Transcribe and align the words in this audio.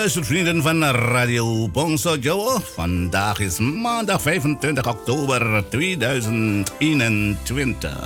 Luistervrienden 0.00 0.62
van 0.62 0.84
Radio 0.84 1.68
Bongso 1.68 2.16
Joe. 2.16 2.60
Vandaag 2.74 3.38
is 3.38 3.58
maandag 3.58 4.22
25 4.22 4.86
oktober 4.86 5.64
2021. 5.68 7.96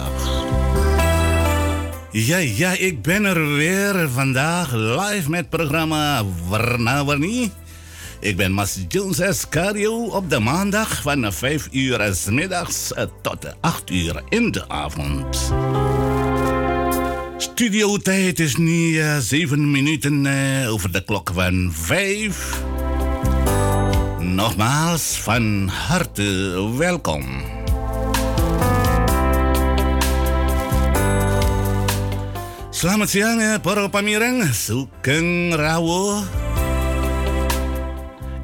Ja, 2.11 2.37
ja, 2.37 2.79
ik 2.79 3.03
ben 3.03 3.25
er 3.25 3.55
weer 3.55 4.11
vandaag 4.11 4.73
live 4.73 5.31
met 5.31 5.49
programma 5.49 6.23
Warna 6.49 7.05
Warni. 7.05 7.53
Ik 8.21 8.37
ben 8.37 8.53
Mas 8.53 8.85
Jones 8.89 9.19
Escario 9.19 10.05
op 10.05 10.31
de 10.31 10.39
maandag 10.39 11.03
van 11.03 11.33
5 11.33 11.69
uur 11.71 12.15
s 12.15 12.25
middags 12.25 12.93
tot 13.23 13.55
8 13.61 13.91
uur 13.91 14.23
in 14.29 14.51
de 14.51 14.69
avond. 14.69 15.53
Studiotijd 17.37 18.41
is 18.41 18.57
nu 18.57 18.95
uh, 18.95 19.17
zeven 19.19 19.71
minuten 19.71 20.25
uh, 20.25 20.73
over 20.73 20.93
de 20.93 21.05
klok 21.05 21.31
van 21.35 21.71
vijf. 21.73 22.63
Nogmaals 24.19 25.03
van 25.03 25.69
harte 25.69 26.59
welkom. 26.77 27.25
Selamat 32.71 33.09
siang 33.11 33.41
ya 33.41 33.59
para 33.59 33.89
pamirang, 33.89 34.55
sugeng 34.55 35.55
rawuh. 35.55 36.23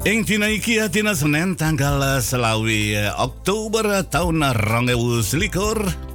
Ing 0.03 0.25
dina 0.25 0.51
iki 0.51 0.81
dina 0.91 1.13
Senin 1.15 1.55
tanggal 1.55 2.19
selawi 2.19 2.97
Oktober 3.15 4.03
tahun 4.09 4.41
2021. 4.41 6.10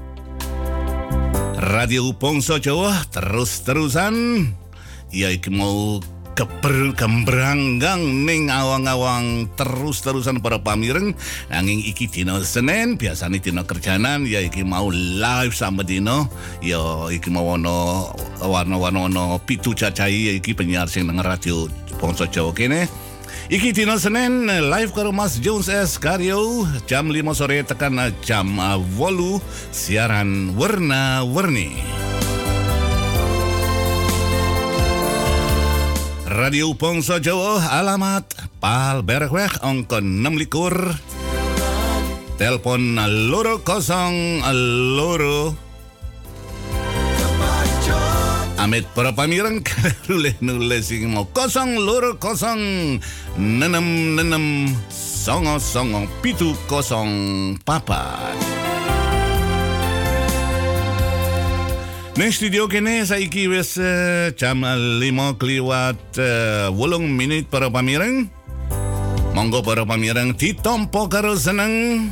Radio 1.67 2.15
Pongso 2.15 2.63
Jawa 2.63 2.95
terus-terusan. 3.11 4.15
Ya 5.11 5.35
iki 5.35 5.51
mau 5.51 5.99
keber 6.39 6.95
kembranggang 6.95 8.23
ning 8.23 8.55
awang-awang 8.55 9.51
terus-terusan 9.59 10.39
para 10.39 10.63
pamireng. 10.63 11.19
Nanging 11.51 11.83
iki 11.83 12.07
dina 12.07 12.39
Senin 12.47 12.95
biasane 12.95 13.43
dina 13.43 13.67
kerjanan 13.67 14.31
ya 14.31 14.47
iki 14.47 14.63
mau 14.63 14.95
live 14.95 15.51
sama 15.59 15.83
dino 15.83 16.31
ya 16.63 17.11
iki 17.11 17.35
mau 17.35 17.59
ono 17.59 18.15
warna-warna 18.39 19.11
ono 19.11 19.43
pitu 19.43 19.75
cacai 19.75 20.31
ya 20.31 20.33
iki 20.39 20.55
penyiar 20.55 20.87
sing 20.87 21.11
nang 21.11 21.19
radio 21.19 21.67
Pongso 21.99 22.31
Jawa 22.31 22.55
kene 22.55 22.87
Iki 23.47 23.71
dina 23.77 23.99
Senin 24.01 24.49
live 24.49 24.91
karo 24.91 25.11
Mas 25.11 25.39
Jones 25.39 25.71
S. 25.71 25.99
Karyo. 25.99 26.67
Jam 26.91 27.11
5 27.11 27.35
sore 27.35 27.63
tekan 27.63 27.99
jam 28.23 28.59
8 28.59 28.87
siaran 29.71 30.55
warna-warni. 30.59 31.79
Radio 36.27 36.77
Pongso 36.77 37.17
Jawa 37.17 37.65
alamat 37.81 38.29
Pal 38.61 39.01
Berkweg 39.01 39.57
angka 39.65 40.05
6 40.05 40.37
likur. 40.37 40.75
Telepon 42.37 43.01
loro 43.33 43.65
kosong 43.65 44.45
loro 44.99 45.66
Amit 48.67 48.83
para 48.99 49.15
pamireng 49.15 49.63
nulis 50.43 50.91
sing 50.91 51.07
mau 51.15 51.23
kosong 51.31 51.79
loro 51.79 52.19
kosong 52.19 52.99
nenem 53.39 54.19
nenem 54.19 54.67
songo 54.91 55.63
songo 55.63 56.11
pitu 56.19 56.51
kosong 56.67 57.55
papat. 57.63 58.35
Ning 62.19 62.35
studio 62.35 62.67
kene 62.67 63.07
saiki 63.07 63.47
wis 63.47 63.79
uh, 63.79 64.35
jam 64.35 64.67
5 64.67 65.39
kliwat 65.39 66.03
uh, 66.19 66.67
wolung 66.75 67.07
menit 67.15 67.47
para 67.47 67.71
pamireng. 67.71 68.27
Monggo 69.31 69.63
para 69.63 69.87
pamireng 69.87 70.35
ditompo 70.35 71.07
karo 71.07 71.39
seneng. 71.39 72.11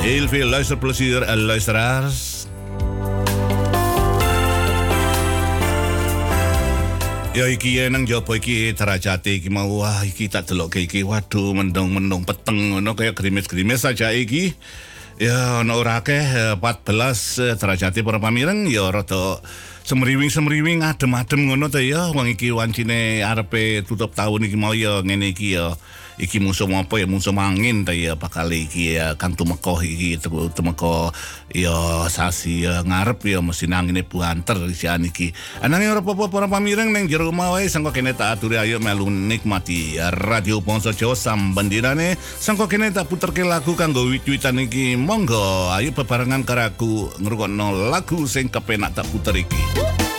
Heel 0.00 0.24
veel 0.24 0.48
luisterplezier 0.48 1.28
en 1.28 1.44
luisteraars. 1.44 2.29
Ya 7.30 7.46
iki 7.46 7.78
nang 7.86 8.10
jopo 8.10 8.34
iki 8.34 8.74
terajati 8.74 9.38
iki 9.38 9.54
mau 9.54 9.70
wah 9.70 10.02
iki 10.02 10.26
tak 10.26 10.50
delok 10.50 10.74
iki 10.82 11.06
waduh 11.06 11.54
mendung-mendung 11.54 12.26
peteng 12.26 12.74
ngono 12.74 12.98
kaya 12.98 13.14
gerimis-gerimis 13.14 13.86
saja 13.86 14.10
iki. 14.10 14.58
Ya 15.14 15.62
ono 15.62 15.78
ora 15.78 16.02
akeh 16.02 16.58
14 16.58 17.54
derajat 17.54 18.02
para 18.02 18.18
pamireng 18.18 18.66
ya 18.66 18.90
rada 18.90 19.38
semriwing-semriwing 19.86 20.82
adem-adem 20.82 21.54
ngono 21.54 21.70
to 21.70 21.78
ya 21.78 22.10
wong 22.10 22.34
iki 22.34 22.50
wancine 22.50 23.22
arepe 23.22 23.86
tutup 23.86 24.10
tahun 24.10 24.50
iki 24.50 24.58
mau 24.58 24.74
ya 24.74 24.98
ngene 24.98 25.30
iki 25.30 25.54
ya. 25.54 25.78
Iki 26.18 26.42
musuh 26.42 26.66
apa 26.72 26.98
ya? 26.98 27.06
Musuh 27.06 27.30
angin 27.36 27.86
ta 27.86 27.94
ya 27.94 28.18
bakal 28.18 28.50
iki 28.50 28.96
ya 28.98 29.14
kan 29.14 29.36
tumeko 29.36 29.78
iki 29.84 30.18
tumeko 30.56 31.14
ya 31.54 32.06
sasi 32.10 32.66
ya 32.66 32.82
ngarep 32.82 33.22
ya 33.28 33.38
mesti 33.38 33.70
angine 33.70 34.02
buanter 34.02 34.58
isian 34.66 35.06
iki. 35.06 35.30
Anane 35.62 35.86
ora 35.86 36.02
apa-apa 36.02 36.26
para 36.32 36.46
pamireng 36.50 36.90
ning 36.90 37.06
jero 37.06 37.30
omah 37.30 37.54
wae 37.54 37.70
sangko 37.70 37.94
kene 37.94 38.16
tak 38.16 38.40
aturi 38.40 38.58
ayo 38.58 38.82
melu 38.82 39.06
nikmati 39.06 40.00
radio 40.10 40.58
Ponso 40.58 40.90
Jawa 40.90 41.14
sambendirane. 41.14 42.18
Sangko 42.18 42.66
kene 42.66 42.90
tak 42.90 43.06
puterke 43.06 43.46
lagu 43.46 43.78
kanggo 43.78 44.08
wit-witan 44.08 44.58
iki. 44.58 44.98
Monggo 44.98 45.70
ayo 45.70 45.94
bebarengan 45.94 46.42
karo 46.42 46.66
aku 46.66 46.92
ngrungokno 47.22 47.92
lagu 47.92 48.26
sing 48.26 48.50
kepenak 48.50 48.96
tak 48.96 49.06
puter 49.10 49.36
iki 49.38 50.09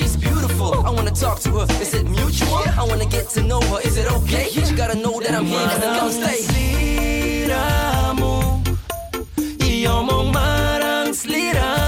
she's 0.00 0.16
beautiful. 0.16 0.86
I 0.86 0.90
wanna 0.90 1.10
talk 1.10 1.40
to 1.40 1.50
her. 1.60 1.66
Is 1.80 1.94
it 1.94 2.08
mutual? 2.08 2.64
I 2.80 2.84
wanna 2.88 3.06
get 3.06 3.28
to 3.30 3.42
know 3.42 3.60
her. 3.70 3.80
Is 3.80 3.96
it 3.96 4.10
okay? 4.18 4.48
You 4.50 4.62
gotta 4.76 4.96
know 4.96 5.20
that 5.20 5.34
I'm 5.34 5.46
here, 5.46 5.68
cause 5.68 5.84
I'm 5.84 5.98
gonna 6.00 6.12
stay. 6.12 6.60
Marang 10.32 11.79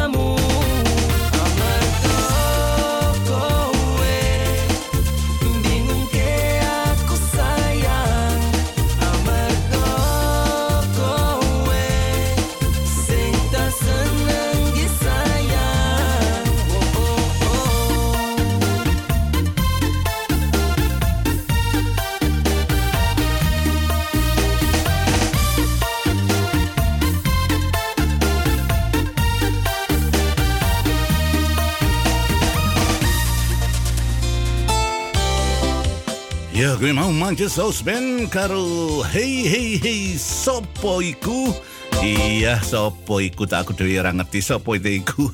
mau 36.94 37.10
manja 37.10 37.50
saus 37.50 37.82
ben 37.82 38.30
karo 38.30 39.02
hey 39.10 39.50
hey 39.50 39.68
hey 39.82 40.14
sopo 40.14 41.02
iku. 41.02 41.50
Iya, 41.98 42.62
sopo 42.62 43.18
iku 43.18 43.50
tak 43.50 43.66
aku 43.66 43.74
dhewe 43.74 43.98
ora 43.98 44.14
ngerti 44.14 44.38
sopo 44.38 44.78
iku. 44.78 45.26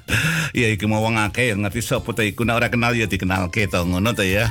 ya 0.56 0.72
iki 0.72 0.88
mau 0.88 1.04
wong 1.04 1.20
akeh 1.20 1.52
ngerti 1.52 1.84
sopo 1.84 2.16
ta 2.16 2.24
iku 2.24 2.48
nek 2.48 2.56
ora 2.64 2.68
kenal 2.72 2.96
ya 2.96 3.04
dikenalke 3.04 3.68
to 3.68 3.76
ngono 3.84 4.16
ta 4.16 4.24
ya. 4.24 4.48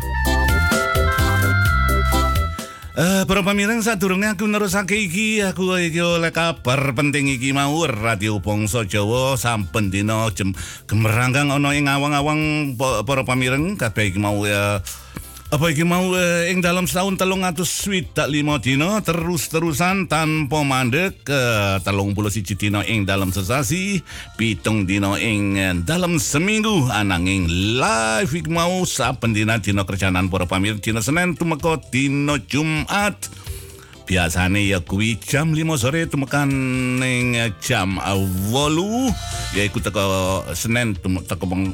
Eh, 3.00 3.24
para 3.26 3.42
pamireng 3.42 3.82
sadurunge 3.82 4.30
aku 4.30 4.46
nerusake 4.46 5.02
iki, 5.02 5.42
aku 5.42 5.82
iki 5.82 6.04
oleh 6.04 6.30
kabar 6.30 6.94
penting 6.94 7.32
iki 7.32 7.56
mau 7.58 7.90
Radio 7.90 8.38
Bangsa 8.38 8.86
Jawa 8.86 9.34
sampun 9.34 9.90
dina 9.90 10.30
jam 10.36 10.54
gemeranggang 10.86 11.50
ana 11.50 11.74
ing 11.74 11.90
awang-awang 11.90 12.76
para 12.78 13.26
pamireng 13.26 13.80
kabeh 13.80 14.14
iki 14.14 14.20
mau 14.22 14.46
ya 14.46 14.84
Apa 15.50 15.74
iki 15.74 15.82
mau 15.82 16.14
eh, 16.14 16.54
ing 16.54 16.62
dalam 16.62 16.86
setahun 16.86 17.18
telung 17.18 17.42
atus 17.42 17.74
swidak 17.82 18.30
lima 18.30 18.62
dino 18.62 19.02
terus-terusan 19.02 20.06
tanpa 20.06 20.62
mandek 20.62 21.26
ke 21.26 21.34
eh, 21.34 21.82
telung 21.82 22.14
puluh 22.14 22.30
siji 22.30 22.54
dino 22.54 22.86
ing 22.86 23.10
dalam 23.10 23.34
sesasi 23.34 23.98
pitung 24.38 24.86
dino 24.86 25.18
ing 25.18 25.58
eh, 25.58 25.74
dalam 25.82 26.22
seminggu. 26.22 26.94
Ananging 26.94 27.50
live 27.82 28.30
iki 28.30 28.46
mau 28.46 28.86
saben 28.86 29.34
dina 29.34 29.58
dino 29.58 29.90
kerjaanan 29.90 30.30
para 30.30 30.46
pamir 30.46 30.78
dino 30.78 31.02
Senin 31.02 31.34
tumeka 31.34 31.82
dino 31.90 32.38
Jumat. 32.46 33.18
Biasane 34.06 34.70
ya 34.70 34.86
kuwi 34.86 35.18
jam 35.18 35.58
5 35.58 35.66
sore 35.82 36.06
tumekan 36.06 36.50
ning 37.02 37.34
jam 37.58 37.98
8 37.98 38.54
yaiku 39.58 39.82
teko 39.82 40.46
Senin 40.54 40.94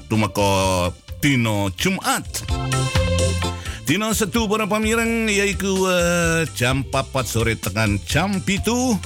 tumeka 0.08 0.96
dino 1.20 1.68
Jumat 1.76 2.24
Dino 3.86 4.10
setu 4.18 4.50
para 4.50 4.66
pamireng 4.66 5.30
yaiku 5.30 5.86
uh, 5.86 6.42
jam 6.58 6.82
4 6.90 7.06
sore 7.22 7.54
tekan 7.54 8.02
jam 8.10 8.42
pitu. 8.42 8.98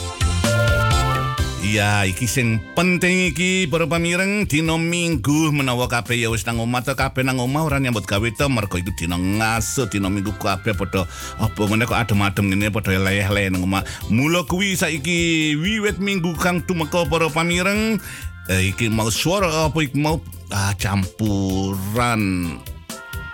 Ya, 1.60 2.08
iki 2.08 2.24
sing 2.24 2.64
penting 2.80 3.28
iki 3.28 3.68
para 3.68 3.84
pamireng 3.84 4.48
dino 4.48 4.80
minggu 4.80 5.52
menawa 5.52 5.92
kabeh 5.92 6.24
ya 6.24 6.32
wis 6.32 6.48
nang 6.48 6.64
omah 6.64 6.88
kabeh 6.88 7.28
nang 7.28 7.44
omah 7.44 7.68
ora 7.68 7.84
nyambut 7.84 8.08
gawe 8.08 8.24
to 8.32 8.48
mergo 8.48 8.80
iku 8.80 8.96
dino 8.96 9.20
ngaso 9.20 9.92
dino 9.92 10.08
minggu 10.08 10.32
kabeh 10.40 10.72
padha 10.72 11.04
apa 11.44 11.60
ngene 11.60 11.84
kok 11.84 12.00
adem-adem 12.00 12.48
ngene 12.48 12.72
padha 12.72 12.96
leleh-leleh 12.96 13.52
nang 13.52 13.68
omah. 13.68 13.84
Mula 14.08 14.48
kuwi 14.48 14.80
saiki 14.80 15.60
wiwit 15.60 16.00
minggu 16.00 16.40
kang 16.40 16.64
tumeka 16.64 17.04
para 17.04 17.28
pamireng 17.28 18.00
eh, 18.48 18.72
iki 18.72 18.88
mau 18.88 19.12
suara 19.12 19.68
apa 19.68 19.76
iki 19.84 20.00
mau 20.00 20.24
ah, 20.56 20.72
campuran 20.80 22.56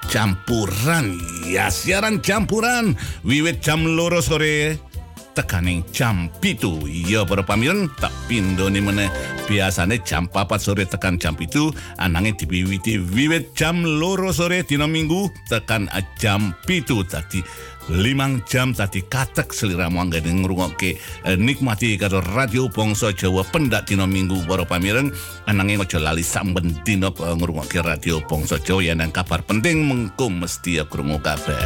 campuran 0.10 1.18
ya 1.46 1.70
siaran 1.70 2.22
campuran 2.22 2.94
wiwit 3.26 3.62
jam 3.62 3.84
loro 3.84 4.22
sore. 4.22 4.78
Tekaning 5.36 5.84
jam 5.92 6.32
pitu. 6.40 6.80
Iya 6.88 7.28
para 7.28 7.44
pamiran 7.44 7.92
tak 8.00 8.16
pindo 8.32 8.72
nih 8.72 8.80
mana 8.80 9.12
jam 10.08 10.32
papat 10.32 10.64
sore 10.64 10.88
tekan 10.88 11.20
jam 11.20 11.36
pitu. 11.36 11.76
Anangnya 12.00 12.40
diwiwiti 12.40 13.04
wiwit 13.12 13.52
jam 13.52 13.84
loro 13.84 14.32
sore 14.32 14.64
dina 14.64 14.88
minggu. 14.88 15.28
Tekan 15.52 15.92
jam 16.16 16.56
pitu. 16.64 17.04
Tadi 17.04 17.44
limang 17.90 18.42
jam 18.50 18.74
tadi 18.74 19.06
katek 19.06 19.54
seliramu 19.54 20.02
anggane 20.02 20.34
ngrungokke 20.34 20.98
eh, 20.98 21.38
nikmati 21.38 22.02
karo 22.02 22.18
radio 22.34 22.66
Bangsa 22.66 23.14
Jawa 23.14 23.46
pendak 23.46 23.86
dina 23.86 24.10
minggu 24.10 24.42
para 24.50 24.66
pamireng 24.66 25.14
ananging 25.46 25.86
aja 25.86 26.02
lali 26.02 26.26
samben 26.26 26.74
dina 26.82 27.14
eh, 27.14 27.36
ngrungokke 27.38 27.86
radio 27.86 28.18
Bangsa 28.26 28.58
Jawa 28.58 28.90
yen 28.90 29.06
kabar 29.14 29.46
penting 29.46 29.86
mengko 29.86 30.34
mesti 30.34 30.82
krungu 30.90 31.22
kabeh. 31.22 31.62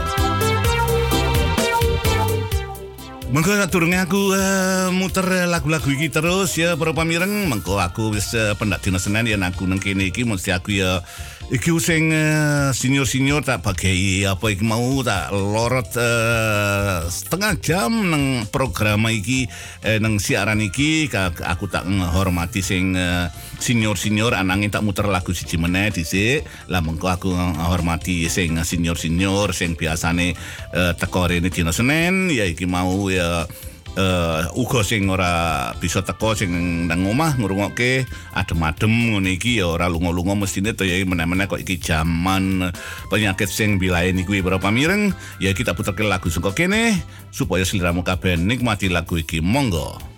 Mengko 3.30 3.54
turunge 3.70 4.02
aku 4.02 4.34
uh, 4.34 4.90
muter 4.90 5.46
lagu-lagu 5.46 5.86
iki 5.94 6.10
terus 6.10 6.50
ya 6.58 6.74
para 6.74 6.98
pamireng 6.98 7.46
mengko 7.46 7.78
aku 7.78 8.10
wis 8.10 8.34
uh, 8.34 8.58
pendak 8.58 8.82
dina 8.82 8.98
Senin 8.98 9.30
yen 9.30 9.46
aku 9.46 9.70
nang 9.70 9.78
kene 9.78 10.10
iki 10.10 10.26
mesti 10.26 10.50
aku 10.50 10.82
ya 10.82 11.06
iki 11.50 11.74
sing 11.82 12.14
uh, 12.14 12.70
senior-senior 12.70 13.42
tak 13.42 13.66
bagai 13.66 14.22
apa 14.30 14.54
iki 14.54 14.62
mau 14.62 15.02
tak 15.02 15.34
lorot 15.34 15.90
uh, 15.98 17.10
setengah 17.10 17.54
jam 17.58 17.92
nang 18.14 18.46
program 18.54 19.10
iki 19.10 19.50
uh, 19.82 19.98
nang 19.98 20.22
siaran 20.22 20.62
iki. 20.62 21.10
Aku 21.42 21.66
tak 21.66 21.90
menghormati 21.90 22.62
sing 22.62 22.94
uh, 22.94 23.34
senior-senior 23.58 24.38
anangin 24.38 24.70
tak 24.70 24.86
muter 24.86 25.10
lagu 25.10 25.34
siji 25.34 25.58
meneh 25.58 25.90
dhisik. 25.90 26.46
Lah 26.70 26.86
mengko 26.86 27.10
aku 27.10 27.34
menghormati 27.34 28.30
sing 28.30 28.54
senior-senior 28.62 29.50
sing 29.50 29.74
biasane 29.74 30.38
uh, 30.78 30.94
teko 30.94 31.26
rene 31.26 31.50
dina 31.50 31.74
Senin 31.74 32.30
ya 32.30 32.46
iki 32.46 32.70
mau 32.70 33.10
ya 33.10 33.50
uh, 33.98 34.50
uga 34.60 34.84
sing 34.86 35.08
ora 35.08 35.72
bisa 35.80 36.04
teko 36.04 36.36
sing 36.36 36.52
nang 36.86 37.08
omah 37.08 37.40
ngrungokke 37.40 38.06
adem-adem 38.36 38.90
ngene 38.90 39.40
iki 39.40 39.64
ya 39.64 39.72
ora 39.72 39.88
lunga-lunga 39.88 40.36
mestine 40.36 40.76
to 40.76 40.84
ya 40.86 41.00
meneh-meneh 41.02 41.48
kok 41.48 41.62
iki 41.62 41.80
jaman 41.80 42.70
penyakit 43.08 43.50
sing 43.50 43.80
bilae 43.80 44.12
niku 44.12 44.36
para 44.44 44.60
pamireng 44.60 45.16
ya 45.42 45.56
kita 45.56 45.74
puterke 45.74 46.04
lagu 46.06 46.28
saka 46.30 46.54
kene 46.54 47.00
supaya 47.32 47.64
sliramu 47.64 48.02
kabeh 48.02 48.36
nikmati 48.38 48.92
lagu 48.92 49.16
iki. 49.18 49.40
Monggo 49.40 50.09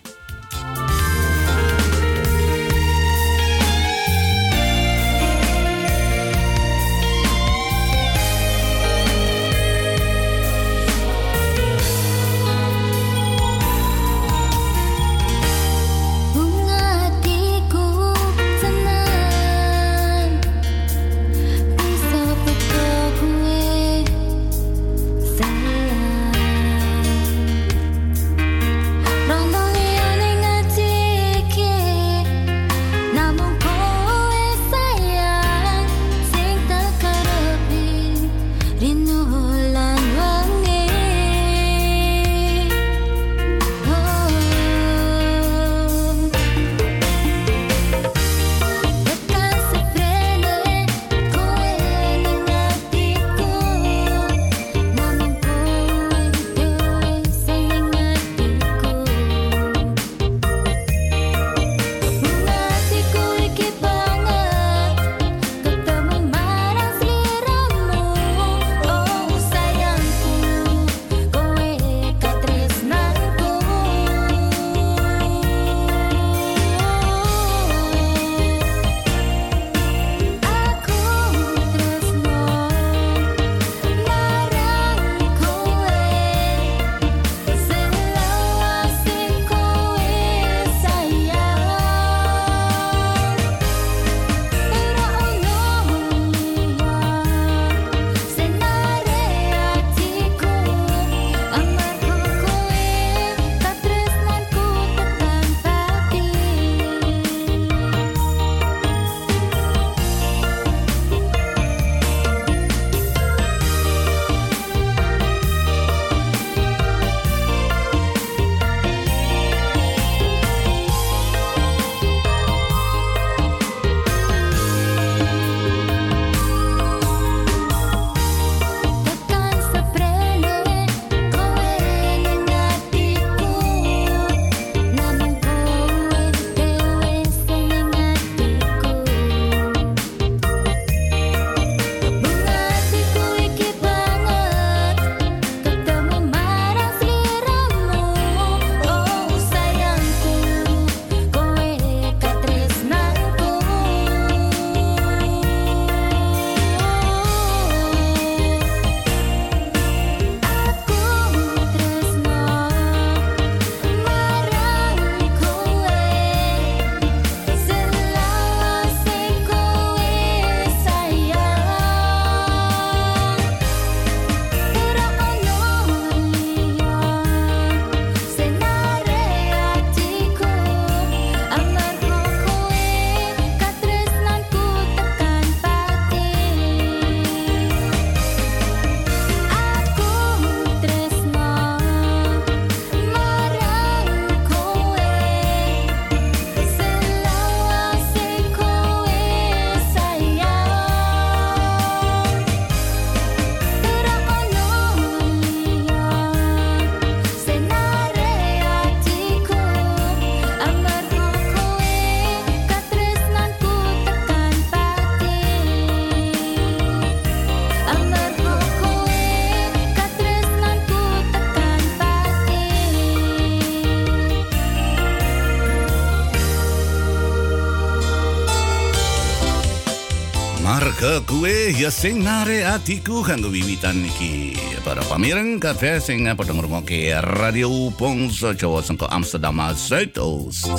kue 231.19 231.75
ya 231.75 231.91
sing 231.91 232.23
nare 232.23 232.63
atiku 232.63 233.19
kanggo 233.27 233.51
wiwitan 233.51 234.07
iki. 234.07 234.55
Para 234.87 235.03
pamireng 235.03 235.59
kabeh 235.59 235.99
sing 235.99 236.23
padha 236.31 236.55
ngrungokke 236.55 237.11
radio 237.41 237.91
Pongso 237.99 238.55
Jawa 238.55 238.79
saka 238.79 239.11
Amsterdam 239.11 239.59
Zuidoost 239.75 240.71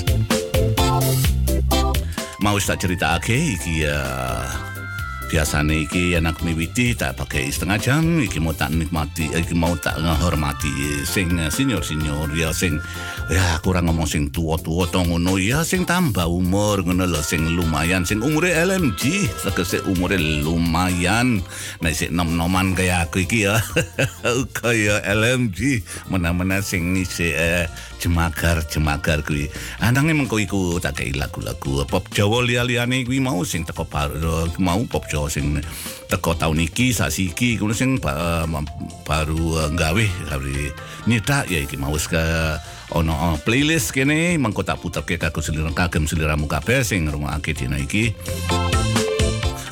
mau 2.42 2.58
tak 2.58 2.82
cerita 2.82 3.22
iki 3.22 3.86
ya 3.86 4.02
biasane 5.32 5.88
iki 5.88 6.12
anak 6.12 6.44
miwiti 6.44 6.92
tak 6.92 7.16
pakai 7.16 7.48
setengah 7.48 7.80
jam 7.80 8.20
iki 8.20 8.36
mau 8.36 8.52
tak 8.52 8.68
nikmati 8.68 9.32
iki 9.32 9.56
mau 9.56 9.72
tak 9.80 9.96
ngehormati 9.96 11.00
sing 11.08 11.40
senior 11.48 11.80
senior 11.80 12.28
ya 12.36 12.52
sing 12.52 12.76
ya 13.32 13.56
kurang 13.64 13.88
ngomong 13.88 14.04
sing 14.04 14.28
tua 14.28 14.60
tua 14.60 14.84
tong 14.92 15.08
ngono 15.08 15.40
ya 15.40 15.64
sing 15.64 15.88
tambah 15.88 16.28
umur 16.28 16.84
ngono 16.84 17.08
lho 17.08 17.24
sing 17.24 17.48
lumayan 17.56 18.04
sing 18.04 18.20
umure 18.20 18.52
LMG 18.52 19.24
sekese 19.40 19.80
umure 19.88 20.20
lumayan. 20.20 21.40
Nah 21.80 21.90
sing 21.96 22.12
nom 22.12 22.36
noman 22.36 22.76
kayak 22.76 23.08
aku 23.08 23.24
iki 23.24 23.48
ya 23.48 23.56
kaya 24.60 25.00
LMG 25.00 25.80
mana 26.12 26.36
mana 26.36 26.60
sing 26.60 26.92
ngisi 26.92 27.32
eh, 27.32 27.72
jemagar 28.02 28.66
jemagar 28.66 29.22
kuwi. 29.22 29.46
Anang 29.78 30.10
emang 30.10 30.26
kau 30.26 30.42
iku 30.42 30.82
tak 30.82 30.98
kayak 30.98 31.22
lagu-lagu 31.22 31.86
pop 31.86 32.10
Jawa 32.10 32.42
lia-liane 32.42 33.06
kuwi 33.06 33.22
mau 33.22 33.46
sing 33.46 33.62
teko 33.62 33.86
mau 34.58 34.82
pop 34.90 35.06
Jawa 35.06 35.30
sing 35.30 35.62
teko 36.10 36.34
tahun 36.34 36.66
iki 36.66 36.90
sasi 36.90 37.30
iki 37.30 37.62
kuwi 37.62 37.70
sing 37.78 38.02
uh, 38.02 38.44
baru 39.06 39.42
uh, 39.62 39.70
gawe 39.70 40.06
gawe 40.26 40.54
nyetak 41.06 41.46
ya 41.46 41.62
iki 41.62 41.78
mau 41.78 41.94
ke 41.94 42.24
ono 42.92 43.38
playlist 43.46 43.94
kene 43.94 44.34
mengko 44.36 44.66
tak 44.66 44.82
puter 44.82 45.06
ke 45.06 45.16
kagum 45.16 45.72
kagem 45.72 46.04
seliramu 46.10 46.50
kabeh 46.50 46.82
sing 46.82 47.06
ngrungokake 47.06 47.54
dina 47.54 47.78
iki 47.78 48.12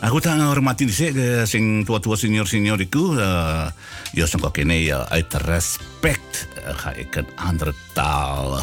Aku 0.00 0.16
tak 0.16 0.40
ngormati 0.40 0.88
dhisik 0.88 1.12
ke 1.12 1.28
sing 1.44 1.84
tua-tua 1.84 2.16
senior-senior 2.16 2.80
iku 2.80 3.20
uh, 3.20 3.68
ya 4.16 4.24
sangka 4.24 4.48
kene 4.48 4.80
ya 4.80 5.04
uit 5.12 5.28
respect 5.44 6.48
uh, 6.64 6.72
ga 6.72 6.96
ek 6.96 7.20
'n 7.20 7.28
ander 7.36 7.68
taal. 7.92 8.56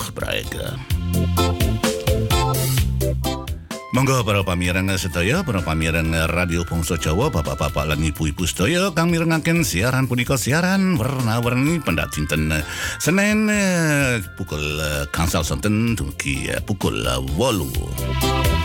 Monggo 3.93 4.21
para 4.25 4.41
pamirang 4.41 4.89
sedaya, 4.97 5.45
para 5.45 5.61
pamirang 5.61 6.09
Radio 6.33 6.65
Pongso 6.65 6.97
Jawa, 6.97 7.29
bapak-bapak 7.29 7.85
lan 7.85 8.01
ibu-ibu 8.01 8.45
sedaya 8.49 8.89
kang 8.97 9.13
mirengaken 9.13 9.61
siaran 9.61 10.09
punika 10.09 10.41
siaran 10.41 10.97
warna-warni 10.97 11.77
pendak 11.85 12.13
dinten 12.17 12.49
Senin 12.97 13.45
eh, 13.45 14.25
pukul 14.33 14.81
kansal 15.13 15.45
sonten 15.45 15.93
dugi 15.93 16.49
pukul 16.65 17.05
uh, 17.05 17.21
8. 17.21 18.56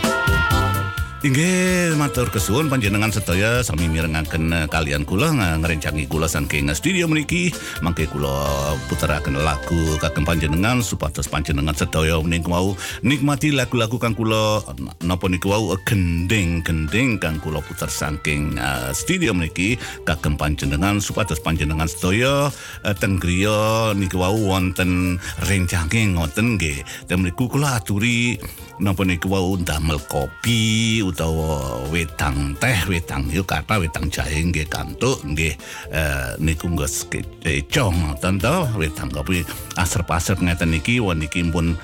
Inggih 1.23 1.95
matur 1.95 2.27
kesuwun 2.27 2.67
panjenengan 2.67 3.07
sedaya 3.07 3.63
sami 3.63 3.87
mirengaken 3.87 4.51
eh, 4.51 4.67
kalian 4.67 5.07
kula 5.07 5.31
ngrencangi 5.31 6.03
kula 6.11 6.27
saking 6.27 6.67
studio 6.75 7.07
mriki 7.07 7.47
mangke 7.79 8.11
kula 8.11 8.75
puteraken 8.91 9.39
lagu 9.39 9.95
kagem 10.03 10.27
panjenengan 10.27 10.83
supados 10.83 11.31
panjenengan 11.31 11.71
sedaya 11.71 12.19
menika 12.19 12.51
mau 12.51 12.75
nikmati 13.07 13.55
lagu-lagu 13.55 13.95
kang 13.95 14.19
kula 14.19 14.67
napa 15.07 15.31
niku 15.31 15.55
wau 15.55 15.71
gending-gending 15.87 17.15
kang 17.23 17.39
kula 17.39 17.63
puter 17.63 17.87
saking 17.87 18.59
uh, 18.59 18.91
studio 18.91 19.31
mriki 19.31 19.79
kagem 20.03 20.35
panjenengan 20.35 20.99
supados 20.99 21.39
panjenengan 21.39 21.87
sedaya 21.87 22.51
uh, 22.83 22.95
teng 22.99 23.15
griya 23.15 23.95
niku 23.95 24.19
wau 24.19 24.35
wonten 24.35 25.23
rencangi 25.47 26.19
ngoten 26.19 26.59
nggih. 26.59 26.83
Mriku 27.15 27.47
kula 27.47 27.79
aturi 27.79 28.35
napa 28.83 29.07
niku 29.07 29.31
wau 29.31 29.55
ndamel 29.55 30.03
kopi 30.11 30.99
utawa 31.13 31.85
wetang 31.93 32.57
teh 32.57 32.73
wetang 32.89 33.29
yuk 33.29 33.45
kata 33.45 33.77
wetang 33.77 34.09
jahe 34.09 34.41
nggih 34.49 34.65
kantuk 34.65 35.21
nggih 35.21 35.53
eh, 35.93 36.29
niku 36.41 36.73
nggos 36.73 37.05
kecong 37.13 38.17
tentu 38.17 38.65
wetang 38.75 39.13
kopi 39.13 39.45
asrep-asrep 39.77 40.41
ngeten 40.41 40.73
niki 40.73 40.97
wan 40.97 41.21
niki 41.21 41.45
pun 41.53 41.77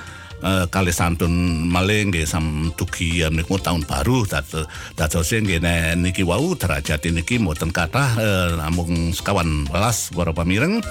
uh, 0.43 0.65
kali 0.67 0.91
santun 0.91 1.31
maling 1.67 2.11
nggih 2.11 2.25
sam 2.27 2.71
tuki 2.75 3.23
niku 3.31 3.59
tahun 3.59 3.83
baru 3.85 4.25
dados 4.95 5.29
nggih 5.29 5.61
niki 5.99 6.23
wau 6.23 6.55
derajat 6.55 7.05
niki 7.11 7.39
mboten 7.39 7.71
kathah 7.71 8.09
uh, 8.17 8.49
namung 8.57 9.11
sekawan 9.15 9.67
welas 9.69 10.11
para 10.11 10.31
pamireng. 10.31 10.81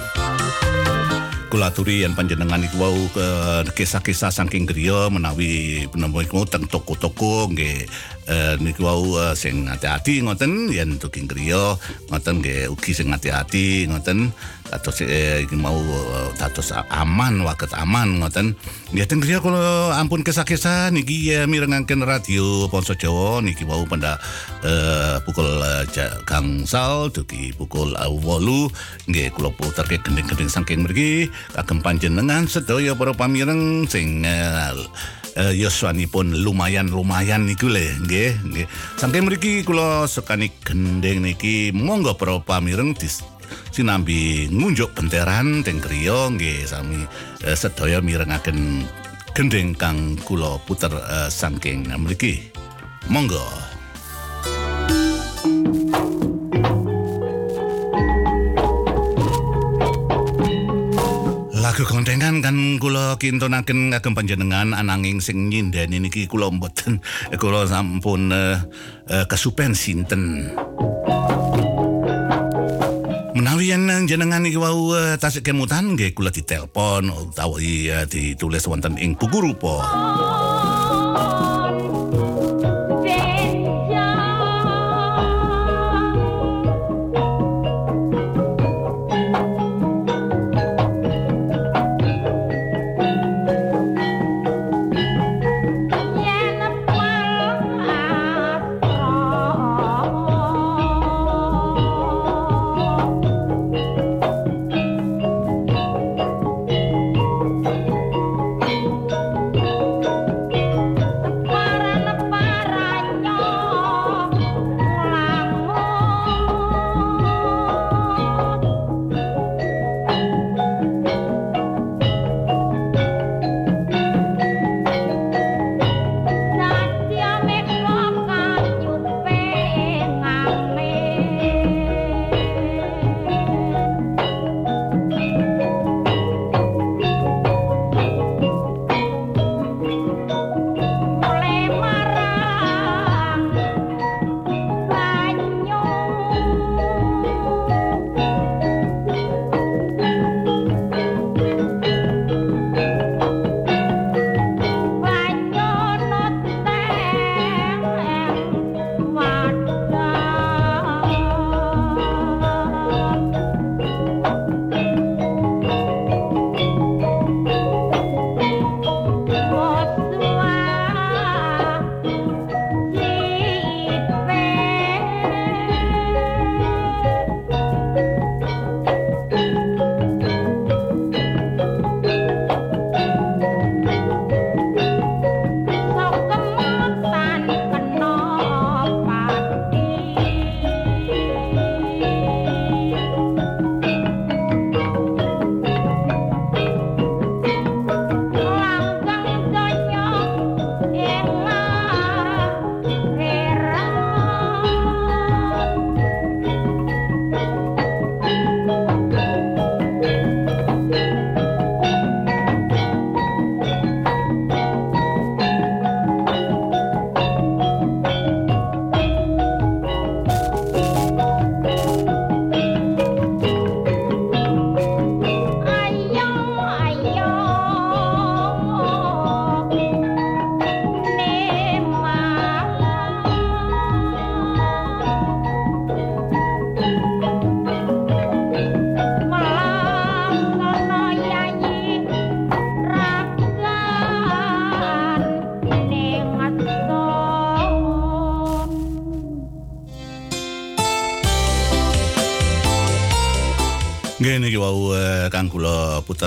Kula 1.49 1.73
aturi 1.73 2.05
yen 2.05 2.13
panjenengan 2.13 2.61
iku 2.61 2.77
wau 2.77 2.99
kisah-kisah 3.73 4.29
saking 4.29 4.69
griya 4.69 5.09
menawi 5.09 5.89
menawi 5.97 6.29
teng 6.45 6.69
toko-toko 6.69 7.49
nggih 7.49 7.89
uh, 8.29 8.55
niku 8.61 8.85
wau 8.85 9.17
uh, 9.17 9.35
sing 9.35 9.67
ati-ati 9.67 10.23
ngoten 10.23 10.71
yen 10.71 11.01
tuking 11.01 11.27
griya 11.27 11.75
ngoten 12.13 12.45
nggih 12.45 12.69
ugi 12.71 12.93
sing 12.93 13.09
ati-ati 13.11 13.89
ngoten 13.89 14.31
atus 14.73 15.05
eh, 15.05 15.45
mau 15.57 15.79
dados 16.37 16.73
aman 16.93 17.45
waket 17.45 17.73
aman 17.77 18.21
ngoten. 18.21 18.53
Nggih 18.93 19.07
teng 19.09 19.21
griya 19.21 19.41
kula 19.41 19.97
ampun 20.01 20.25
kisah-kisah 20.25 20.89
niki 20.93 21.33
uh, 21.37 21.45
mirengaken 21.45 22.05
radio 22.05 22.69
Ponso 22.73 22.97
Jawa 22.97 23.45
niki 23.45 23.69
wau 23.69 23.85
pada 23.85 24.17
uh, 24.65 25.21
pukul 25.25 25.45
uh, 25.45 25.85
gangsal 26.25 27.13
dugi 27.13 27.53
pukul 27.53 27.93
uh, 27.97 28.09
8 28.09 29.09
nggih 29.13 29.29
kula 29.37 29.53
puterke 29.53 30.01
gending-gending 30.01 30.49
saking 30.49 30.85
mriki. 30.85 31.29
Kagem 31.53 31.85
panjenengan 31.85 32.49
sedaya 32.49 32.97
para 32.97 33.13
pamireng 33.13 33.85
sing 33.89 34.25
uh, 34.25 34.73
uh, 35.37 35.53
yoswanipun 35.53 36.33
lumayan 36.45 36.89
lumayan 36.89 37.45
niku 37.45 37.69
le. 37.69 37.93
Nggih 38.05 38.41
nggih. 38.41 38.67
Saking 38.97 39.25
mriki 39.29 39.53
kula 39.69 40.09
sekani 40.09 40.49
gendeng 40.65 41.25
niki. 41.25 41.71
Monggo 41.77 42.17
para 42.17 42.41
pamireng 42.41 42.97
dis 42.97 43.21
sinambi 43.71 44.51
ngunjuk 44.51 44.97
benteran 44.97 45.63
teng 45.63 45.79
griya 45.79 46.33
nggih 46.33 46.67
sami 46.67 47.05
uh, 47.47 47.57
sedaya 47.57 48.03
mirengaken 48.03 48.85
gendeng 49.39 49.71
kang 49.79 50.19
kula 50.27 50.59
puter 50.67 50.91
uh, 50.91 51.31
saking 51.31 51.87
mriki. 51.95 52.51
Monggo. 53.07 53.47
Lagu 61.55 61.85
kontengan 61.87 62.43
kan 62.43 62.83
kula 62.83 63.15
kintunaken 63.15 63.95
kagem 63.95 64.19
panjenengan 64.19 64.75
ananging 64.75 65.23
sing 65.23 65.47
nyindeni 65.47 66.03
niki 66.03 66.27
kula 66.27 66.51
mboten 66.51 66.99
kula 67.39 67.71
sampun 67.71 68.35
uh, 68.35 68.59
uh, 69.07 69.25
kesupen 69.31 69.79
sinten 69.79 70.51
jenengan 74.07 74.45
iki 74.47 74.61
wau 74.61 74.95
uh, 74.95 75.17
tasik 75.19 75.43
kemutan 75.43 75.97
nggih 75.97 76.15
kula 76.15 76.31
ditelepon 76.31 77.11
utawa 77.11 77.59
uh, 77.59 78.05
ditulis 78.07 78.63
wonten 78.69 78.95
ing 79.01 79.17
buku 79.17 79.41
rupa 79.41 79.81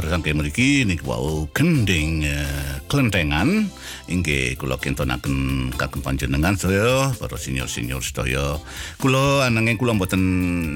saking 0.05 0.37
mriki 0.37 0.85
niku 0.85 1.13
wau 1.13 1.45
gending 1.53 2.25
uh, 2.25 2.81
klentengan 2.89 3.69
inggih 4.11 4.59
kula 4.59 4.75
kentonaken 4.75 5.71
kagem 5.79 6.03
panjenengan 6.03 6.59
sedaya 6.59 7.15
para 7.15 7.39
senior-senior 7.39 8.03
sedaya. 8.03 8.59
Kula 8.99 9.47
ananging 9.47 9.79
kula 9.79 9.95
mboten 9.95 10.23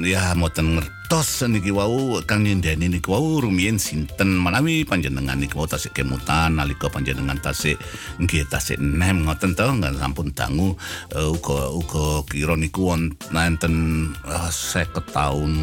ya 0.08 0.32
mboten 0.40 0.80
ngertos 0.80 1.44
niki 1.52 1.76
wau 1.76 2.24
kang 2.24 2.48
nyendeni 2.48 2.88
niku 2.88 3.12
wau 3.12 3.44
rumiyin 3.44 3.76
sinten? 3.76 4.40
Menawi 4.40 4.88
panjenengan 4.88 5.36
niku 5.36 5.60
wau 5.60 5.68
tasik 5.68 5.92
kemutan 5.92 6.56
nalika 6.56 6.88
panjenengan 6.88 7.38
tasik 7.44 7.76
nggih 8.24 8.48
tasik 8.48 8.80
nem 8.80 9.28
ngoten 9.28 9.52
to 9.54 9.68
nggak 9.68 10.00
sampun 10.00 10.32
dangu. 10.32 10.74
Uh, 11.12 11.36
uga 11.36 11.70
uga 11.76 12.24
kira 12.32 12.56
niku 12.56 12.96
wonten 12.96 13.76
uh, 14.24 14.50
50 14.50 15.12
taun 15.12 15.54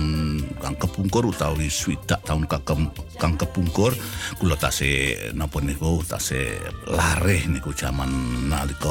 kang 0.60 0.76
kepungkur 0.76 1.32
utawi 1.32 1.72
swidak 1.72 2.20
taun 2.28 2.44
kagem 2.44 2.92
kang 3.16 3.34
kepungkur 3.40 3.96
kula 4.36 4.58
tasik 4.60 5.32
napa 5.32 5.62
niku 5.64 6.02
tasik 6.04 6.60
lareh 6.90 7.46
niku 7.62 7.70
jaman 7.78 8.10
nalika 8.50 8.90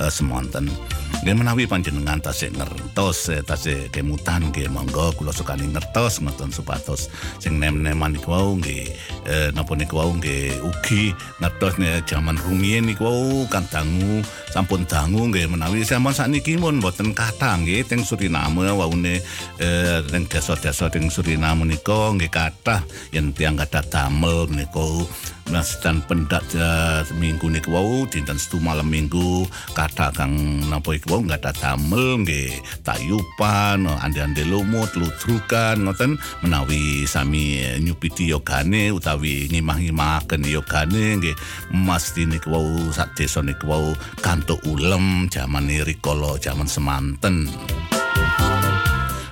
uh, 0.00 0.08
semonten. 0.08 0.72
Nggih 1.20 1.34
menawi 1.34 1.68
panjenengan 1.68 2.24
tasik 2.24 2.56
ngertos 2.56 3.28
eh, 3.34 3.42
tasik 3.44 3.92
kemutan 3.92 4.48
nggih 4.48 4.70
monggo 4.72 5.12
kula 5.12 5.28
sukani 5.28 5.68
ngertos 5.68 6.24
ngoten 6.24 6.48
supados. 6.48 7.12
Sing 7.36 7.60
nem-neman 7.60 8.16
niku 8.16 8.32
wau 8.32 8.56
nggih 8.56 8.88
eh, 9.28 9.52
napa 9.52 9.76
niku 9.76 10.00
wau 10.00 10.14
nggih 10.16 10.56
ugi 10.62 11.12
ngertos 11.42 11.76
nek 11.76 12.08
jaman 12.08 12.40
rumiyin 12.40 12.88
niku 12.88 13.04
wau 13.04 13.44
kan 13.50 13.68
dangu 13.68 14.24
sampun 14.48 14.88
dangu 14.88 15.28
nggih 15.28 15.52
menawi 15.52 15.84
sampun 15.84 16.16
sakniki 16.16 16.56
mun 16.56 16.80
mboten 16.80 17.12
kathah 17.12 17.60
nggih 17.60 17.84
teng 17.84 18.06
Suriname 18.08 18.72
waune 18.72 19.20
eh, 19.60 20.00
teng 20.08 20.24
desa-desa 20.24 20.88
teng 20.88 21.12
Suriname 21.12 21.68
nika 21.68 22.14
nggih 22.16 22.32
kathah. 22.32 22.80
Yen 23.12 23.36
tiyang 23.36 23.58
kathah 23.58 23.84
damel 23.84 24.48
niku 24.48 25.04
Dan 25.48 26.04
pendak 26.04 26.44
uh, 26.60 27.00
minggu 27.16 27.48
niku 27.48 27.72
wau 27.72 28.04
dinten 28.04 28.36
setu 28.36 28.60
malam 28.60 28.84
minggu 28.84 29.48
kata 29.72 30.12
kang 30.12 30.60
napa 30.68 30.92
iku 30.92 31.16
wau 31.16 31.20
enggak 31.24 31.40
ada 31.48 31.52
damel 31.56 32.20
nggih. 32.20 32.52
Tayupan 32.84 33.88
ande-ande 33.88 34.44
lumut 34.44 34.92
ludrukan 34.92 35.80
ngoten. 35.80 36.20
Menawi 36.44 37.08
sami 37.08 37.64
eh, 37.64 37.80
nyupiti 37.80 38.28
yogane 38.28 38.92
utawi 38.92 39.48
ngimah-ngimahaken 39.48 40.44
yogane 40.44 41.16
nggih. 41.16 41.36
Mesti 41.72 42.28
niku 42.28 42.52
wau 42.52 42.92
sak 42.92 43.16
desa 43.16 43.40
niku 43.40 43.72
wau 43.72 43.96
kantuk 44.20 44.60
ulem 44.68 45.32
jaman 45.32 45.64
rikala 45.68 46.36
jaman 46.36 46.68
semanten 46.68 47.48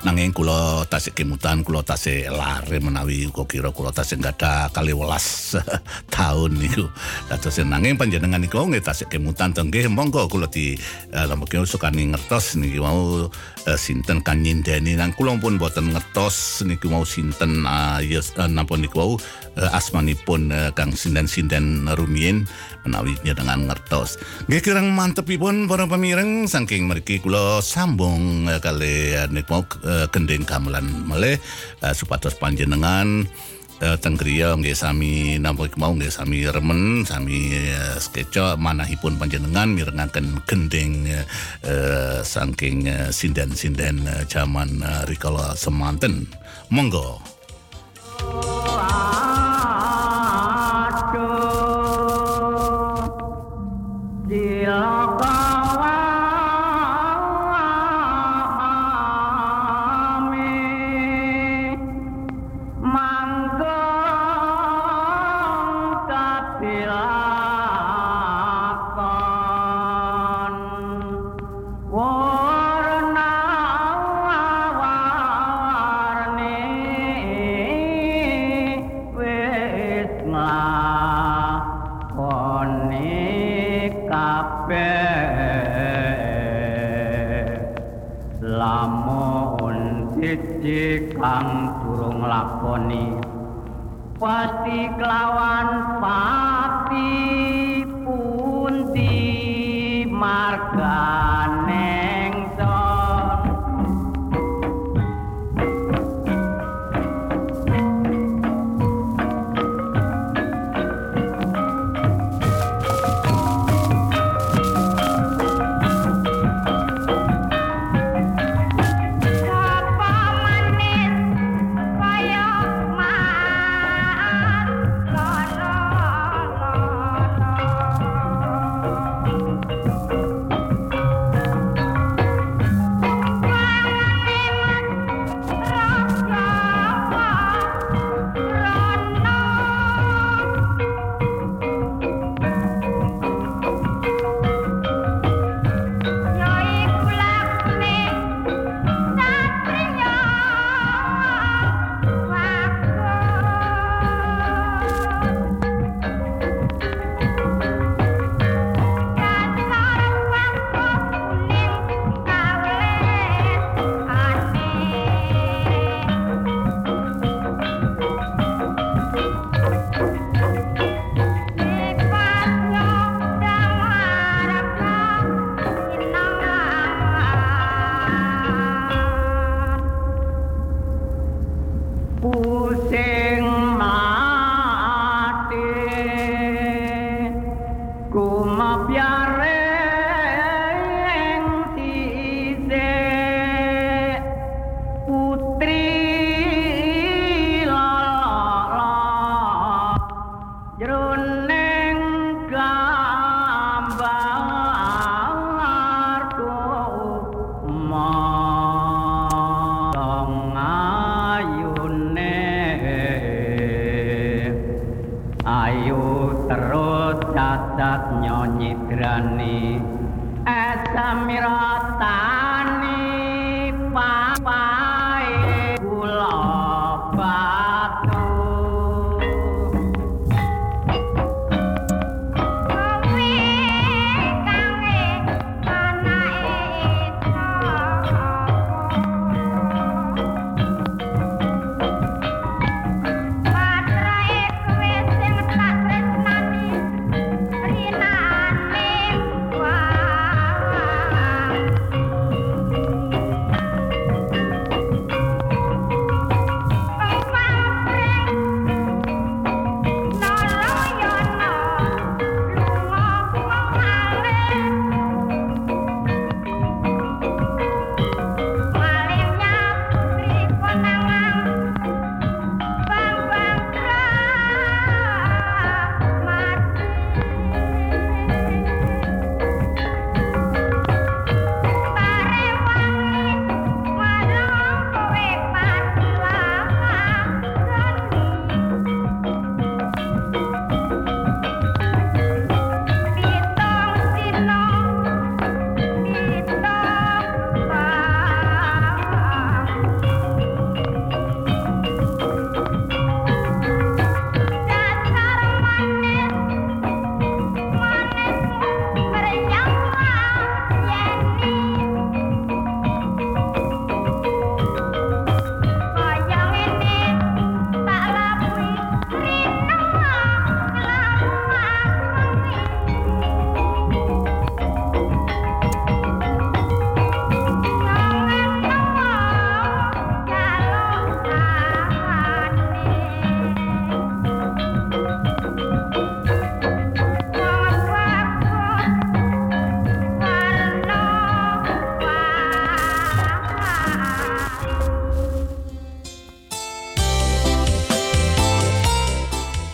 nanging 0.06 0.30
kula 0.30 0.86
tasik 0.86 1.18
kemutan 1.18 1.66
kula 1.66 1.82
tasik 1.82 2.30
lare 2.30 2.78
menawi 2.78 3.26
kok 3.34 3.50
kira 3.50 3.74
kula 3.74 3.90
tasik 3.90 4.22
gadah 4.22 4.70
kali 4.70 4.94
welas 4.94 5.58
tahun 6.14 6.54
niku. 6.54 6.86
Dados 7.26 7.58
nanging 7.58 7.98
panjenengan 7.98 8.38
niku 8.38 8.62
nggih 8.62 8.86
tasik 8.86 9.10
kemutan 9.10 9.50
to 9.50 9.66
nggih 9.66 9.90
monggo 9.90 10.30
kula 10.30 10.46
di 10.46 10.78
uh, 11.10 11.26
lembaga 11.26 11.66
sukani 11.66 12.14
ngertos 12.14 12.54
niki 12.54 12.78
mau 12.78 13.26
uh, 13.66 13.78
sinten 13.78 14.22
kan 14.22 14.40
nyindeni 14.40 14.94
nang 14.94 15.12
kula 15.12 15.34
pun 15.36 15.58
boten 15.58 15.92
ngertos 15.92 16.62
niku 16.64 16.88
mau 16.88 17.02
sinten 17.02 17.66
uh, 17.66 17.98
yes, 18.00 18.32
uh, 18.38 18.46
napa 18.46 18.78
niku 18.78 19.18
uh, 19.18 19.70
asmanipun 19.74 20.54
uh, 20.54 20.70
kang 20.72 20.94
sinden-sinden 20.94 21.90
rumiyin 21.98 22.46
menawi 22.86 23.18
dengan 23.26 23.66
ngertos. 23.66 24.16
Nggih 24.46 24.62
kirang 24.62 24.94
mantepipun 24.94 25.66
para 25.66 25.90
pamireng 25.90 26.46
saking 26.46 26.86
mriki 26.86 27.18
kula 27.18 27.58
sambung 27.60 28.46
uh, 28.46 28.62
kali 28.62 29.12
uh, 29.18 29.26
niku 29.28 29.66
uh, 29.82 30.06
kending 30.08 30.46
gamelan 30.46 30.86
meleh 31.04 31.36
uh, 31.82 31.92
supados 31.92 32.38
panjenengan 32.38 33.26
uh, 33.82 33.96
tenggriya 34.00 34.56
nggih 34.56 34.76
sami 34.76 35.40
napa 35.40 35.68
mau 35.76 35.92
nggih 35.92 36.12
sami 36.12 36.46
remen 36.48 37.04
sami 37.04 37.52
uh, 37.72 37.96
skeca 38.00 38.56
manahipun 38.56 39.16
panjenengan 39.20 39.72
mirengaken 39.72 40.40
gending 40.48 41.08
uh, 41.64 42.20
saking 42.24 42.88
sinden-sinden 43.12 44.06
uh, 44.06 44.22
jaman 44.28 44.80
uh, 44.84 45.02
rikala 45.08 45.56
semanten. 45.56 46.28
Monggo. 46.70 47.22
Kang 55.16 55.35
kelawan 94.98 95.55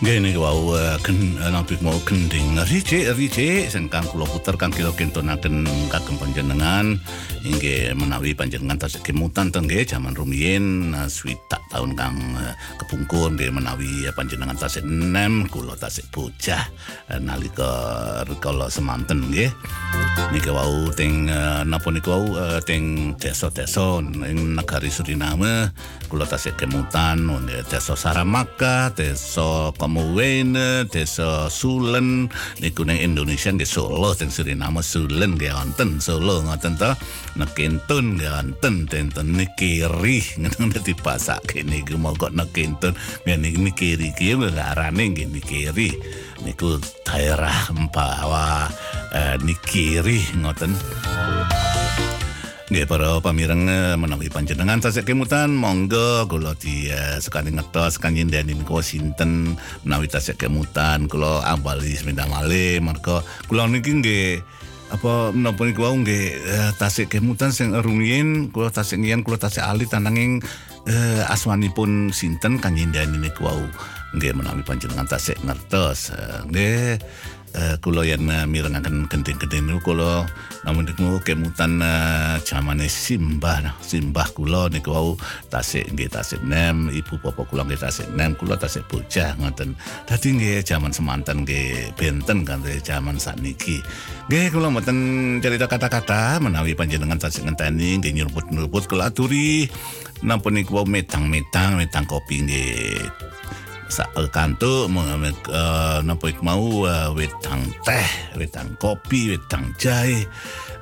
Gini 0.03 0.35
wau 0.35 0.75
uh, 0.75 0.99
ken 0.99 1.39
nampik 1.39 1.79
mau 1.79 1.95
kending 2.03 2.59
rice 2.67 3.07
rice 3.15 3.71
sengkang 3.71 4.03
kula 4.11 4.27
puter 4.27 4.59
kang 4.59 4.67
kira 4.67 4.91
kentonaken 4.91 5.63
kagem 5.87 6.19
panjenengan. 6.19 6.99
Inggih 7.47 7.95
menawi 7.95 8.35
panjenengan 8.35 8.75
tasik 8.75 9.07
kemutan 9.07 9.47
tengge 9.47 9.87
jaman 9.87 10.11
rumiyin 10.11 10.91
uh, 10.91 11.07
swidak 11.07 11.63
tahun 11.71 11.95
kang 11.95 12.19
kepungkur 12.83 13.31
nggih 13.31 13.55
menawi 13.55 14.11
panjenengan 14.11 14.59
tasik 14.59 14.83
enem 14.83 15.47
kula 15.47 15.79
tasik 15.79 16.11
bocah 16.11 16.67
nalika 17.23 17.71
rikala 18.27 18.67
semanten 18.67 19.31
nggih. 19.31 19.55
Niki 20.35 20.51
wau 20.51 20.91
teng 20.91 21.31
napa 21.63 21.87
niku 21.95 22.11
wau 22.11 22.27
teng 22.67 23.15
desa-desa 23.15 24.03
ing 24.03 24.51
negari 24.51 24.91
Suriname 24.91 25.71
kula 26.11 26.27
tasik 26.27 26.59
kemutan 26.59 27.23
desa 27.71 27.95
Saramaka 27.95 28.91
desa 28.91 29.71
Kamuwene, 29.93 30.89
desa 30.89 31.53
Sulen, 31.53 32.25
niku 32.57 32.81
ning 32.81 32.97
Indonesia 32.97 33.53
nggih 33.53 33.69
Solo 33.69 34.17
teng 34.17 34.33
Suriname 34.33 34.81
Sulen 34.81 35.37
nggih 35.37 35.53
wonten 35.53 36.01
Solo 36.01 36.41
ngoten 36.41 36.73
to. 36.81 36.97
Nekentun 37.37 38.17
nggih 38.17 38.33
wonten 38.33 38.89
tenten 38.89 39.37
nikiri 39.37 40.25
ngono 40.41 40.81
dipasake 40.81 41.61
niku 41.61 42.01
mongko 42.01 42.33
nekentun 42.33 42.97
nggih 43.21 43.61
nikiri 43.61 44.09
iki 44.17 44.33
arane 44.33 45.13
nggih 45.13 45.29
nikiri. 45.29 45.93
Niku 46.41 46.81
daerah 47.05 47.69
Empawa 47.69 48.73
eh, 49.13 49.37
nikiri 49.45 50.25
ngoten. 50.41 50.73
Nggih 52.73 52.89
para 52.89 53.21
pamireng 53.21 53.69
eh, 53.69 53.93
menawi 53.93 54.33
panjenengan 54.33 54.81
tasik 54.81 55.05
kemutan 55.05 55.53
monggo 55.53 56.25
kula 56.25 56.57
di 56.57 56.89
sekali 57.21 57.53
ngetos 57.53 58.01
kan 58.01 58.17
nyindeni 58.17 58.57
niku 58.57 58.81
sinten 58.81 59.53
menawi 59.85 60.09
tasik 60.09 60.41
kemutan 60.41 61.05
kula 61.05 61.45
ambali 61.45 61.93
semenda 61.93 62.25
malih 62.25 62.81
mergo 62.81 63.21
kula 63.45 63.69
niki 63.69 64.01
nggih 64.01 64.41
apa 64.89 65.29
menapa 65.29 65.69
niku 65.69 65.85
wau 65.85 65.93
nggih 66.01 66.25
uh, 66.49 66.71
tasik 66.81 67.13
kemutan 67.13 67.53
sing 67.53 67.77
rumiyin 67.77 68.49
kula 68.49 68.73
tasik 68.73 69.05
ngiyen 69.05 69.21
kula 69.21 69.37
tasik 69.37 69.61
ali 69.61 69.85
tananging 69.85 70.41
uh, 70.89 71.29
asmanipun 71.29 72.09
sinten 72.09 72.57
kan 72.57 72.73
nyindeni 72.73 73.21
niku 73.21 73.53
wau. 73.53 73.61
Nggih 74.17 74.33
menawi 74.33 74.65
panjenengan 74.65 75.05
tasik 75.05 75.37
ngertos 75.45 76.09
uh, 76.09 76.41
nggih 76.49 76.97
uh, 77.55 77.75
kula 77.81 78.05
yen 78.05 78.29
uh, 78.29 78.45
mirengaken 78.45 79.07
gending-gending 79.09 79.69
niku 79.69 79.93
kula. 79.93 80.25
Namun 80.65 80.89
niku 80.89 81.21
kemutan 81.21 81.79
uh, 81.79 82.37
jamane 82.43 82.89
simbah. 82.89 83.73
Simbah 83.81 84.27
kula 84.33 84.69
niku 84.69 84.93
wau 84.93 85.09
tasik 85.49 85.89
nggih 85.93 86.09
tasik 86.09 86.41
nem 86.43 86.89
ibu 86.89 87.17
bapak 87.21 87.47
kula 87.49 87.65
nggih 87.65 87.81
tasik 87.81 88.07
nem 88.13 88.33
kula 88.35 88.57
tasik 88.57 88.85
bocah 88.89 89.37
ngoten. 89.39 89.77
Dadi 90.09 90.27
nggih 90.33 90.57
jaman 90.65 90.91
semanten 90.91 91.45
nggih 91.45 91.93
benten 91.97 92.45
kan 92.45 92.61
jaman 92.63 93.17
sakniki. 93.17 93.79
Nggih 94.27 94.53
kula 94.53 94.73
mboten 94.73 94.97
cerita 95.39 95.65
kata-kata 95.69 96.37
menawi 96.41 96.73
panjenengan 96.73 97.21
tasik 97.21 97.45
ngenteni 97.45 98.01
nggih 98.01 98.13
nyurbut-nyurbut 98.21 98.89
kula 98.89 99.13
aturi 99.13 99.67
napa 100.23 100.47
niku 100.47 100.79
wau 100.79 100.87
metang-metang 100.87 101.75
metang 101.75 102.07
kopi 102.07 102.47
nggih 102.47 103.03
sak 103.93 104.09
kantuk 104.33 104.89
uh, 104.89 106.01
napa 106.01 106.25
iku 106.33 106.41
mau 106.41 106.89
uh, 106.89 107.13
wedang 107.13 107.61
teh, 107.85 108.09
wedang 108.33 108.73
kopi, 108.81 109.37
wedang 109.37 109.69
jahe. 109.77 110.25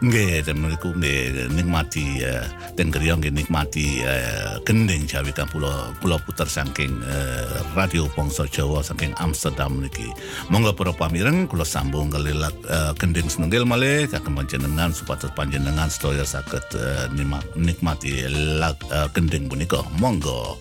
Nggih, 0.01 0.41
temen 0.41 0.71
iku 0.71 0.95
nggih 0.95 1.51
nikmati 1.51 2.23
uh, 2.23 2.47
ten 2.73 2.87
griya 2.87 3.19
nggih 3.19 3.35
nikmati 3.35 4.01
uh, 4.01 4.57
gending 4.63 5.03
Jawi 5.05 5.35
kan 5.35 5.45
pulau 5.51 5.91
pulau 5.99 6.17
puter 6.23 6.47
saking 6.47 7.03
uh, 7.03 7.61
radio 7.75 8.07
Bangsa 8.15 8.47
Jawa 8.47 8.79
saking 8.79 9.11
Amsterdam 9.19 9.77
niki. 9.83 10.07
Monggo 10.47 10.71
para 10.71 10.95
pamireng 10.95 11.45
kula 11.51 11.67
sambung 11.67 12.09
kelilak 12.09 12.55
uh, 12.71 12.95
gending 12.97 13.27
senengil 13.27 13.67
malih 13.67 14.07
kagem 14.07 14.33
panjenengan 14.33 14.89
supados 14.95 15.29
panjenengan 15.37 15.91
sedaya 15.91 16.25
saged 16.25 16.65
uh, 16.79 17.05
nikmati 17.59 18.25
lag 18.57 18.79
uh, 18.89 19.05
gending 19.13 19.51
punika. 19.51 19.83
Monggo. 19.99 20.57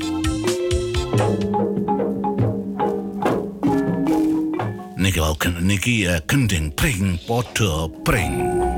Niki 0.00 0.59
wau 5.20 5.36
niki 5.60 6.08
uh, 6.08 6.18
kending 6.26 6.72
pring 6.72 7.20
podo 7.28 7.92
pring. 8.02 8.69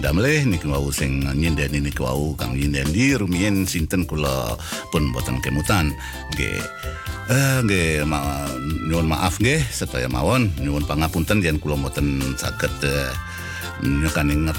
Melih 0.00 0.46
niki 0.46 0.70
wau 0.70 0.88
sing 0.94 1.26
nyindeni 1.26 1.82
niki 1.82 1.98
wau 1.98 2.34
kang 2.38 2.54
nyindeni. 2.54 3.18
Rumiyin 3.18 3.66
sinten 3.66 4.06
kula 4.06 4.54
pun 4.94 5.10
boten 5.10 5.42
kemutan. 5.42 5.90
Nggih. 6.34 6.62
Eh, 7.28 7.58
nggih 7.66 8.06
ma 8.08 8.46
nyuwun 8.88 9.10
maaf 9.10 9.42
nggih 9.42 9.60
sedaya 9.68 10.06
mawon. 10.06 10.54
Nyuwun 10.62 10.86
pangapunten 10.86 11.42
yen 11.42 11.58
kula 11.58 11.74
mboten 11.74 12.22
saged 12.38 12.72
eh, 12.86 13.10
nyekani 13.82 14.34
nger 14.46 14.58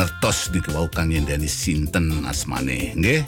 ngertos 0.00 0.52
niki 0.52 0.72
wau 0.72 0.88
kang 0.88 1.12
nyindeni 1.12 1.46
sinten 1.46 2.24
asmane. 2.24 2.96
Nggih 2.96 3.24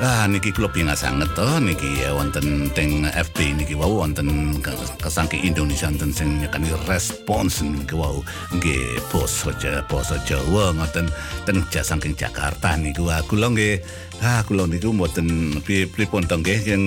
Ah 0.00 0.24
niki 0.24 0.48
kula 0.48 0.72
pinga 0.72 0.96
sanget 0.96 1.28
to 1.36 1.44
niki 1.60 2.00
ya 2.00 2.16
wonten 2.16 2.72
teng 2.72 3.04
FB 3.04 3.52
niki 3.52 3.76
wau 3.76 4.00
wonten 4.00 4.56
kesangki 4.96 5.44
Indonesia 5.44 5.92
wonten 5.92 6.08
sing 6.08 6.40
nyekani 6.40 6.72
respons 6.88 7.60
niki 7.60 7.92
wau. 7.92 8.24
Nggih 8.48 8.96
basa 9.12 9.52
Jawa 9.60 9.84
basa 9.84 10.16
Jawa 10.24 10.72
ngoten 10.72 11.04
teng 11.44 11.60
saking 11.68 12.16
Jakarta 12.16 12.80
niku. 12.80 13.12
Ah 13.12 13.20
kula 13.28 13.52
nggih 13.52 13.84
ah 14.24 14.40
kula 14.48 14.64
niku 14.64 14.88
mboten 14.88 15.60
pripun 15.68 16.24
to 16.24 16.40
nggih 16.40 16.64
yang 16.64 16.84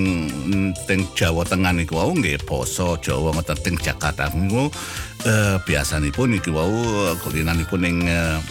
teng 0.89 1.05
Jawa 1.14 1.45
Tengah 1.45 1.70
niku 1.70 2.01
wau 2.01 2.18
nggih 2.18 2.41
basa 2.49 2.97
Jawa 2.97 3.30
ngoten 3.38 3.61
teng 3.61 3.78
Jakarta 3.78 4.34
niku. 4.34 4.74
Eh 5.22 5.61
biasanipun 5.61 6.34
niki 6.34 6.49
wau 6.49 7.14
kulinanipun 7.22 7.86
ing 7.86 8.09
eh, 8.09 8.41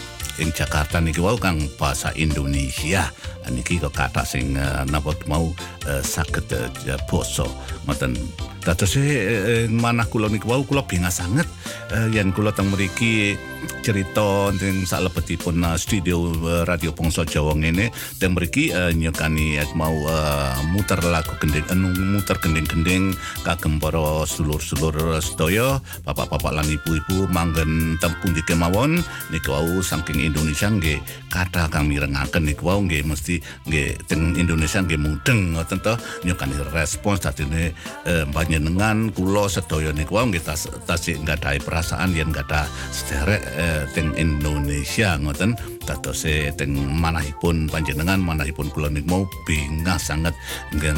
ing 0.40 0.54
Jakarta 0.54 1.02
niki 1.02 1.20
wau 1.20 1.36
kang 1.36 1.60
bahasa 1.76 2.14
Indonesia. 2.16 3.10
Niki 3.50 3.76
kok 3.82 3.92
kata 3.92 4.22
sing 4.24 4.54
uh, 4.54 4.86
napa 4.88 5.12
mau 5.28 5.50
uh, 5.88 6.02
saged 6.04 6.48
uh, 6.54 6.70
basa. 7.10 7.44
Ngoten. 7.84 8.16
Dados 8.62 8.94
eh, 8.94 9.66
manah 9.66 10.06
kula 10.06 10.30
niku 10.30 10.54
wau 10.54 10.62
kula 10.62 10.86
bingah 10.86 11.10
sanget. 11.10 11.44
Uh, 11.90 12.06
yen 12.14 12.30
kula 12.30 12.54
teng 12.54 12.70
mriki 12.70 13.34
cerita 13.82 14.50
teng 14.58 14.84
salebetipun 14.86 15.62
uh, 15.62 15.78
studio 15.78 16.30
uh, 16.42 16.62
radio 16.68 16.90
Pongso 16.94 17.26
Jawa 17.26 17.54
ngene. 17.56 17.90
Teng 18.18 18.34
mriki 18.34 18.70
uh, 18.74 18.90
nyekani 18.90 19.58
uh, 19.58 19.68
mau 19.78 19.94
uh, 20.06 20.54
muter 20.74 21.00
lagu 21.02 21.34
gending 21.38 21.66
uh, 21.66 21.76
muter 22.16 22.36
gending-gending 22.38 23.14
kagem 23.42 23.82
para 23.82 24.24
sedulur-sedulur 24.28 25.18
sedaya 25.22 25.78
bapak-bapak 26.06 26.52
lan 26.54 26.66
ibu-ibu 26.66 27.30
manggen 27.30 27.98
tempung 27.98 28.34
di 28.34 28.42
kemawon. 28.46 29.02
Niku 29.30 29.52
wau 29.52 29.82
saking 29.84 30.22
Indonesia 30.22 30.70
nggih 30.70 30.98
kata 31.28 31.68
kang 31.68 31.88
mirengaken 31.90 32.48
niku 32.48 32.68
wau 32.72 32.80
nggih 32.80 33.04
mesti 33.04 33.40
nggih 33.68 34.08
teng 34.08 34.32
Indonesia 34.34 34.80
nggih 34.80 35.00
mudeng 35.00 35.54
ngoten 35.56 35.78
to 35.84 35.94
nyukani 36.24 36.56
respons 36.72 37.20
dadine 37.24 37.76
eh, 38.08 38.24
panjenengan 38.32 39.12
kula 39.12 39.48
sedaya 39.48 39.92
niku 39.92 40.16
wau 40.16 40.26
nggih 40.28 40.40
tas 40.40 40.68
tasih 40.88 41.20
nggadahi 41.20 41.60
perasaan 41.60 42.16
yen 42.16 42.32
nggada 42.32 42.64
sederek 42.90 43.44
eh, 43.54 43.84
teng 43.92 44.12
Indonesia 44.16 45.16
ngoten. 45.20 45.54
Dados 45.82 46.22
teng 46.54 46.78
manahipun 46.78 47.66
panjenengan 47.66 48.22
manahipun 48.22 48.70
kula 48.70 48.86
niku 48.86 49.06
mau 49.10 49.22
bingah 49.44 49.98
sanget. 49.98 50.34
Nggih 50.70 50.94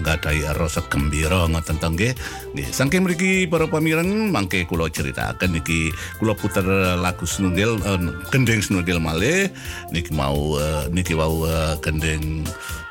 nggadahi 0.00 0.46
rasa 0.54 0.82
gembira 0.86 1.46
ngoten 1.50 1.76
to 1.82 1.88
nggih. 1.90 2.12
Nggih 2.54 2.68
saking 2.70 3.02
mriki 3.02 3.50
para 3.50 3.66
pamireng 3.66 4.30
mangke 4.30 4.62
kula 4.64 4.88
critakaken 4.88 5.58
niki 5.58 5.90
kula 6.22 6.38
puter 6.38 6.64
lagu 6.96 7.26
snundel 7.26 7.82
eh, 7.82 7.98
gendeng 8.30 8.62
snundel 8.62 9.02
malih. 9.02 9.50
Niki 9.90 10.14
mau 10.14 10.56
eh, 10.56 10.86
niki 10.88 11.18
wau 11.18 11.44
eh, 11.44 11.74
gendeng 11.82 12.46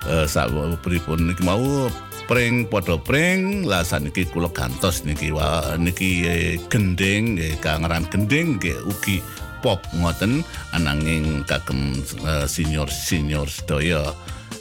uh, 0.07 0.25
sak 0.27 0.49
pripun? 0.81 1.31
Niki 1.31 1.43
mau 1.45 1.89
pring 2.29 2.69
padha 2.69 2.97
pring. 2.99 3.65
Lah 3.65 3.85
saniki 3.85 4.27
kula 4.29 4.49
gantos 4.53 5.01
niki 5.07 5.33
wa 5.33 5.77
niki 5.77 6.25
eh, 6.25 6.55
gending 6.69 7.41
eh, 7.41 7.55
kangeran 7.57 8.05
gending 8.09 8.61
nggih 8.61 8.77
ugi 8.85 9.21
pop 9.61 9.81
ngoten. 9.97 10.45
Ananging 10.73 11.45
kagem 11.49 11.97
eh, 12.25 12.45
senior-senior 12.45 13.49
sedaya 13.49 14.13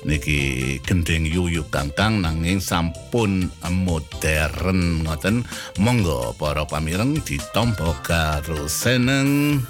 niki 0.06 0.80
gending 0.84 1.28
yuyu 1.28 1.66
kangkang 1.68 2.24
nanging 2.24 2.60
sampun 2.60 3.52
modern 3.68 5.04
ngoten. 5.04 5.44
Monggo 5.76 6.32
para 6.40 6.64
pamireng 6.64 7.20
ditampa 7.20 7.92
karo 8.00 8.64
seneng 8.64 9.60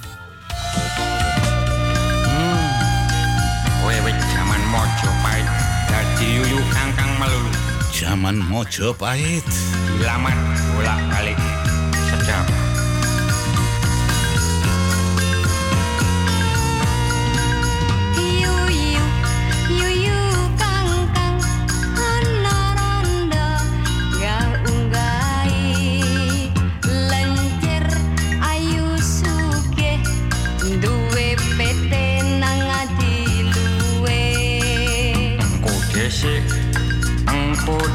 zaman 8.10 8.42
mojo 8.50 8.90
pahit. 8.98 9.46
selamat 10.02 10.34
gula 10.74 10.98
kali 11.14 11.34
sedap. 12.10 12.59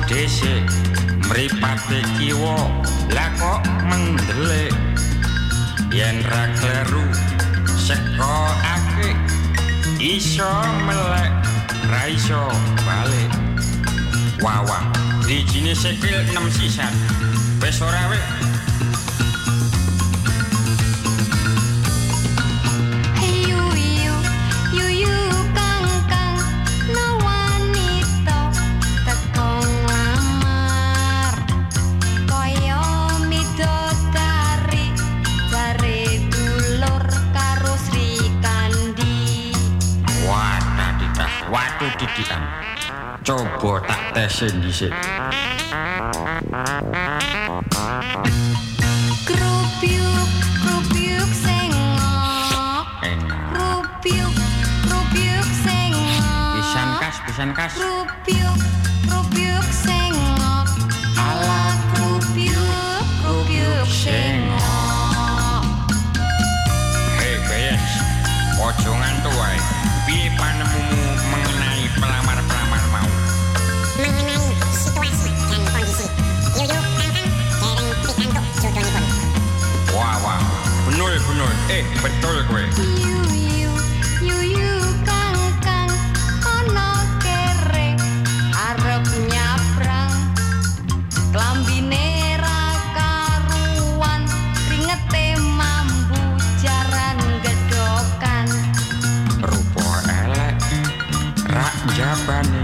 Dhisik. 0.08 0.66
Mripate 1.30 2.06
kiwa. 2.18 2.70
Lah 3.14 3.30
kok 3.40 3.62
mendelik 3.90 4.74
yen 5.94 6.22
ra 6.28 6.52
kleru 6.60 7.06
seko 7.80 8.52
ake 8.62 9.16
iso 10.02 10.52
melek 10.86 11.32
ra 11.90 12.04
iso 12.10 12.46
balik. 12.86 13.32
Wawa 14.44 14.86
dijine 15.26 15.74
sikil 15.74 16.22
6 16.30 16.54
sisan. 16.54 16.94
Wis 17.64 17.82
ora 17.82 18.06
Coba 43.26 43.82
tak 43.82 44.14
tesin 44.14 44.62
dhisik. 44.62 44.94
Krupyuk, 49.26 50.30
krupyuk 50.62 51.32
sengok 51.34 52.86
Enak. 53.02 53.50
Krupyuk, 53.50 54.30
krupyuk 54.86 55.50
sengok 55.66 56.22
Pisan 56.54 56.90
kas, 57.02 57.16
pisan 57.26 57.50
kas. 57.58 57.74
Krupyuk, 57.74 58.60
krupyuk 59.10 59.68
sengok 59.74 60.70
Ala 61.18 61.82
krupyuk, 61.98 63.06
krupyuk 63.26 63.90
sengok 63.90 65.66
Hei, 67.18 67.42
Bayes. 67.50 67.90
Ojo 68.62 68.92
ngantuk 68.94 69.34
wae. 69.34 69.75
Eh, 81.66 81.82
betul 82.00 82.38
kowe. 82.46 82.62
Yuyu, 82.78 83.74
yuyu 84.22 84.74
kangkang 85.02 85.90
ana 86.46 86.90
kere 87.20 87.98
arep 88.54 89.06
nyabrang 89.28 90.14
klambine 91.34 92.38
ra 92.38 92.62
karuan 92.94 94.22
ringete 94.70 95.36
mambu 95.42 96.22
jaran 96.62 97.18
gedokan 97.42 98.46
Rupa 99.42 99.90
elek. 100.22 100.56
Rak 101.50 101.76
jabane. 101.98 102.64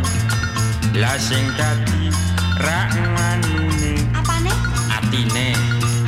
Lah 0.94 1.18
sing 1.18 1.50
dadi 1.58 2.14
rak 2.62 2.94
nganune. 2.94 4.06
apane 4.14 4.54
atine 4.94 5.58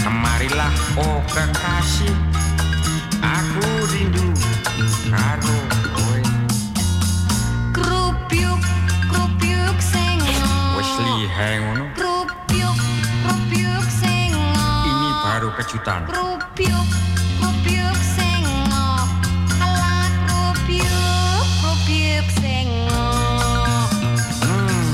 kemarilah 0.05 0.69
oh 1.01 1.17
kekasih 1.33 2.13
Hei 11.43 11.59
ngono. 11.59 11.91
Rupiuk, 11.99 12.77
rupiuk 13.27 13.87
sing 13.91 14.31
Ini 14.87 15.09
baru 15.27 15.51
kejutan. 15.59 16.07
Rupiuk, 16.07 16.87
rupiuk 17.43 17.99
sing 17.99 18.47
Kelak 19.51 20.13
rupiuk, 20.31 21.47
rupiuk 21.67 22.27
sing 22.39 22.87
Hmm. 24.39 24.87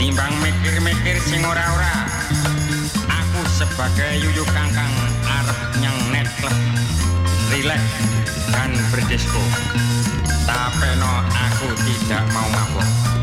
Timbang 0.00 0.32
mikir-mikir 0.40 1.20
sing 1.28 1.44
ora-ora. 1.44 2.08
Aku 3.04 3.44
sebagai 3.60 4.16
yuyu 4.16 4.40
kangkang 4.56 4.88
arep 5.20 5.60
nyang 5.84 6.00
netclub. 6.16 6.56
rilek 7.52 7.84
dan 8.56 8.72
berdisko. 8.88 9.44
Tapi 10.48 10.96
no 10.96 11.12
aku 11.28 11.68
tidak 11.84 12.24
mau 12.32 12.48
mabok. 12.48 13.15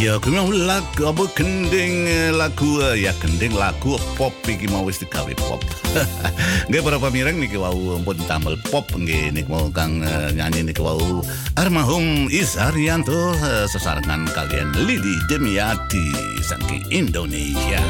Ya, 0.00 0.16
aku 0.16 0.32
mau 0.32 0.48
lagu 0.48 1.12
apa 1.12 1.28
kending 1.36 2.08
eh, 2.08 2.32
lagu 2.32 2.80
eh, 2.80 3.04
ya 3.04 3.12
kending 3.20 3.52
lagu 3.52 4.00
pop 4.16 4.32
iki 4.48 4.64
mau 4.72 4.80
wis 4.80 4.96
digawe 4.96 5.28
pop. 5.36 5.60
Nggih 6.72 6.80
para 6.80 6.96
pamireng 6.96 7.36
niki 7.36 7.60
wau 7.60 8.00
pun 8.00 8.16
tambel 8.24 8.56
pop 8.72 8.88
nggih 8.96 9.28
niki 9.28 9.52
mau 9.52 9.68
kang 9.68 10.00
eh, 10.00 10.32
nyanyi 10.32 10.72
niki 10.72 10.80
wau 10.80 11.20
Armahum 11.60 12.32
Is 12.32 12.56
Arianto 12.56 13.36
eh, 13.44 13.68
sesarengan 13.68 14.24
kalian 14.32 14.72
Lidi 14.88 15.20
Demiati 15.28 16.16
saking 16.48 16.80
Indonesia. 16.88 17.84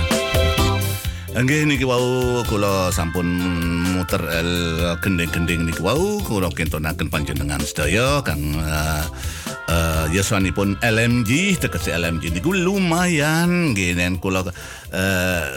Nggih 1.30 1.62
niki 1.62 1.86
wau 1.86 2.42
kula 2.42 2.90
sampun 2.90 3.38
muter 3.94 4.18
gending-gending 4.98 5.62
niki 5.62 5.78
wau 5.78 6.18
kula 6.26 6.50
kentonaken 6.50 7.06
panjenengan 7.06 7.62
sedaya 7.62 8.18
kang 8.26 8.58
eh, 8.58 9.06
eh, 9.70 10.06
yaswanipun 10.12 10.76
LMG 10.82 11.62
tegese 11.62 11.94
LMG 11.94 12.34
niku 12.34 12.50
lumayan 12.52 13.72
nggih 13.72 13.94
nen 13.94 14.18
kula 14.18 14.42
eh, 14.44 14.54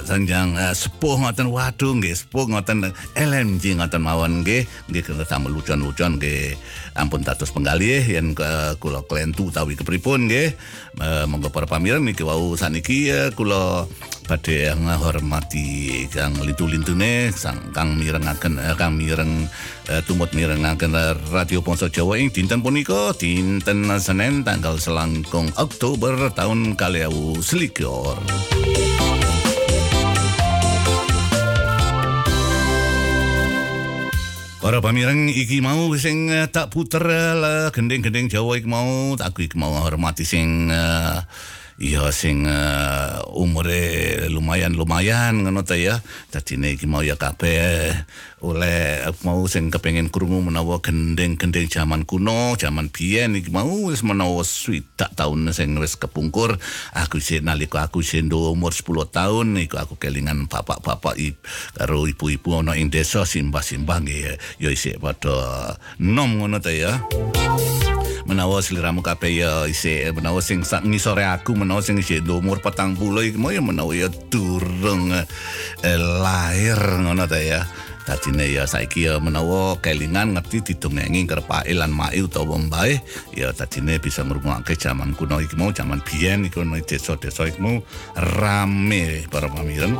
sanjang 0.05 0.53
eh, 0.57 0.73
sepuh 0.73 1.17
ngoten. 1.19 1.49
Waduh 1.49 1.97
nggih 1.97 2.13
sepuh 2.13 2.45
ngoten. 2.49 2.93
LMG 3.17 3.79
ngoten 3.81 4.01
mawon 4.01 4.45
nggih. 4.45 4.65
Nggih 4.89 5.03
kena 5.03 5.25
tamu 5.25 5.49
lucon-lucon 5.49 6.21
nggih. 6.21 6.53
Ampun 6.93 7.25
tatus 7.25 7.49
penggalih 7.49 8.05
yen 8.05 8.38
eh, 8.38 8.73
kula 8.77 9.01
klentu 9.05 9.49
utawi 9.49 9.73
kepripun 9.73 10.29
nggih. 10.29 10.53
Eh, 11.01 11.25
monggo 11.25 11.49
para 11.49 11.65
pamireng 11.65 12.05
niki 12.05 12.21
wau 12.21 12.53
saniki 12.53 13.09
eh, 13.09 13.29
kula 13.34 13.89
badhe 14.23 14.71
ngahormati 14.71 16.07
kang 16.07 16.34
lintu-lintune 16.39 17.29
sang 17.36 17.59
kang 17.75 17.99
mirengaken 17.99 18.55
eh, 18.55 18.75
kang 18.79 18.95
mireng 18.95 19.45
eh, 19.91 20.01
tumut 20.07 20.31
mirengaken 20.31 20.95
eh, 20.95 21.13
Radio 21.29 21.59
Ponso 21.59 21.91
Jawa 21.91 22.15
ing 22.17 22.31
dinten 22.31 22.63
punika 22.63 23.11
dinten 23.13 23.91
Senin 23.99 24.47
tanggal 24.47 24.79
selangkung 24.79 25.51
Oktober 25.59 26.31
tahun 26.31 26.79
kalih 26.79 27.11
selikur. 27.43 28.15
Para 34.63 34.80
pamireng 34.80 35.28
iki 35.28 35.59
mau 35.59 35.91
sing 35.99 36.32
eh, 36.32 36.47
tak 36.47 36.71
puter 36.71 37.03
eh, 37.03 37.67
gending-gending 37.76 38.32
Jawa 38.32 38.55
iki 38.55 38.65
mau 38.71 39.11
aku 39.11 39.51
iki 39.51 39.59
mau 39.59 39.76
hormati 39.76 40.24
sing 40.24 40.71
eh, 40.71 41.19
iya 41.82 42.09
sing 42.13 42.45
eh, 42.45 43.17
umure 43.34 44.28
lumayan-lumayan 44.30 45.45
ngono 45.45 45.65
ta 45.65 45.78
ya. 45.78 46.01
Dadine 46.30 46.74
iki 46.74 46.86
mau 46.86 47.01
ya 47.01 47.17
kabeh 47.17 47.93
oleh 48.43 49.07
mau 49.24 49.47
sing 49.47 49.71
kepengin 49.71 50.11
krungu 50.11 50.43
menawa 50.43 50.84
gending-gending 50.84 51.71
zaman 51.71 52.03
kuno, 52.03 52.59
zaman 52.59 52.91
biyen 52.91 53.39
iki 53.39 53.49
mau 53.55 53.88
wis 53.88 54.03
menawa 54.03 54.43
swidak 54.43 55.15
taun 55.15 55.47
sing 55.55 55.80
wis 55.80 55.95
kepungkur. 55.95 56.59
Aku 56.91 57.24
sih 57.24 57.39
nalika 57.39 57.88
aku 57.88 58.03
sih 58.03 58.19
umur 58.24 58.76
10 58.76 59.07
tahun 59.09 59.47
iku 59.63 59.80
aku 59.80 59.95
kelingan 59.95 60.51
bapak-bapak 60.51 61.15
karo 61.80 62.03
ibu-ibu 62.03 62.59
ana 62.59 62.76
ing 62.76 62.91
desa 62.91 63.24
simbah-simbah 63.24 64.03
ya 64.59 64.69
isih 64.74 64.99
padha 64.99 65.78
nom 66.01 66.43
ngono 66.43 66.59
ta 66.59 66.74
ya. 66.74 66.99
Menawa 68.24 68.63
sliramu 68.63 69.03
kabeh 69.03 69.43
ya 69.43 69.51
isih 69.67 70.11
menawa 70.15 70.39
sing 70.39 70.63
sak 70.63 70.88
ngisore 70.88 71.28
aku 71.28 71.55
menawa 71.55 71.84
sing 71.84 71.99
isih 71.99 72.24
umur 72.24 72.63
40 72.63 72.95
iki 73.28 73.39
ya 73.39 73.61
menawa 73.61 73.91
ya 73.91 74.07
durung 74.32 75.11
eh, 75.13 75.99
lahir 75.99 76.80
ngono 77.03 77.28
ta 77.28 77.39
ya. 77.39 77.63
Dadine 78.03 78.51
ya 78.51 78.67
saiki 78.67 79.07
ya 79.07 79.15
menawa 79.24 79.80
kelingan 79.80 80.36
ngerti 80.36 80.59
didongengi 80.76 81.24
kerpake 81.24 81.71
lan 81.71 81.95
mae 81.95 82.19
utawa 82.19 82.59
mbae 82.59 82.99
ya 83.32 83.55
dadine 83.55 83.95
bisa 83.95 84.28
ngrungokake 84.28 84.76
jaman 84.76 85.15
kuno 85.15 85.39
iki 85.39 85.55
mau 85.55 85.71
jaman 85.71 86.03
biyen 86.03 86.43
iku 86.43 86.67
desa-desa 86.84 87.47
iki 87.47 87.63
mau 87.63 87.80
rame 88.19 89.24
para 89.32 89.47
pamireng 89.47 89.95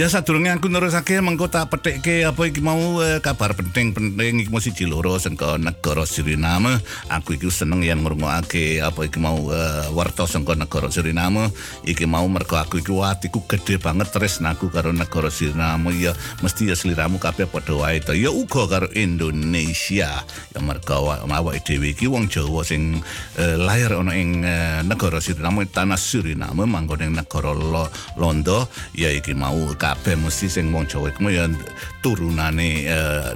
Ya 0.00 0.08
sadurunge 0.08 0.48
aku 0.48 0.72
nerusake 0.72 1.20
mengko 1.20 1.52
tak 1.52 1.68
petikke 1.76 2.24
apa 2.24 2.48
iki 2.48 2.64
mau 2.64 3.04
eh, 3.04 3.20
kabar 3.20 3.52
penting-penting 3.52 4.40
iki 4.40 4.48
mau 4.48 4.56
siji 4.56 4.88
loro 4.88 5.20
saka 5.20 5.60
negara 5.60 6.08
Suriname. 6.08 6.80
Aku 7.12 7.36
iki 7.36 7.52
seneng 7.52 7.84
yen 7.84 8.00
ngrungokake 8.00 8.80
apa 8.80 8.96
iki 9.04 9.20
mau 9.20 9.36
eh, 9.52 9.92
warta 9.92 10.24
saka 10.24 10.56
negara 10.56 10.88
Suriname. 10.88 11.52
Iki 11.84 12.08
mau 12.08 12.24
mergo 12.32 12.56
aku 12.56 12.80
iki 12.80 12.96
atiku 12.96 13.44
gede 13.44 13.76
banget 13.76 14.08
tresnaku 14.08 14.72
karo 14.72 14.88
negara 14.88 15.28
Suriname 15.28 15.92
ya 16.00 16.16
mesti 16.40 16.72
ya 16.72 16.76
sliramu 16.80 17.20
kabeh 17.20 17.44
padha 17.44 17.76
wae 17.76 18.00
to. 18.00 18.16
Ya 18.16 18.32
uga 18.32 18.72
karo 18.72 18.88
Indonesia. 18.96 20.24
Ya 20.24 20.60
mergo 20.64 20.96
awa- 20.96 21.28
awake 21.28 21.60
dhewe 21.76 21.92
iki 21.92 22.08
wong 22.08 22.32
Jawa 22.32 22.64
sing 22.64 23.04
eh, 23.36 23.56
lahir 23.60 24.00
ana 24.00 24.16
ing 24.16 24.48
eh, 24.48 24.80
negara 24.80 25.20
Suriname 25.20 25.68
tanah 25.68 26.00
Suriname 26.00 26.64
manggon 26.64 27.04
ing 27.04 27.20
negara 27.20 27.52
Lo- 27.52 27.92
Londo 28.16 28.64
ya 28.96 29.12
iki 29.12 29.36
mau 29.36 29.68
kabeh 29.90 30.14
mesti 30.22 30.46
sing 30.46 30.70
wong 30.70 30.86
Jawa 30.86 31.10
iku 31.10 31.26
ya 31.34 31.50
turunane 31.98 32.86
eh, 32.86 33.34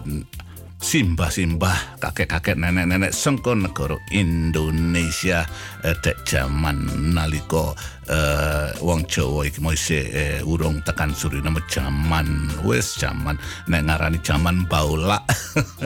simbah-simbah 0.78 1.98
kakek-kakek 1.98 2.60
nenek-nenek 2.60 3.10
sengko 3.10 3.58
negara 3.58 3.98
Indonesia 4.14 5.48
dek 5.92 6.24
jaman 6.24 7.12
nalika 7.12 7.76
eh, 8.08 8.68
wong 8.80 9.04
Jawa 9.08 9.48
iki 9.48 9.60
isih 9.60 10.04
eh, 10.12 10.40
urung 10.44 10.80
tekan 10.84 11.12
Suriname 11.12 11.60
jaman. 11.68 12.52
Wis 12.64 12.96
jaman 12.96 13.36
nek 13.68 13.84
ngarani 13.84 14.18
jaman 14.24 14.64
baulak. 14.68 15.24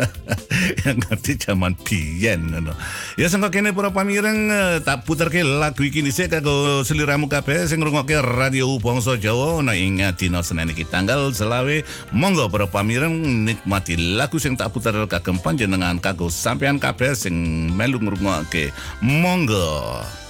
Yang 0.87 0.97
ngerti 1.07 1.33
jaman 1.39 1.73
biyen 1.83 2.55
ngono. 2.55 2.75
Ya 3.19 3.27
sangka 3.31 3.51
kene 3.51 3.75
para 3.75 3.91
pamireng 3.91 4.51
eh, 4.51 4.77
tak 4.83 5.03
puterke 5.07 5.43
lagu 5.43 5.83
iki 5.83 6.03
dhisik 6.03 6.31
kanggo 6.31 6.83
seliramu 6.83 7.27
kabeh 7.31 7.67
sing 7.67 7.83
ngrungokke 7.83 8.19
radio 8.23 8.79
bangsa 8.79 9.19
Jawa. 9.19 9.63
Ana 9.63 9.75
ing 9.75 10.03
dina 10.15 10.43
Senin 10.43 10.71
iki 10.71 10.87
tanggal 10.87 11.31
selawe. 11.35 11.83
Monggo 12.15 12.51
para 12.51 12.67
pamireng 12.67 13.47
nikmati 13.47 13.99
lagu 13.99 14.39
sing 14.39 14.55
tak 14.59 14.75
puter 14.75 14.95
kagem 15.07 15.39
panjenengan 15.43 15.99
kanggo 16.03 16.31
sampean 16.31 16.79
kabeh 16.83 17.15
sing 17.15 17.35
melu 17.75 17.99
ngrungokke. 18.03 18.71
Monggo 19.03 19.88
Nang 19.89 20.28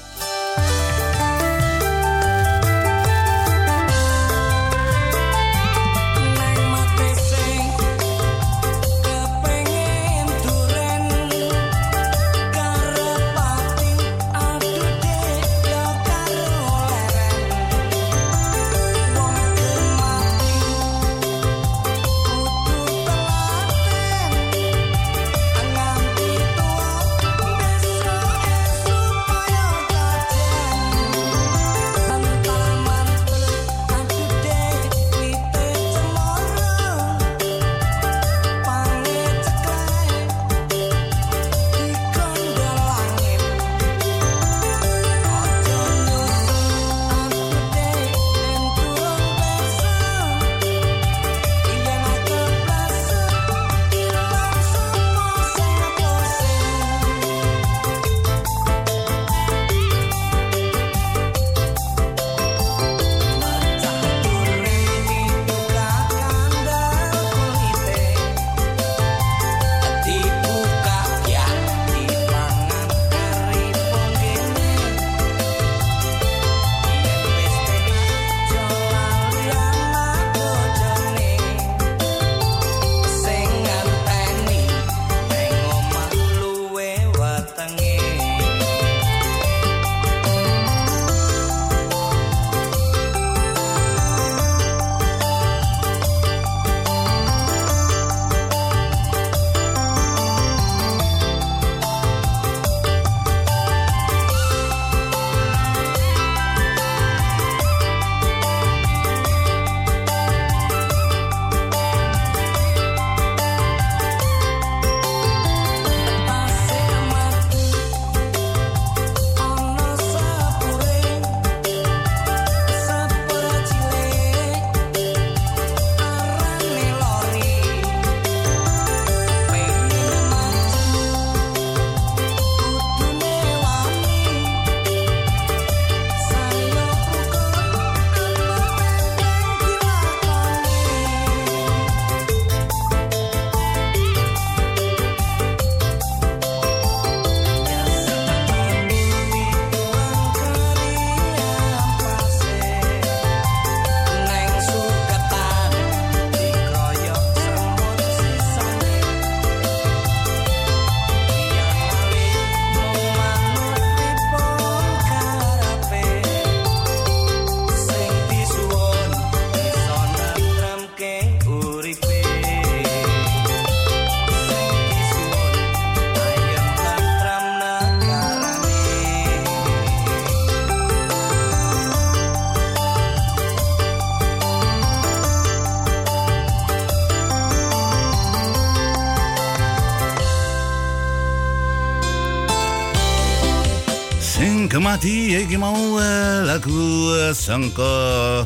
iki 195.49 195.57
mau 195.57 195.97
lagu 196.45 197.09
sangka 197.33 198.45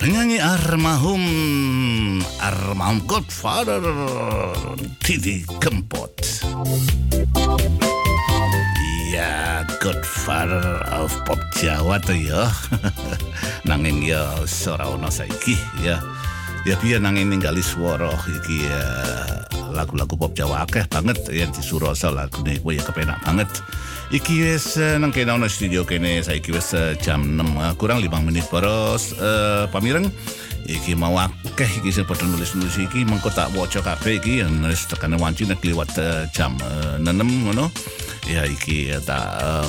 penyanyi 0.00 0.40
almarhum 0.40 1.20
almarhum 2.40 3.04
Godfather 3.04 3.84
Didi 5.04 5.44
Kempot. 5.60 6.16
Iya, 9.12 9.60
Godfather 9.76 10.80
of 10.96 11.12
Pop 11.28 11.36
Jawa 11.60 12.00
tuh 12.00 12.16
ya. 12.16 12.48
nanging 13.68 14.00
ya 14.00 14.32
ora 14.72 14.88
ono 14.88 15.12
saiki 15.12 15.52
ya. 15.84 16.00
Ya 16.64 16.80
piye 16.80 16.96
nanging 16.96 17.28
ninggali 17.28 17.60
swara 17.60 18.08
iki 18.08 18.72
ya 18.72 18.80
lagu-lagu 19.76 20.16
pop 20.16 20.32
Jawa 20.32 20.64
akeh 20.64 20.88
banget 20.88 21.28
yang 21.28 21.52
disuroso 21.52 22.08
lagune 22.08 22.56
kuwi 22.56 22.80
ya 22.80 22.88
kepenak 22.88 23.20
banget. 23.20 23.52
Iki 24.12 24.44
wis 24.44 24.76
eh, 24.76 25.00
nang 25.00 25.08
kene 25.08 25.32
ono 25.32 25.48
studio 25.48 25.88
kene 25.88 26.20
saiki 26.20 26.52
wis 26.52 26.76
eh, 26.76 26.92
jam 27.00 27.24
6 27.32 27.48
eh, 27.48 27.72
kurang 27.80 27.96
5 28.04 28.12
menit 28.28 28.44
boros 28.52 29.16
eh, 29.16 29.64
pamireng. 29.72 30.04
Iki 30.68 30.92
mau 31.00 31.16
akeh 31.16 31.80
iki 31.80 31.88
sing 31.88 32.04
padha 32.04 32.28
nulis-nulis 32.28 32.76
iki 32.76 33.08
mengko 33.08 33.32
tak 33.32 33.56
waca 33.56 33.80
kabeh 33.80 34.20
iki 34.20 34.44
yang 34.44 34.52
nulis 34.52 34.84
tekane 34.84 35.16
wanci 35.16 35.48
nek 35.48 35.64
liwat 35.64 35.96
eh, 35.96 36.28
jam 36.36 36.52
eh, 36.60 37.00
6 37.00 37.08
ngono. 37.48 37.72
Ya 38.28 38.44
iki 38.44 38.92
eh, 38.92 39.00
tak 39.00 39.24
eh, 39.40 39.68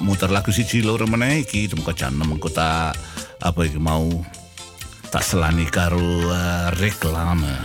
muter 0.00 0.32
lagu 0.32 0.48
siji 0.48 0.80
loro 0.80 1.04
meneh 1.04 1.44
iki 1.44 1.68
mengko 1.76 1.92
jam 1.92 2.16
6 2.16 2.32
mengko 2.32 2.48
tak 2.48 2.96
apa 3.44 3.60
iki 3.60 3.76
mau 3.76 4.08
tak 5.12 5.20
selani 5.20 5.68
karo 5.68 6.32
eh, 6.32 6.72
reklame. 6.80 7.60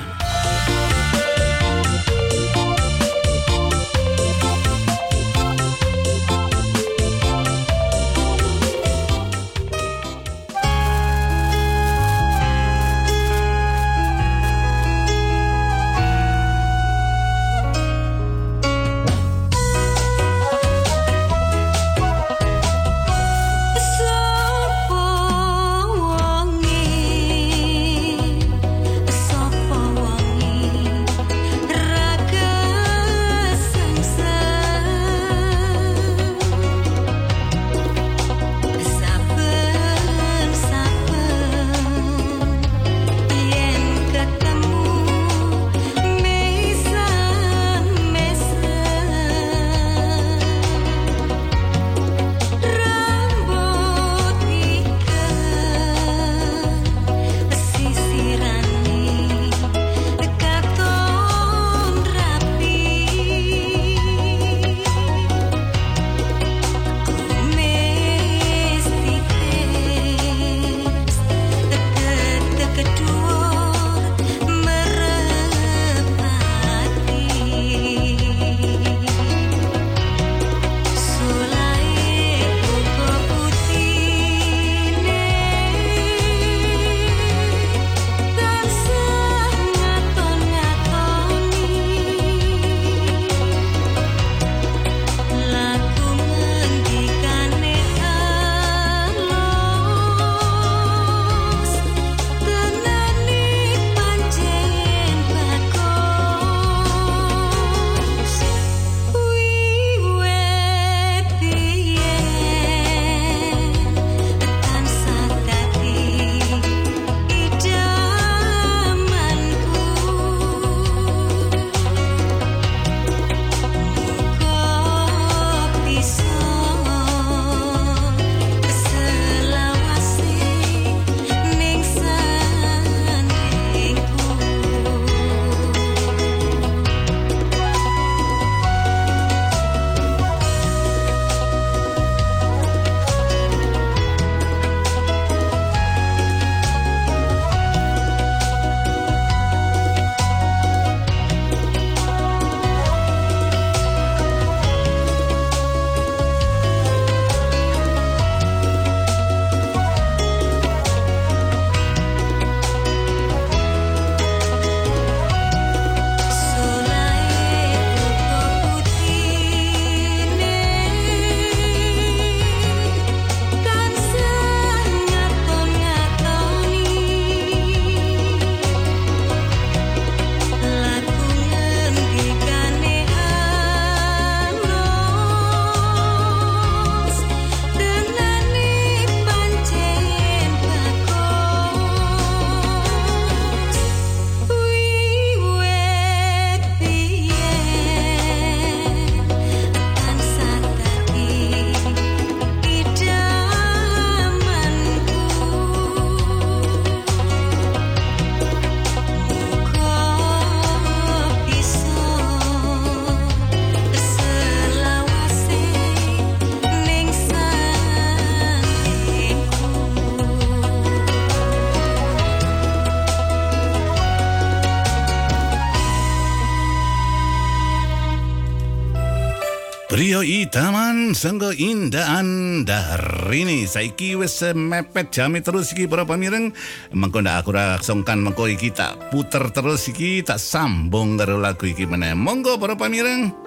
Sangga 231.18 231.50
indaan 231.50 232.62
darini 232.62 233.66
saiki 233.66 234.14
wis 234.14 234.46
eh, 234.46 234.54
mepet 234.54 235.10
jami 235.10 235.42
terus 235.42 235.74
iki 235.74 235.90
para 235.90 236.06
pamireng. 236.06 236.54
Mengko 236.94 237.26
ndak 237.26 237.42
aku 237.42 237.58
ra 237.58 237.82
songkan 237.82 238.22
mengko 238.22 238.46
iki 238.46 238.70
tak 238.70 239.10
puter 239.10 239.50
terus 239.50 239.90
iki 239.90 240.22
tak 240.22 240.38
sambung 240.38 241.18
karo 241.18 241.42
lagu 241.42 241.66
iki 241.66 241.90
meneh. 241.90 242.14
Monggo 242.14 242.62
para 242.62 242.78
pamireng 242.78 243.47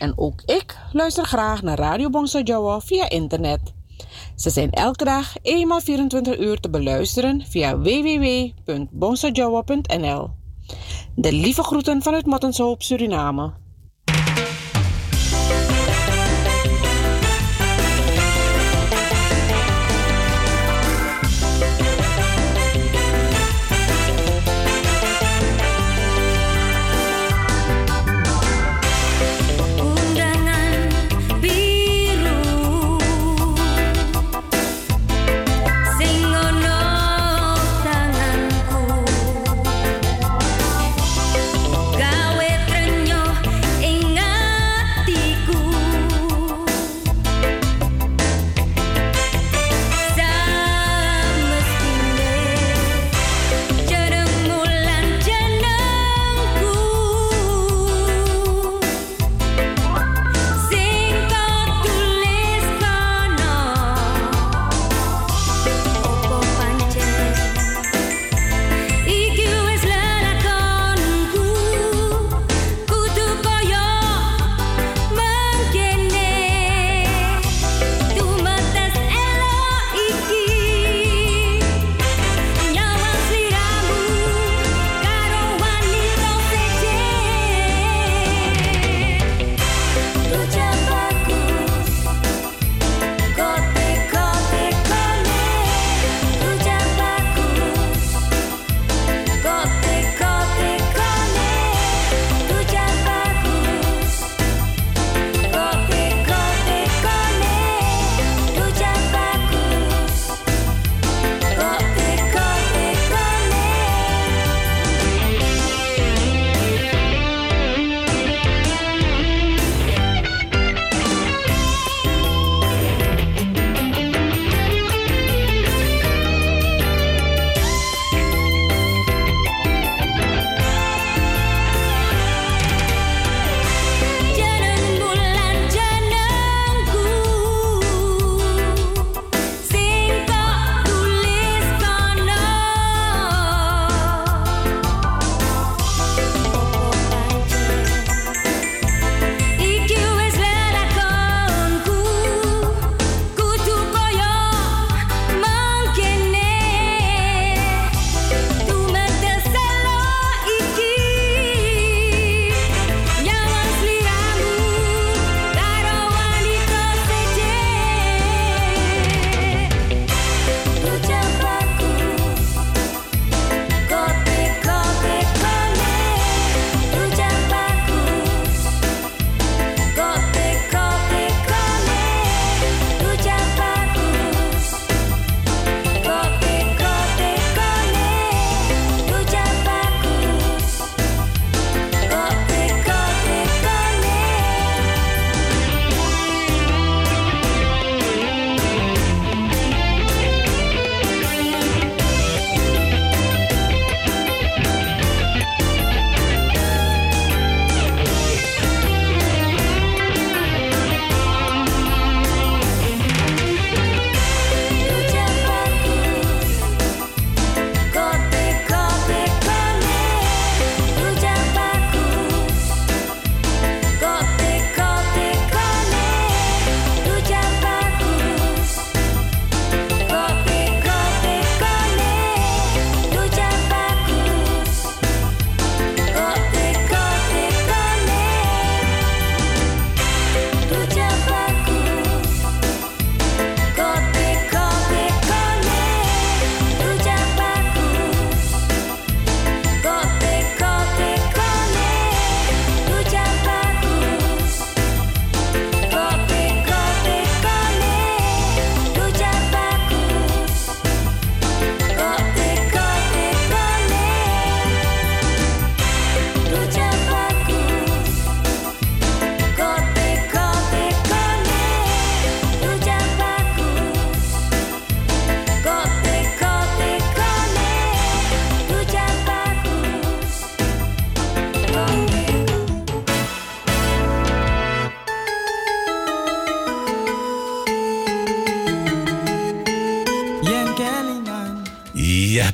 En 0.00 0.18
ook 0.18 0.42
ik 0.44 0.76
luister 0.92 1.24
graag 1.24 1.62
naar 1.62 1.78
Radio 1.78 2.10
Bongso 2.10 2.40
Jawa 2.40 2.80
via 2.80 3.10
internet. 3.10 3.60
Ze 4.36 4.50
zijn 4.50 4.70
elke 4.70 5.04
dag 5.04 5.34
eenmaal 5.42 5.80
24 5.80 6.38
uur 6.38 6.60
te 6.60 6.70
beluisteren 6.70 7.44
via 7.46 7.78
www.bongsojawa.nl. 7.78 10.30
De 11.14 11.32
lieve 11.32 11.62
groeten 11.62 12.02
vanuit 12.02 12.26
Mattenshoop, 12.26 12.82
Suriname. 12.82 13.52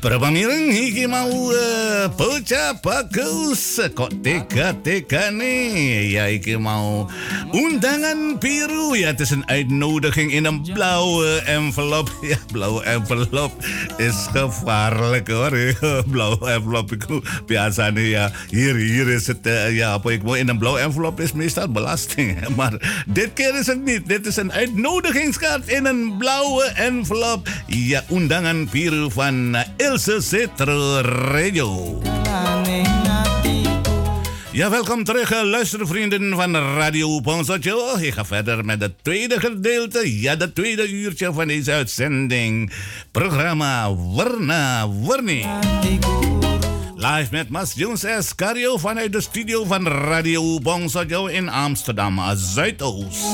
Para 0.03 0.21
pamireng 0.21 0.69
iki 0.73 1.09
mau 1.09 1.29
uh, 1.29 2.11
bocah 2.13 2.77
bagus 2.85 3.81
kok 3.97 4.13
teka-teka 4.21 5.33
nih. 5.33 6.17
Ya 6.17 6.25
iki 6.29 6.61
mau 6.61 7.09
undangan 7.57 8.37
biru 8.37 8.93
ya 8.93 9.17
tussen 9.17 9.41
uitnodiging 9.49 10.29
in 10.33 10.45
een 10.45 10.61
blauwe 10.63 11.41
envelop. 11.49 12.13
Ja, 12.27 12.37
blauwe 12.53 12.83
envelop 12.85 13.53
is 13.97 14.29
gevaarlijk 14.33 15.29
hoor. 15.29 15.55
blauwe 16.13 16.51
envelop 16.51 16.93
ik 16.93 17.05
biasanya 17.47 18.01
ya 18.01 18.25
hier 18.51 18.75
hier 18.75 19.09
is 19.09 19.27
het 19.27 19.47
uh, 19.47 19.73
ja 19.73 20.01
ik 20.05 20.23
in 20.23 20.49
een 20.49 20.59
blauwe 20.59 20.81
envelop 20.81 21.21
is 21.21 21.33
meestal 21.33 21.69
belasting. 21.69 22.37
Maar 22.57 23.05
dit 23.07 23.33
keer 23.33 23.59
is 23.59 23.67
het 23.67 23.85
niet. 23.85 24.07
Dit 24.07 24.27
is 24.27 24.37
een 24.37 24.53
uitnodigingskaart 24.53 25.69
in 25.69 25.87
een 25.87 26.15
blauwe 26.19 26.65
envelop. 26.65 27.49
Ja, 27.67 28.05
undangan 28.11 28.69
biru 28.71 29.11
van 29.11 29.55
uh, 29.55 29.61
Ilse 29.77 30.21
Citro 30.21 31.01
Radio. 31.01 32.01
Ja, 34.57 34.71
welkom 34.71 35.05
terug, 35.05 35.33
eh, 35.33 35.43
luistervrienden 35.43 36.35
van 36.35 36.57
Radio 36.57 37.21
Ponsotjo. 37.21 37.97
Ik 37.99 38.13
ga 38.13 38.25
verder 38.25 38.65
met 38.65 38.81
het 38.81 39.05
tweede 39.05 39.41
gedeelte, 39.41 40.21
ja, 40.21 40.37
het 40.37 40.55
tweede 40.55 40.91
uurtje 40.91 41.33
van 41.33 41.47
deze 41.47 41.73
uitzending. 41.73 42.73
Programma 43.11 43.95
Warna 43.95 44.89
Warni. 44.89 45.47
Live 46.95 47.29
met 47.31 47.49
Mas 47.49 47.73
Jones. 47.75 48.35
Cario 48.35 48.77
vanuit 48.77 49.13
de 49.13 49.21
studio 49.21 49.65
van 49.65 49.87
Radio 49.87 50.61
Bongsojo 50.61 51.27
in 51.27 51.49
Amsterdam, 51.49 52.21
Zuidoost. 52.35 53.25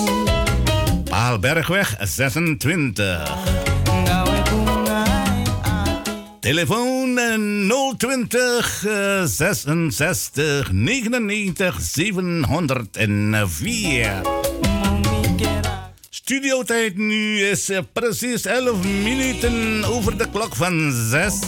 Paalbergweg 1.04 1.96
26. 2.00 3.71
Telefoon 6.42 7.18
eh, 7.18 7.34
020 7.96 8.84
eh, 8.84 9.24
66 9.24 10.30
99 10.72 11.80
704. 11.80 14.22
Studiotijd 16.10 16.96
nu 16.96 17.40
is 17.40 17.68
eh, 17.68 17.78
precies 17.92 18.44
11 18.44 18.88
minuten 19.02 19.84
over 19.84 20.18
de 20.18 20.26
klok 20.32 20.56
van 20.56 20.92
6. 21.10 21.38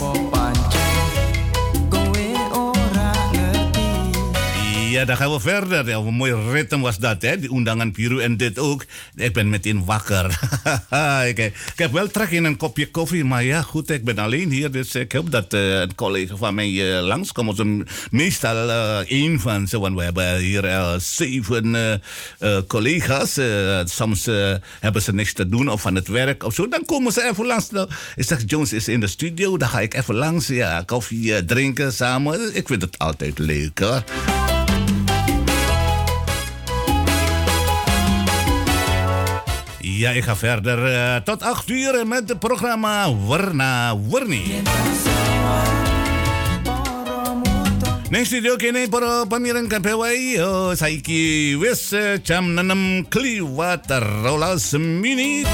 Ja, 4.95 5.05
dan 5.05 5.16
gaan 5.16 5.32
we 5.32 5.40
verder. 5.40 5.88
Ja, 5.88 5.97
een 5.97 6.14
mooi 6.14 6.34
ritme 6.51 6.78
was 6.78 6.99
dat, 6.99 7.22
hè? 7.22 7.38
Die 7.38 7.55
undangan 7.55 7.92
biru 7.92 8.20
en 8.20 8.36
dit 8.36 8.59
ook. 8.59 8.84
Ik 9.14 9.32
ben 9.32 9.49
meteen 9.49 9.84
wakker. 9.84 10.40
ik, 11.34 11.53
heb 11.76 11.92
wel 11.92 12.07
trek 12.07 12.30
in 12.30 12.45
een 12.45 12.57
kopje 12.57 12.90
koffie, 12.90 13.24
maar 13.24 13.45
ja, 13.45 13.62
goed, 13.62 13.90
ik 13.90 14.05
ben 14.05 14.18
alleen 14.18 14.51
hier. 14.51 14.70
Dus 14.70 14.95
ik 14.95 15.12
hoop 15.12 15.30
dat 15.30 15.53
eh, 15.53 15.80
een 15.80 15.95
collega 15.95 16.36
van 16.36 16.55
mij 16.55 16.68
uh, 16.70 17.01
langskomt. 17.03 17.57
Dus, 17.57 17.66
meestal 18.11 18.68
uh, 18.68 18.99
één 18.99 19.40
van 19.40 19.66
ze, 19.66 19.78
want 19.78 19.97
we 19.97 20.03
hebben 20.03 20.38
hier 20.38 20.64
uh, 20.64 20.95
zeven 20.99 21.74
uh, 21.74 21.92
uh, 22.40 22.59
collega's. 22.66 23.38
Uh, 23.38 23.80
soms 23.84 24.28
uh, 24.28 24.55
hebben 24.80 25.03
ze 25.03 25.14
niks 25.14 25.32
te 25.32 25.49
doen 25.49 25.68
of 25.68 25.86
aan 25.86 25.95
het 25.95 26.09
werk 26.09 26.42
of 26.45 26.55
zo. 26.55 26.68
Dan 26.68 26.84
komen 26.84 27.12
ze 27.12 27.28
even 27.30 27.47
langs. 27.47 27.70
Nou, 27.70 27.88
ik 28.16 28.24
zeg, 28.24 28.42
Jones 28.47 28.72
is 28.72 28.88
in 28.88 29.01
de 29.01 29.07
studio. 29.07 29.57
Dan 29.57 29.68
ga 29.68 29.80
ik 29.80 29.95
even 29.95 30.14
langs, 30.14 30.47
ja, 30.47 30.82
koffie 30.86 31.26
uh, 31.26 31.36
drinken 31.36 31.92
samen. 31.92 32.57
Ik 32.57 32.66
vind 32.66 32.82
het 32.82 32.99
altijd 32.99 33.38
leuk, 33.38 33.78
hoor. 33.78 34.03
Ja, 40.05 40.11
ik 40.11 40.24
ga 40.24 40.36
verder 40.36 40.78
uh, 40.92 41.16
tot 41.24 41.42
8 41.42 41.70
uur 41.70 42.07
met 42.07 42.28
het 42.28 42.38
programma 42.38 43.09
Warna 43.26 43.96
Warni. 44.09 44.61
Neng 48.12 48.26
studio 48.26 48.57
kini 48.61 48.84
para 48.88 49.24
pamirang 49.24 49.64
KPWI 49.64 50.44
oh, 50.44 50.76
saiki 50.76 51.57
wis 51.57 51.88
jam 52.20 52.52
6 52.52 53.09
kliwat 53.09 53.88
rolas 54.20 54.76
menit. 54.76 55.48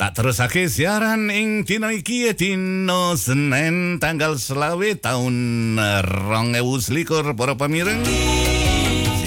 Tak 0.00 0.16
terusake 0.16 0.64
siaran 0.72 1.28
ing 1.28 1.68
dina 1.68 1.92
iki 1.92 2.32
dina 2.32 3.12
Senin 3.20 4.00
tanggal 4.00 4.40
selawe 4.40 4.96
tahun 4.96 5.36
rong 6.08 6.56
ewu 6.56 6.80
selikur 6.80 7.36
para 7.36 7.52
pamirang. 7.52 8.00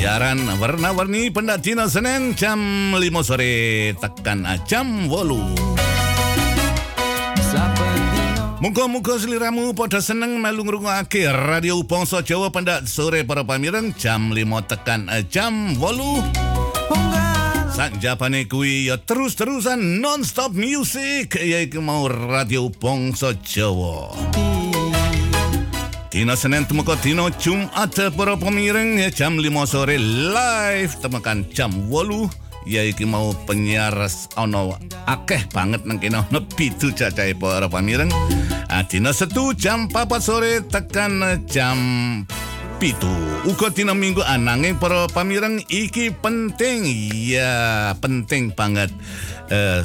Siaran 0.02 0.42
warna-warni 0.58 1.30
pendak 1.30 1.62
dina 1.62 1.86
Senin 1.86 2.34
jam 2.34 2.58
5 2.90 2.98
sore 3.22 3.94
tekan 4.02 4.50
jam 4.66 5.06
8. 5.06 5.78
Muga-muga 8.66 9.22
seliramu 9.22 9.78
pada 9.78 10.02
seneng 10.02 10.42
melu 10.42 10.66
ngrungokake 10.66 11.30
Radio 11.30 11.86
Bangsa 11.86 12.26
Jawa 12.26 12.50
pendak 12.50 12.90
sore 12.90 13.22
para 13.22 13.46
pamireng 13.46 13.94
jam 13.94 14.34
5 14.34 14.42
tekan 14.74 15.06
jam 15.30 15.78
8. 15.78 17.70
Sak 17.70 18.02
japane 18.02 18.50
kuwi 18.50 18.90
ya 18.90 18.98
terus-terusan 18.98 20.02
non-stop 20.02 20.58
music 20.58 21.38
yaiku 21.38 21.78
mau 21.78 22.10
Radio 22.10 22.74
Bangsa 22.74 23.38
Jawa. 23.46 24.18
Dino 26.12 26.36
Senin 26.36 26.68
temukan 26.68 27.00
Dino 27.00 27.32
Jumat 27.40 27.96
para 28.20 28.36
pemireng 28.36 29.00
ya 29.00 29.08
jam 29.08 29.40
5 29.40 29.48
sore 29.64 29.96
live 29.96 30.92
temukan 31.00 31.48
jam 31.56 31.72
8 31.88 32.68
ya 32.68 32.84
iki 32.84 33.08
mau 33.08 33.32
penyiar 33.48 33.96
ono 34.36 34.76
akeh 35.08 35.48
banget 35.56 35.88
nang 35.88 36.04
kene 36.04 36.20
ono 36.20 36.44
pitu 36.44 36.92
cacahe 36.92 37.32
para 37.32 37.72
pemireng. 37.72 38.12
Ah 38.68 38.84
dino 38.84 39.16
Setu 39.16 39.56
jam 39.56 39.88
4 39.88 40.04
sore 40.20 40.60
tekan 40.68 41.48
jam 41.48 41.80
pitu. 42.76 43.08
Uga 43.48 43.72
dina 43.72 43.96
minggu 43.96 44.20
ananging 44.20 44.76
para 44.84 45.08
pamireng 45.08 45.64
iki 45.72 46.12
penting. 46.12 46.92
Ya, 47.16 47.96
penting 48.04 48.52
banget. 48.52 48.92
Eh, 49.48 49.80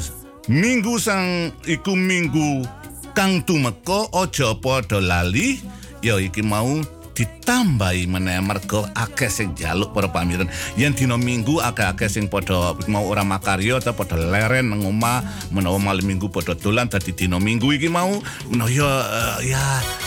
minggu 0.51 0.99
sang 0.99 1.55
iku 1.63 1.95
minggu 1.95 2.67
kang 3.15 3.47
tumeka 3.47 4.11
aja 4.11 4.59
padha 4.59 4.99
lali. 4.99 5.76
Ya 6.07 6.15
iki 6.23 6.39
mau 6.39 6.79
ditambahi 7.11 8.07
meneh 8.07 8.39
mergo 8.39 8.87
akeh 8.95 9.27
sing 9.27 9.51
jaluk 9.59 9.91
para 9.91 10.07
pamireng 10.07 10.47
yen 10.79 10.95
dina 10.95 11.19
minggu 11.19 11.59
akeh-akeh 11.59 12.07
sing 12.07 12.31
padha 12.31 12.79
mau 12.87 13.03
ora 13.11 13.27
makarya 13.27 13.83
atau 13.83 13.91
padha 13.91 14.15
leren 14.15 14.71
nang 14.71 14.87
omah 14.87 15.19
menawa 15.51 15.75
malam 15.83 16.07
minggu 16.07 16.31
padha 16.31 16.55
dolan 16.55 16.87
dadi 16.87 17.11
dina 17.11 17.41
minggu 17.43 17.75
iki 17.75 17.91
mau 17.91 18.23
menawa 18.47 18.71
ya 18.71 18.87
uh, 18.87 19.39
ya 19.43 19.65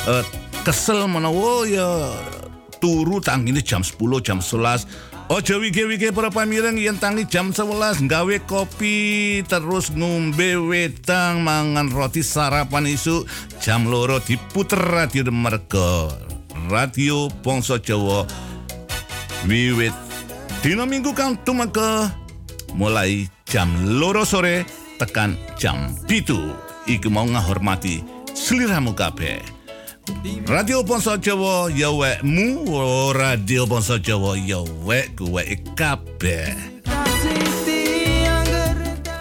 uh, 0.08 0.24
kesel 0.64 1.04
menawa 1.04 1.68
ya 1.68 2.14
turu 2.80 3.20
tangine 3.20 3.60
jam 3.60 3.84
10 3.84 4.00
jam 4.24 4.40
11 4.40 4.88
Ojo 5.30 5.62
wige-wige 5.62 6.10
para 6.10 6.26
pamireng 6.26 6.74
yen 6.74 6.98
tangi 6.98 7.22
jam 7.22 7.54
11 7.54 8.02
nggawe 8.02 8.36
kopi 8.50 9.38
terus 9.46 9.94
ngombe 9.94 10.58
wedang 10.58 11.46
mangan 11.46 11.86
roti 11.86 12.18
sarapan 12.18 12.90
isu 12.90 13.22
jam 13.62 13.86
loro 13.86 14.18
diputer 14.18 14.82
radio 14.82 15.22
mergo 15.30 16.10
radio 16.66 17.30
Bangsa 17.46 17.78
Jawa. 17.78 18.26
Wiwit. 19.46 19.94
Dina 20.66 20.82
minggu 20.82 21.14
kang 21.14 21.38
tumeka 21.46 22.10
mulai 22.74 23.30
jam 23.46 23.70
loro 23.86 24.26
sore 24.26 24.66
tekan 24.98 25.38
jam 25.54 25.94
pitu. 26.10 26.58
Iku 26.90 27.06
mau 27.06 27.30
ngahormati 27.30 28.02
seliramu 28.34 28.98
kabeh 28.98 29.59
Radio 30.48 30.80
Bangsa 30.82 31.20
Jawa 31.20 31.68
ya 31.70 31.92
wekmu. 31.92 32.66
Radio 33.12 33.68
Bangsa 33.68 34.00
Jawa 34.00 34.34
ya 34.40 34.64
kuwe 35.14 35.60
kabeh. 35.76 36.56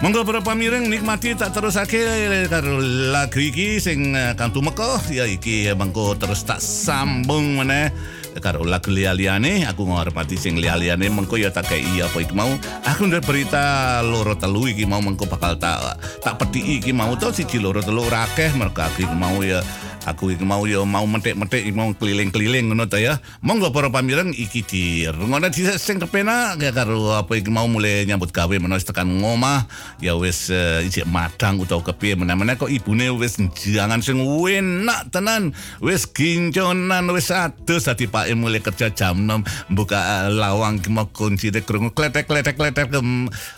Monggo 0.00 0.24
para 0.24 0.40
pamireng 0.40 0.88
nikmati 0.88 1.36
tak 1.36 1.52
terusake 1.52 2.00
karo 2.48 2.80
lagu 3.12 3.36
iki 3.36 3.76
sing 3.76 4.16
uh, 4.16 4.32
kang 4.32 4.48
tumeka 4.48 4.96
ya 5.12 5.28
iki 5.28 5.68
mengko 5.76 6.16
terus 6.16 6.40
tak 6.48 6.56
sambung 6.64 7.60
meneh. 7.60 7.92
Karo 8.40 8.64
lagu 8.64 8.88
liya-liyane 8.88 9.68
aku 9.68 9.84
ngormati 9.84 10.40
sing 10.40 10.56
liya-liyane 10.56 11.12
mengko 11.12 11.36
ya 11.36 11.52
tak 11.52 11.68
kei 11.68 12.00
apa 12.00 12.16
iki 12.16 12.32
mau. 12.32 12.48
Aku 12.88 13.12
ndak 13.12 13.28
berita 13.28 14.00
loro 14.00 14.32
telu 14.40 14.72
iki 14.72 14.88
mau 14.88 15.04
mengko 15.04 15.28
bakal 15.28 15.60
tak 15.60 16.00
tak 16.24 16.40
peti 16.40 16.80
iki 16.80 16.96
mau. 16.96 17.12
To 17.20 17.28
siji 17.28 17.60
loro 17.60 17.84
telu 17.84 18.00
ora 18.00 18.24
akeh 18.24 18.56
mergo 18.56 18.80
iki 18.96 19.04
mau 19.04 19.44
ya 19.44 19.60
Aku 20.08 20.32
iki 20.32 20.40
mau 20.48 20.64
yo 20.64 20.88
mau 20.88 21.04
metik-metik 21.04 21.68
mau 21.76 21.92
keliling-keliling 21.92 22.72
ngono 22.72 22.88
ta 22.88 22.96
ya. 22.96 23.20
Monggo 23.44 23.68
para 23.68 23.92
pamireng 23.92 24.32
iki 24.32 24.64
di 24.64 25.04
ngono 25.04 25.52
di 25.52 25.68
sing 25.76 26.00
kepenak 26.00 26.56
ya 26.56 26.72
karo 26.72 27.12
apa 27.12 27.36
iki 27.36 27.52
mau 27.52 27.68
mulai 27.68 28.08
nyambut 28.08 28.32
gawe 28.32 28.56
menawa 28.56 28.80
tekan 28.80 29.04
ngomah 29.20 29.68
ya 30.00 30.16
wis 30.16 30.48
uh, 30.48 30.80
ijek 30.80 31.04
madang 31.04 31.60
utawa 31.60 31.84
kepiye 31.84 32.16
meneh-meneh 32.16 32.56
kok 32.56 32.72
ibune 32.72 33.12
wis 33.12 33.36
jangan 33.60 34.00
sing 34.00 34.24
enak 34.24 35.12
tenan. 35.12 35.52
Wis 35.84 36.08
ginconan 36.08 37.04
wis 37.12 37.28
adus 37.28 37.84
dadi 37.84 38.08
Pak 38.08 38.32
mulai 38.32 38.64
kerja 38.64 38.88
jam 38.88 39.28
6 39.28 39.76
buka 39.76 40.00
uh, 40.00 40.28
lawang 40.32 40.80
mau 40.88 41.12
kunci 41.12 41.52
dek 41.52 41.68
krungu 41.68 41.92
kletek 41.92 42.24
kletek. 42.24 42.56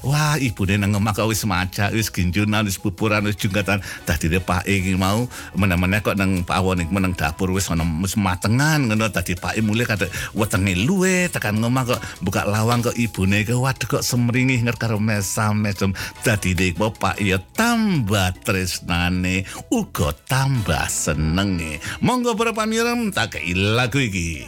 Wah 0.02 0.34
ibune 0.42 0.74
nang 0.74 0.98
omah 0.98 1.14
kok 1.14 1.30
wis 1.30 1.46
maca 1.46 1.94
wis 1.94 2.10
gincunan 2.10 2.66
wis 2.66 2.82
pupuran 2.82 3.22
wis 3.30 3.38
jungkatan 3.38 3.78
dadi 4.02 4.26
Pak 4.42 4.66
iki 4.66 4.98
mau 4.98 5.30
meneh-meneh 5.54 6.02
kok 6.02 6.18
nang 6.18 6.31
pawon 6.40 6.80
iki 6.80 6.88
meneng 6.88 7.12
dapur 7.12 7.52
wis 7.52 7.68
ana 7.68 7.84
wis 8.00 8.16
matengan 8.16 8.88
ngono 8.88 9.12
dadi 9.12 9.36
Pak 9.36 9.60
mulai 9.60 9.84
kata 9.84 10.08
wetenge 10.32 10.72
luwe 10.88 11.28
tekan 11.28 11.60
ngomah 11.60 11.84
kok 11.92 12.00
buka 12.24 12.48
lawang 12.48 12.80
kok 12.80 12.96
ibune 12.96 13.44
ke 13.44 13.52
waduh 13.52 14.00
kok 14.00 14.04
semringi 14.04 14.64
nger 14.64 14.80
karo 14.80 14.96
mesam 14.96 15.60
mesem 15.60 15.92
dadi 16.24 16.56
dek 16.56 16.80
Pak 16.80 17.20
ya 17.20 17.36
tambah 17.52 18.32
tresnane 18.40 19.44
uga 19.68 20.16
tambah 20.24 20.88
senenge. 20.88 21.78
Monggo 22.00 22.32
para 22.32 22.56
pamireng 22.56 23.12
tak 23.12 23.36
kei 23.36 23.52
lagu 23.52 24.00
iki 24.00 24.44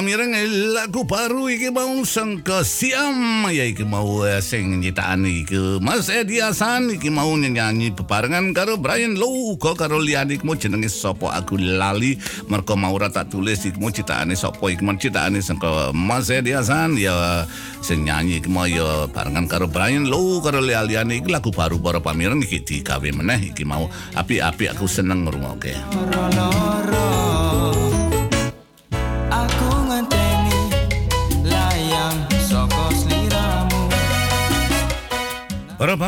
pamireng 0.00 0.32
lagu 0.72 1.04
baru 1.04 1.52
iki 1.52 1.68
mau 1.68 1.92
sangka 2.08 2.64
siam. 2.64 3.44
Ya 3.52 3.68
iki 3.68 3.84
mau 3.84 4.24
eh, 4.24 4.40
sing 4.40 4.80
nyiptaan 4.80 5.28
iki. 5.28 5.76
Mas 5.76 6.08
Edi 6.08 6.40
Hasan 6.40 6.96
iki 6.96 7.12
mau 7.12 7.28
nyanyi 7.36 7.92
bebarengan 7.92 8.56
karo 8.56 8.80
Brian 8.80 9.20
Low 9.20 9.60
kok 9.60 9.76
karo 9.76 10.00
liyane 10.00 10.40
iki 10.40 10.44
mau 10.48 10.56
jenenge 10.56 10.88
sapa 10.88 11.36
aku 11.36 11.60
lali. 11.60 12.16
Mergo 12.48 12.80
mau 12.80 12.96
tak 13.12 13.28
tulis 13.28 13.60
iki 13.68 13.76
mau 13.76 13.92
ciptaane 13.92 14.32
sapa 14.32 14.72
iki 14.72 14.80
mau 14.80 14.96
ciptaane 14.96 15.44
sangka 15.44 15.92
Mas 15.92 16.32
Edi 16.32 16.56
Hasan. 16.56 16.96
Ya 16.96 17.44
sing 17.84 18.08
nyanyi 18.08 18.40
iki 18.40 18.48
mau 18.48 18.64
ya 18.64 19.04
barengan 19.04 19.52
karo 19.52 19.68
Brian 19.68 20.08
Low 20.08 20.40
karo 20.40 20.64
liyane 20.64 21.20
iki. 21.20 21.28
Lagu 21.28 21.52
baru 21.52 21.76
para 21.76 22.00
pamireng 22.00 22.40
iki 22.40 22.64
digawe 22.64 23.08
meneh. 23.12 23.52
Iki 23.52 23.68
mau 23.68 23.84
api-api 24.16 24.64
aku 24.72 24.88
seneng 24.88 25.28
ngrungokke. 25.28 25.76
Loro 25.92 27.29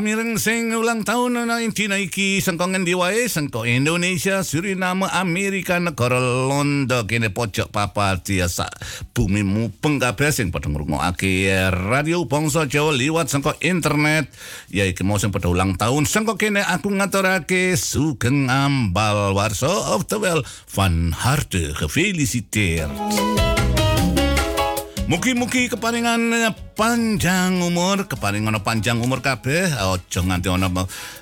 Pamireng 0.02 0.34
sing 0.34 0.74
ulang 0.74 1.06
tahun 1.06 1.46
na 1.46 1.62
intina 1.62 1.94
iki 1.94 2.42
sangko 2.42 2.66
ngendi 2.66 2.90
wae 2.98 3.30
sangko 3.30 3.62
Indonesia, 3.62 4.42
Suriname, 4.42 5.06
Amerika, 5.06 5.78
negara 5.78 6.18
Londo 6.18 7.06
kene 7.06 7.30
pojok 7.30 7.70
papat 7.70 8.26
tiasa 8.26 8.66
bumi 9.14 9.46
mupeng 9.46 10.02
kabeh 10.02 10.34
sing 10.34 10.50
padha 10.50 10.74
ngrungokake 10.74 11.54
radio 11.70 12.26
bangsa 12.26 12.66
Jawa 12.66 12.90
liwat 12.90 13.30
sangko 13.30 13.54
internet 13.62 14.26
ya 14.74 14.90
iki 14.90 15.06
mau 15.06 15.22
sing 15.22 15.30
padha 15.30 15.46
ulang 15.46 15.78
tahun 15.78 16.02
sangko 16.02 16.34
kene 16.34 16.66
aku 16.66 16.90
ngaturake 16.98 17.78
sugeng 17.78 18.50
ambal 18.50 19.38
warso 19.38 19.70
of 19.70 20.10
the 20.10 20.18
well 20.18 20.42
van 20.66 21.14
harte 21.14 21.78
gefeliciteerd 21.78 22.90
Mugi-mugi 25.10 25.66
keparingan 25.66 26.30
panjang 26.78 27.58
umur, 27.58 28.06
keparingan 28.06 28.54
panjang 28.62 29.02
umur 29.02 29.18
kabeh, 29.18 29.66
aja 29.74 30.20
nganti 30.22 30.46
ana 30.46 30.70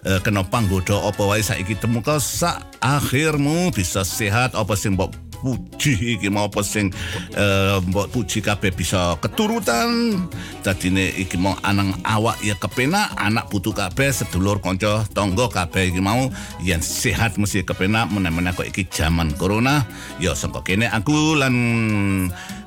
eh, 0.05 0.21
kena 0.21 0.45
panggoda 0.45 1.01
apa 1.01 1.23
wae 1.25 1.41
saiki 1.41 1.81
temuka 1.81 2.21
sak 2.21 2.61
akhirmu 2.85 3.73
bisa 3.73 4.05
sehat 4.05 4.53
apa 4.53 4.77
sing 4.77 5.01
mbok 5.01 5.17
puji 5.41 6.21
iki 6.21 6.29
mau 6.29 6.53
apa 6.53 6.61
sing 6.61 6.93
eh, 7.33 7.81
mbok 7.81 8.13
puji 8.13 8.45
kabeh 8.45 8.69
bisa 8.69 9.17
keturutan. 9.25 10.23
Dadine 10.61 11.17
iki 11.17 11.41
mau 11.41 11.57
anang 11.65 11.97
awak 12.05 12.37
ya 12.45 12.61
kepenak 12.61 13.17
anak 13.17 13.49
putu 13.49 13.73
kabeh 13.73 14.13
sedulur 14.13 14.61
kanca 14.61 15.09
tangga 15.17 15.49
kabeh 15.49 15.89
iki 15.89 16.05
mau 16.05 16.29
yen 16.61 16.85
sehat 16.85 17.41
mesti 17.41 17.65
kepenak. 17.65 18.13
Meneh-meneh 18.13 18.53
kok 18.53 18.69
iki 18.69 18.85
zaman 18.93 19.33
corona 19.41 19.89
ya 20.21 20.37
sangka 20.37 20.61
kene 20.61 20.85
aku 20.93 21.41
lan 21.41 21.57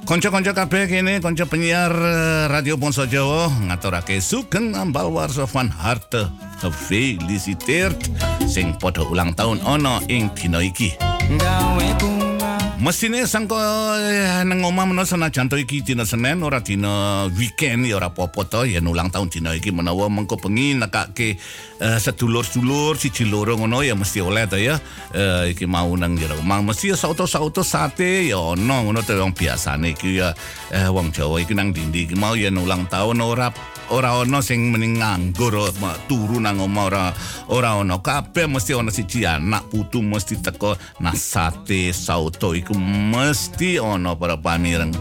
Konco-konco 0.03 0.51
kabeh 0.51 0.83
kene 0.91 1.23
konco 1.23 1.47
penyiar 1.47 1.95
eh, 1.95 2.45
Radio 2.51 2.75
Ponso 2.75 3.07
Jawa 3.07 3.47
ngaturake 3.71 4.19
sugeng 4.19 4.75
ambal 4.75 5.07
warso 5.07 5.47
van 5.47 5.71
harte 5.71 6.27
gefeliciteerd 6.59 7.95
sing 8.43 8.75
padha 8.83 9.07
ulang 9.07 9.31
tahun 9.31 9.63
ana 9.63 10.03
ing 10.11 10.27
dina 10.35 10.59
iki. 10.59 10.91
gawe 11.39 11.87
Mesine 12.81 13.29
sangko 13.29 13.53
eh, 14.01 14.41
nang 14.49 14.65
omah 14.65 14.89
menawa 14.89 15.05
senajan 15.05 15.45
to 15.45 15.61
iki 15.61 15.85
dina 15.85 16.09
Senin 16.09 16.41
ora 16.41 16.57
dina 16.57 17.29
weekend 17.29 17.85
ya 17.85 18.01
ora 18.01 18.09
apa-apa 18.09 18.49
to. 18.49 18.65
Yen 18.65 18.89
ulang 18.89 19.13
tahun 19.13 19.29
dina 19.29 19.53
iki 19.53 19.69
menawa 19.69 20.09
mengko 20.09 20.41
bengi 20.41 20.73
nekake 20.73 21.37
eh, 21.77 21.99
sedulur-sedulur 22.01 22.97
siji 22.97 23.29
loro 23.29 23.61
ngono 23.61 23.85
ya 23.85 23.93
mesti 23.93 24.25
oleh 24.25 24.49
to 24.49 24.57
ya. 24.57 24.81
Eh, 25.13 25.53
iki 25.53 25.69
mau 25.69 25.93
nang 25.93 26.17
jero 26.17 26.33
omah. 26.41 26.65
Mesti 26.65 26.91
ya 26.91 26.97
sauto-sauto 26.97 27.61
sate 27.61 28.25
ya 28.25 28.41
ono 28.41 28.89
ngono 28.89 29.05
to 29.05 29.13
wong 29.21 29.37
biasane 29.37 29.93
iki 29.93 30.17
ya. 30.17 30.33
Eh, 30.73 30.89
wong 30.89 31.13
Jawa 31.13 31.45
iki 31.45 31.53
nang 31.53 31.77
dindi 31.77 32.09
iki 32.09 32.17
mau 32.17 32.33
yen 32.33 32.57
ulang 32.57 32.89
tahun 32.89 33.21
ora 33.21 33.53
ora 33.93 34.17
ono 34.17 34.41
sing 34.41 34.73
mending 34.73 34.97
nganggur 34.97 35.69
turu 36.09 36.41
nang 36.41 36.57
omah 36.57 36.83
ora 36.89 37.05
ora 37.53 37.77
ono. 37.77 38.01
Kabeh 38.01 38.49
mesti 38.49 38.73
ono 38.73 38.89
siji 38.89 39.29
anak 39.29 39.69
putu 39.69 40.01
mesti 40.01 40.41
teko 40.41 40.73
nah 40.99 41.13
sate 41.13 41.93
sauto 41.93 42.57
iku 42.63 42.79
mesti 42.79 43.83
ono 43.83 44.15
para 44.15 44.39
pamireng 44.39 44.95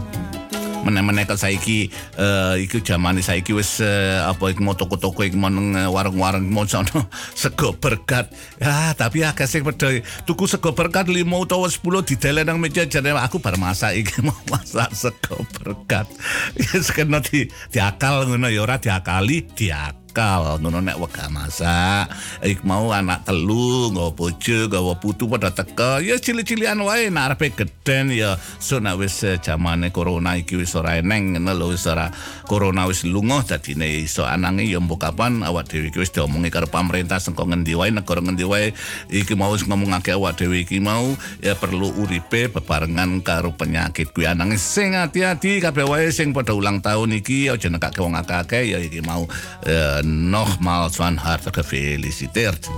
meneh-meneh 0.83 1.23
kok 1.23 1.39
saiki 1.39 1.87
eh 2.19 2.55
iku 2.67 2.83
jamane 2.83 3.23
saiki 3.23 3.55
wis 3.55 3.79
eh, 3.79 4.19
apa 4.19 4.51
iku 4.51 4.67
toko-toko 4.75 5.23
iku 5.23 5.39
mau 5.39 5.47
nang 5.47 5.79
eh, 5.79 5.87
warung-warung 5.87 6.43
sono 6.67 7.07
sego 7.39 7.71
berkat. 7.71 8.27
Ya 8.59 8.91
tapi 8.91 9.23
akeh 9.23 9.47
sing 9.47 9.63
padha 9.63 10.03
tuku 10.27 10.45
sego 10.45 10.75
berkat 10.75 11.07
5 11.07 11.23
utawa 11.23 11.71
10 11.71 11.79
didelen 12.03 12.43
nang 12.43 12.59
meja 12.59 12.83
jane 12.83 13.15
aku 13.15 13.39
bar 13.39 13.55
masak 13.55 13.95
iki 13.95 14.19
mau 14.27 14.35
masak 14.51 14.91
sego 14.91 15.39
berkat. 15.55 16.05
Wis 16.59 16.91
kena 16.91 17.23
di 17.23 17.47
diakal 17.71 18.27
ngono 18.27 18.51
ya 18.51 18.67
ora 18.67 18.75
diakali 18.75 19.47
diakal 19.55 20.02
ngono 20.13 20.77
nek 20.85 21.01
wegah 21.01 21.29
masak 21.33 22.05
ik 22.45 22.61
mau 22.61 22.93
anak 22.93 23.25
telu 23.25 23.89
nggawa 23.89 24.13
bojo 24.13 24.69
nggawa 24.69 24.93
putu 25.01 25.25
pada 25.25 25.49
teka. 25.49 26.03
Ya 26.05 26.21
cili-cilian 26.21 26.77
wae. 26.85 27.09
Nek 27.09 27.33
arepe 27.33 27.49
geden 27.57 28.13
ya 28.13 28.37
so 28.61 28.77
nek 28.77 29.01
wis 29.01 29.25
eh, 29.25 29.41
zamane 29.41 29.89
corona 29.89 30.37
iki 30.37 30.53
wis 30.53 30.77
ora 30.77 31.01
eneng 31.01 31.33
ngono 31.33 31.51
lho 31.57 31.65
wis 31.73 31.89
ora 31.89 32.13
corona 32.45 32.85
wis 32.85 33.07
lunga 33.09 33.41
dadine 33.41 34.05
iso 34.05 34.27
anange 34.27 34.69
ya 34.69 34.77
mbok 34.77 35.01
kapan 35.01 35.41
awak 35.41 35.73
dhewe 35.73 35.89
iki 35.89 35.97
wis 35.97 36.13
diomongi 36.13 36.53
karo 36.53 36.69
pemerintah 36.69 37.17
sengko 37.17 37.49
ngendi 37.49 37.73
wae 37.73 37.89
negara 37.89 38.21
ngendi 38.21 38.45
wae 38.45 38.75
iki 39.09 39.33
mau 39.33 39.49
wis 39.55 39.65
ngomongake 39.65 40.13
awak 40.13 40.37
dhewe 40.37 40.61
iki 40.61 40.77
mau 40.77 41.17
ya 41.41 41.57
perlu 41.57 41.89
uripe 41.97 42.53
bebarengan 42.53 43.25
karo 43.25 43.55
penyakit 43.57 44.13
kuwi. 44.13 44.29
Anange 44.29 44.61
sing 44.61 44.93
hati-hati 44.93 45.63
kabeh 45.63 45.87
wae 45.89 46.13
sing 46.13 46.35
padha 46.35 46.53
ulang 46.53 46.83
tahun 46.83 47.17
iki 47.17 47.49
aja 47.49 47.71
nekake 47.71 48.03
wong 48.03 48.13
akeh-akeh 48.19 48.63
ya 48.75 48.77
iki 48.83 49.01
mau 49.01 49.25
eh, 49.63 50.02
nogmaals 50.03 50.95
van 50.99 51.17
harte 51.17 51.49
gefeliciteerd. 51.51 52.69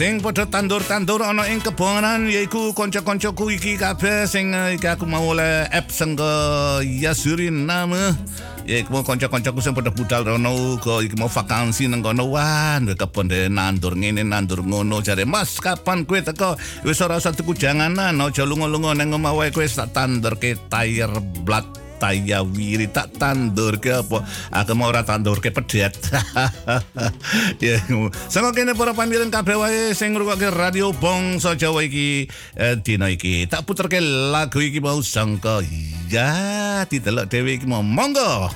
Sing 0.00 0.16
padha 0.24 0.48
tandur-tandur 0.48 1.20
ana 1.20 1.44
ing 1.44 1.60
kebonan. 1.60 2.24
Yaiku 2.24 2.72
kanca-kancaku 2.72 3.52
iki 3.52 3.76
kabeh. 3.76 4.24
Sing 4.24 4.56
eh, 4.56 4.80
iki 4.80 4.88
aku 4.88 5.04
mau 5.04 5.20
oleh 5.36 5.68
app 5.68 5.92
sangga 5.92 6.80
ya 6.80 7.12
Suriname. 7.12 8.16
Ya 8.64 8.80
iku 8.80 8.96
mau 8.96 9.04
kanca-kancaku 9.04 9.60
sing 9.60 9.76
padha 9.76 9.92
budal 9.92 10.24
rono 10.24 10.56
uga. 10.56 11.04
Iki 11.04 11.20
mau 11.20 11.28
vakansi 11.28 11.92
nang 11.92 12.00
kono. 12.00 12.32
Ndek 12.32 12.96
kebon 12.96 13.28
dhewe 13.28 13.52
nandur 13.52 13.92
ngene 13.92 14.24
nandur 14.24 14.64
ngono. 14.64 15.04
Jare 15.04 15.28
Mas 15.28 15.60
kapan 15.60 16.08
kowe 16.08 16.16
teko? 16.16 16.56
Wis 16.80 17.04
ora 17.04 17.20
usah 17.20 17.36
tuku 17.36 17.52
janganan 17.52 18.24
aja 18.24 18.48
lunga-lunga 18.48 18.96
nang 18.96 19.12
omah 19.12 19.36
wae 19.36 19.52
kowe 19.52 19.68
tak 19.68 19.92
tandurke 19.92 20.56
tire 20.72 21.20
blat 21.44 21.89
taya 22.00 22.40
wiri 22.40 22.88
tak 22.88 23.12
tandur 23.20 23.76
ke 23.76 24.00
apa? 24.00 24.24
Aku 24.56 24.72
mau 24.72 24.88
ora 24.88 25.04
tandur 25.04 25.38
ke 25.44 25.52
pedet. 25.52 25.92
Ya 27.60 27.76
sanga 28.32 28.56
kene 28.56 28.72
para 28.72 28.96
pamireng 28.96 29.28
kabeh 29.28 29.58
wae 29.58 29.92
sing 29.92 30.16
ngrungokke 30.16 30.48
radio 30.48 30.96
bangsa 30.96 31.52
Jawa 31.58 31.84
iki 31.84 32.24
eh, 32.56 32.74
dina 32.80 33.12
iki. 33.12 33.44
Tak 33.44 33.68
puterke 33.68 34.00
lagu 34.00 34.64
iki 34.64 34.80
mau 34.80 35.02
sangka 35.04 35.60
ya 36.08 36.82
didelok 36.88 37.28
dhewe 37.28 37.60
iki 37.60 37.66
mau. 37.68 37.84
Monggo 37.84 38.48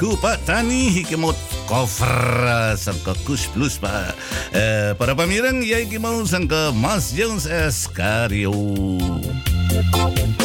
lagu 0.00 0.16
Pak 0.16 0.48
Tani 0.48 1.04
iki 1.04 1.12
mau 1.12 1.28
cover 1.68 2.40
uh, 2.48 2.72
sangka 2.72 3.12
Kus 3.28 3.44
Plus 3.52 3.76
Pak. 3.76 4.16
Eh 4.48 4.96
para 4.96 5.12
pamireng 5.12 5.60
ya 5.60 5.76
iki 5.76 6.00
mau 6.00 6.24
sangka 6.24 6.72
Mas 6.72 7.12
Jones 7.12 7.44
Escario. 7.44 8.48
Iki 9.68 10.39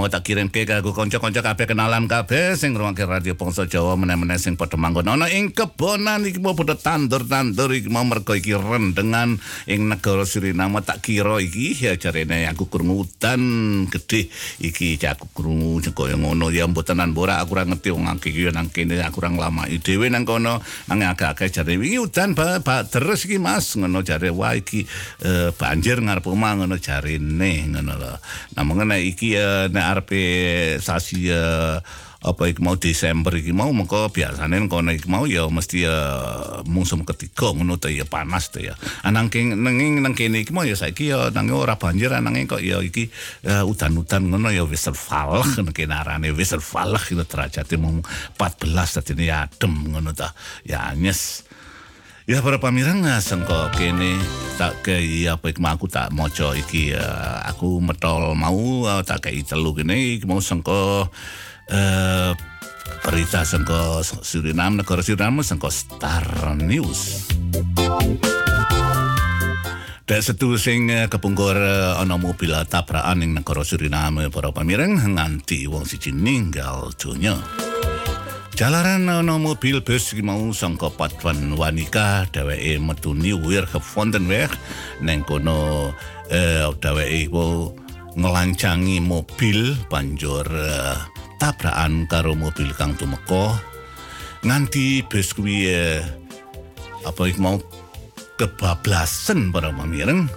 mau 0.00 0.08
tak 0.08 0.24
kirim 0.24 0.48
ke 0.48 0.64
kanggo 0.64 0.96
kanca-kanca 0.96 1.44
kabeh 1.44 1.76
kenalan 1.76 2.08
kabeh. 2.08 2.56
Sing 2.56 2.72
ngrungokne 2.72 3.04
radio 3.04 3.36
Bangsa 3.36 3.68
Jawa 3.68 4.00
meneh-meneh 4.00 4.40
sing 4.40 4.56
padha 4.56 4.80
manggon. 4.80 5.04
Ana 5.04 5.28
ing 5.28 5.52
kebonan 5.52 6.24
iki 6.24 6.40
mau 6.40 6.56
padha 6.56 6.72
tandur-tandur 6.72 7.68
iki 7.76 7.92
mau 7.92 8.00
mergo 8.08 8.32
iki 8.32 8.56
rendengan 8.56 9.36
ing 9.68 9.92
negara 9.92 10.24
Suriname. 10.24 10.80
Tak 10.80 11.04
kira 11.04 11.36
iki 11.36 11.76
ya 11.76 12.00
jarene 12.00 12.48
aku 12.48 12.72
krungu 12.72 13.04
udan 13.04 13.42
gedhe 13.92 14.32
iki 14.64 14.96
aku 15.04 15.28
krungu 15.36 15.84
kaya 15.92 16.16
ngono. 16.16 16.48
Ya 16.48 16.64
mbotenan 16.64 17.12
ora 17.12 17.44
aku 17.44 17.60
ora 17.60 17.68
ngerti 17.68 17.92
wong 17.92 18.08
akeh 18.08 18.32
iki 18.32 18.48
nang 18.48 18.72
kene 18.72 19.04
aku 19.04 19.20
ora 19.20 19.28
nglamaki 19.36 19.84
dhewe 19.84 20.08
nang 20.08 20.24
kono. 20.24 20.64
Nang 20.88 21.04
agak-agak 21.04 21.52
jare 21.52 21.76
wingi 21.76 22.00
udan 22.00 22.32
ba, 22.32 22.56
ba 22.64 22.88
terus 22.88 23.28
iki 23.28 23.36
Mas. 23.36 23.76
Ngono 23.76 24.00
jare 24.00 24.32
wah 24.32 24.56
iki 24.56 24.80
eh, 25.28 25.52
banjir 25.52 26.00
ngarep 26.00 26.24
omah 26.24 26.64
ngono 26.64 26.80
jarene 26.80 27.68
ngono 27.68 27.92
lho. 28.00 28.14
Nah 28.56 28.64
mengenai 28.64 29.04
iki 29.04 29.36
eh, 29.36 29.68
nek 29.68 29.89
arepe 29.90 30.22
sasi 30.78 31.28
eh, 31.30 31.78
apa 32.20 32.52
iki 32.52 32.60
mau 32.60 32.76
Desember 32.76 33.32
iki 33.32 33.48
mau 33.56 33.72
mengko 33.72 34.12
biasane 34.12 34.60
kono 34.68 34.92
iki 34.92 35.08
mau 35.08 35.24
ya 35.24 35.48
mesti 35.48 35.88
ya 35.88 35.96
musim 36.68 37.00
ketiga 37.08 37.56
ngono 37.56 37.80
to 37.80 37.88
ya 37.88 38.04
panas 38.04 38.52
to 38.52 38.60
ya. 38.60 38.76
Anang 39.00 39.32
keng 39.32 39.56
nanging 39.56 40.04
nang 40.04 40.12
kene 40.12 40.44
iki 40.44 40.52
mau 40.52 40.68
ya 40.68 40.76
saiki 40.76 41.08
ya 41.08 41.32
nang 41.32 41.48
ora 41.48 41.80
banjir 41.80 42.12
nanging 42.12 42.44
kok 42.44 42.60
ya 42.60 42.84
iki 42.84 43.08
eh, 43.48 43.64
udan-udan 43.64 44.28
ngono 44.28 44.52
ya 44.52 44.68
wis 44.68 44.92
falah 44.92 45.48
nang 45.64 45.72
kene 45.72 45.96
arane 45.96 46.28
wis 46.36 46.52
falah 46.60 47.00
itu 47.00 47.24
derajate 47.24 47.80
mung 47.80 48.04
14 48.36 49.00
dadi 49.00 49.32
adem 49.32 49.96
ngono 49.96 50.12
ta 50.12 50.36
ya 50.68 50.92
anyes 50.92 51.48
Ya 52.30 52.38
para 52.46 52.62
pamirang 52.62 53.02
sengko 53.18 53.74
kene 53.74 54.14
tak 54.54 54.86
kei 54.86 55.26
apa 55.26 55.50
iki 55.50 55.58
mau 55.58 55.74
aku 55.74 55.90
tak 55.90 56.14
maca 56.14 56.54
iki 56.54 56.94
eh, 56.94 57.38
aku 57.42 57.82
metol 57.82 58.38
mau 58.38 58.86
tak 59.02 59.26
kei 59.26 59.42
telu 59.42 59.74
kene 59.74 60.22
mau 60.30 60.38
sengko 60.38 61.10
eh 61.66 62.30
berita 63.02 63.42
sengko 63.42 64.06
Suriname 64.06 64.86
negara 64.86 65.02
Suriname 65.02 65.42
sengko 65.42 65.74
Star 65.74 66.54
News. 66.54 67.34
Dek 70.06 70.22
setu 70.22 70.54
sing 70.54 70.86
eh, 70.86 71.10
kepungkur 71.10 71.58
eh, 71.58 71.98
ana 71.98 72.14
mobil 72.14 72.54
tabrakan 72.70 73.26
ing 73.26 73.42
negara 73.42 73.66
Suriname 73.66 74.30
para 74.30 74.54
pamireng 74.54 75.18
nganti 75.18 75.66
wong 75.66 75.82
siji 75.82 76.14
ninggal 76.14 76.94
donya. 76.94 77.69
Jalaran 78.60 79.08
ana 79.08 79.40
mobil 79.40 79.80
bus 79.80 80.12
iki 80.12 80.20
mau 80.20 80.52
sangka 80.52 80.92
Patuan 80.92 81.56
Wanika 81.56 82.28
dheweke 82.28 82.76
metu 82.76 83.16
Nieuwer 83.16 83.64
Gefondenweg 83.64 84.52
neng 85.00 85.24
kono 85.24 85.88
eh 86.28 86.68
dheweke 86.68 87.24
ngelancangi 88.20 89.00
mobil 89.00 89.72
banjur 89.88 90.44
eh, 90.44 90.92
tabrakan 91.40 92.04
karo 92.04 92.36
mobil 92.36 92.68
kang 92.76 92.92
tumeka. 93.00 93.56
Nganti 94.44 95.08
bus 95.08 95.32
kuwi 95.32 95.64
eh, 95.64 96.04
apa 97.08 97.32
iku 97.32 97.40
mau 97.40 97.56
kebablasan 98.36 99.56
para 99.56 99.72
pamireng. 99.72 100.28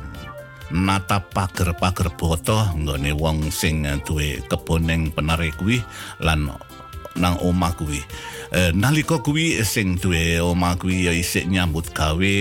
Nata 0.72 1.20
pager-pager 1.20 2.08
boto 2.16 2.72
nggone 2.72 3.12
wong 3.20 3.52
sing 3.52 3.84
duwe 4.08 4.40
kebon 4.48 4.88
ning 4.88 5.12
penare 5.12 5.52
kuwi 5.60 5.84
lan 6.24 6.56
nang 7.18 7.38
omah 7.42 7.74
kuwi. 7.78 8.02
Eh, 8.54 8.70
nalika 8.74 9.18
kuwi 9.18 9.62
sing 9.66 9.98
duwe 9.98 10.38
omah 10.38 10.78
kuwi 10.78 11.10
ya 11.10 11.14
isih 11.14 11.50
nyambut 11.50 11.90
gawe 11.90 12.36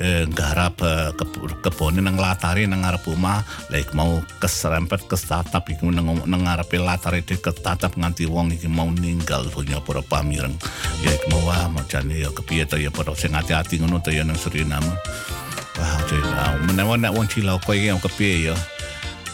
eh, 0.00 0.22
nggarap 0.24 0.80
eh, 0.80 1.08
keb- 1.16 1.60
kebone 1.60 2.00
nang 2.00 2.16
latare 2.16 2.64
nang 2.64 2.80
ngarep 2.80 3.04
omah. 3.12 3.44
Lah 3.68 3.78
iku 3.80 3.92
mau 3.96 4.24
keserempet 4.40 5.04
kestatap 5.04 5.68
iku 5.68 5.92
nang 5.92 6.24
nang 6.24 6.42
ngarepe 6.48 6.80
latare 6.80 7.20
de 7.20 7.36
ketatap 7.36 7.96
nganti 7.96 8.24
wong 8.24 8.56
iki 8.56 8.68
mau 8.68 8.88
ninggal 8.88 9.48
donya 9.52 9.80
para 9.84 10.00
pamireng. 10.00 10.56
Ya 11.04 11.12
iku 11.12 11.26
mau 11.36 11.52
wah 11.52 11.68
macane 11.68 12.24
ya 12.24 12.32
kepiye 12.32 12.64
to 12.64 12.80
ya 12.80 12.88
para 12.88 13.12
sing 13.12 13.36
ati-ati 13.36 13.80
ngono 13.80 14.00
to 14.00 14.12
ya 14.12 14.24
nang 14.24 14.40
Suriname. 14.40 14.96
Wah, 15.80 15.96
jadi 16.08 16.24
menawa 16.68 17.00
nek 17.00 17.12
wong 17.16 17.24
iki 17.24 17.44
yang 17.88 18.00
kepiye 18.00 18.52
ya. 18.52 18.56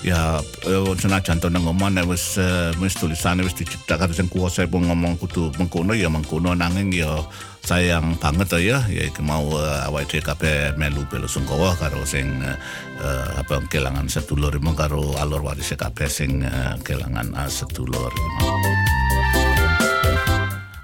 Ya 0.07 0.39
eh, 0.71 0.95
senajan 0.95 1.43
to 1.43 1.51
nang 1.51 1.67
omah 1.67 1.91
nek 1.91 2.07
wis 2.07 2.39
eh, 2.39 2.71
wis 2.79 2.95
tulisane 2.95 3.43
wis 3.43 3.59
dicetak 3.59 3.99
karo 3.99 4.15
sing 4.15 4.31
kuwasa 4.31 4.63
pun 4.71 4.87
ngomong 4.87 5.19
kudu 5.19 5.51
mengkono 5.59 5.99
ya 5.99 6.07
mengkono 6.07 6.55
nanging 6.55 6.95
ya 6.95 7.27
sayang 7.67 8.15
banget 8.23 8.63
ya 8.63 8.79
ya 8.87 9.11
mau 9.27 9.59
uh, 9.59 9.91
awake 9.91 10.17
dhewe 10.17 10.23
kabeh 10.23 10.79
melu 10.79 11.03
belo 11.11 11.27
sungkawa 11.27 11.75
karo 11.75 12.07
sing 12.07 12.39
eh, 12.39 12.55
eh, 13.03 13.29
apa 13.43 13.59
kelangan 13.67 14.07
sedulur 14.07 14.55
karo 14.79 15.19
alur 15.19 15.43
waris 15.43 15.75
kabeh 15.75 16.07
sing 16.07 16.47
eh, 16.47 16.79
kelangan 16.87 17.27
uh, 17.35 17.51
sedulur. 17.51 18.15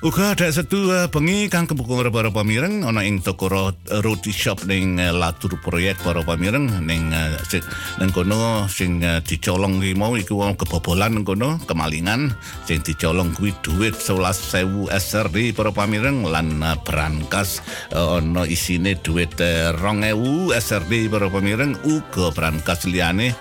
Uga 0.03 0.35
ada 0.35 0.51
satu 0.51 0.91
uh, 0.91 1.07
bengi 1.07 1.47
kang 1.47 1.71
kebukung 1.71 2.03
para 2.11 2.27
pamireng 2.27 2.83
ana 2.83 3.07
ing 3.07 3.23
toko 3.23 3.47
ro- 3.47 3.79
roti 4.03 4.35
shop 4.35 4.67
ning 4.67 4.99
uh, 4.99 5.15
Latur 5.15 5.55
proyek 5.63 5.95
para 6.03 6.27
pamireng 6.27 6.67
ning 6.83 7.15
nang 7.15 8.11
kono 8.11 8.67
sing 8.67 8.99
dicolong 8.99 9.79
ki 9.79 9.95
mau 9.95 10.19
iku 10.19 10.43
wong 10.43 10.59
kebobolan 10.59 11.23
kono 11.23 11.63
kemalingan 11.71 12.35
sing 12.67 12.83
dicolong 12.83 13.31
kuwi 13.31 13.55
dhuwit 13.63 13.95
11.000 13.95 14.91
SRD 14.91 15.55
para 15.55 15.71
pamireng 15.71 16.27
lan 16.27 16.59
brankas 16.83 17.63
ana 17.95 18.43
isine 18.43 18.99
dhuwit 18.99 19.39
uh, 19.39 19.71
2.000 19.71 20.19
SRD 20.51 21.15
para 21.15 21.31
pamireng 21.31 21.79
uga 21.87 22.35
brankas 22.35 22.91
liyane 22.91 23.39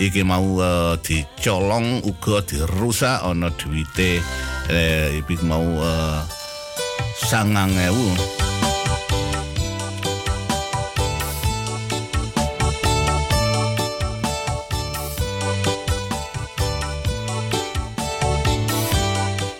iki 0.00 0.24
mau 0.24 0.56
uh, 0.56 0.96
dicolong 1.04 2.00
uga 2.08 2.40
dirusak 2.40 3.20
ana 3.20 3.52
dhuwite 3.52 4.24
eh, 4.72 5.20
iki 5.20 5.36
mau 5.44 5.60
uh, 5.76 6.24
sangang 7.28 7.76
ewu. 7.76 8.08
eh, 8.16 8.49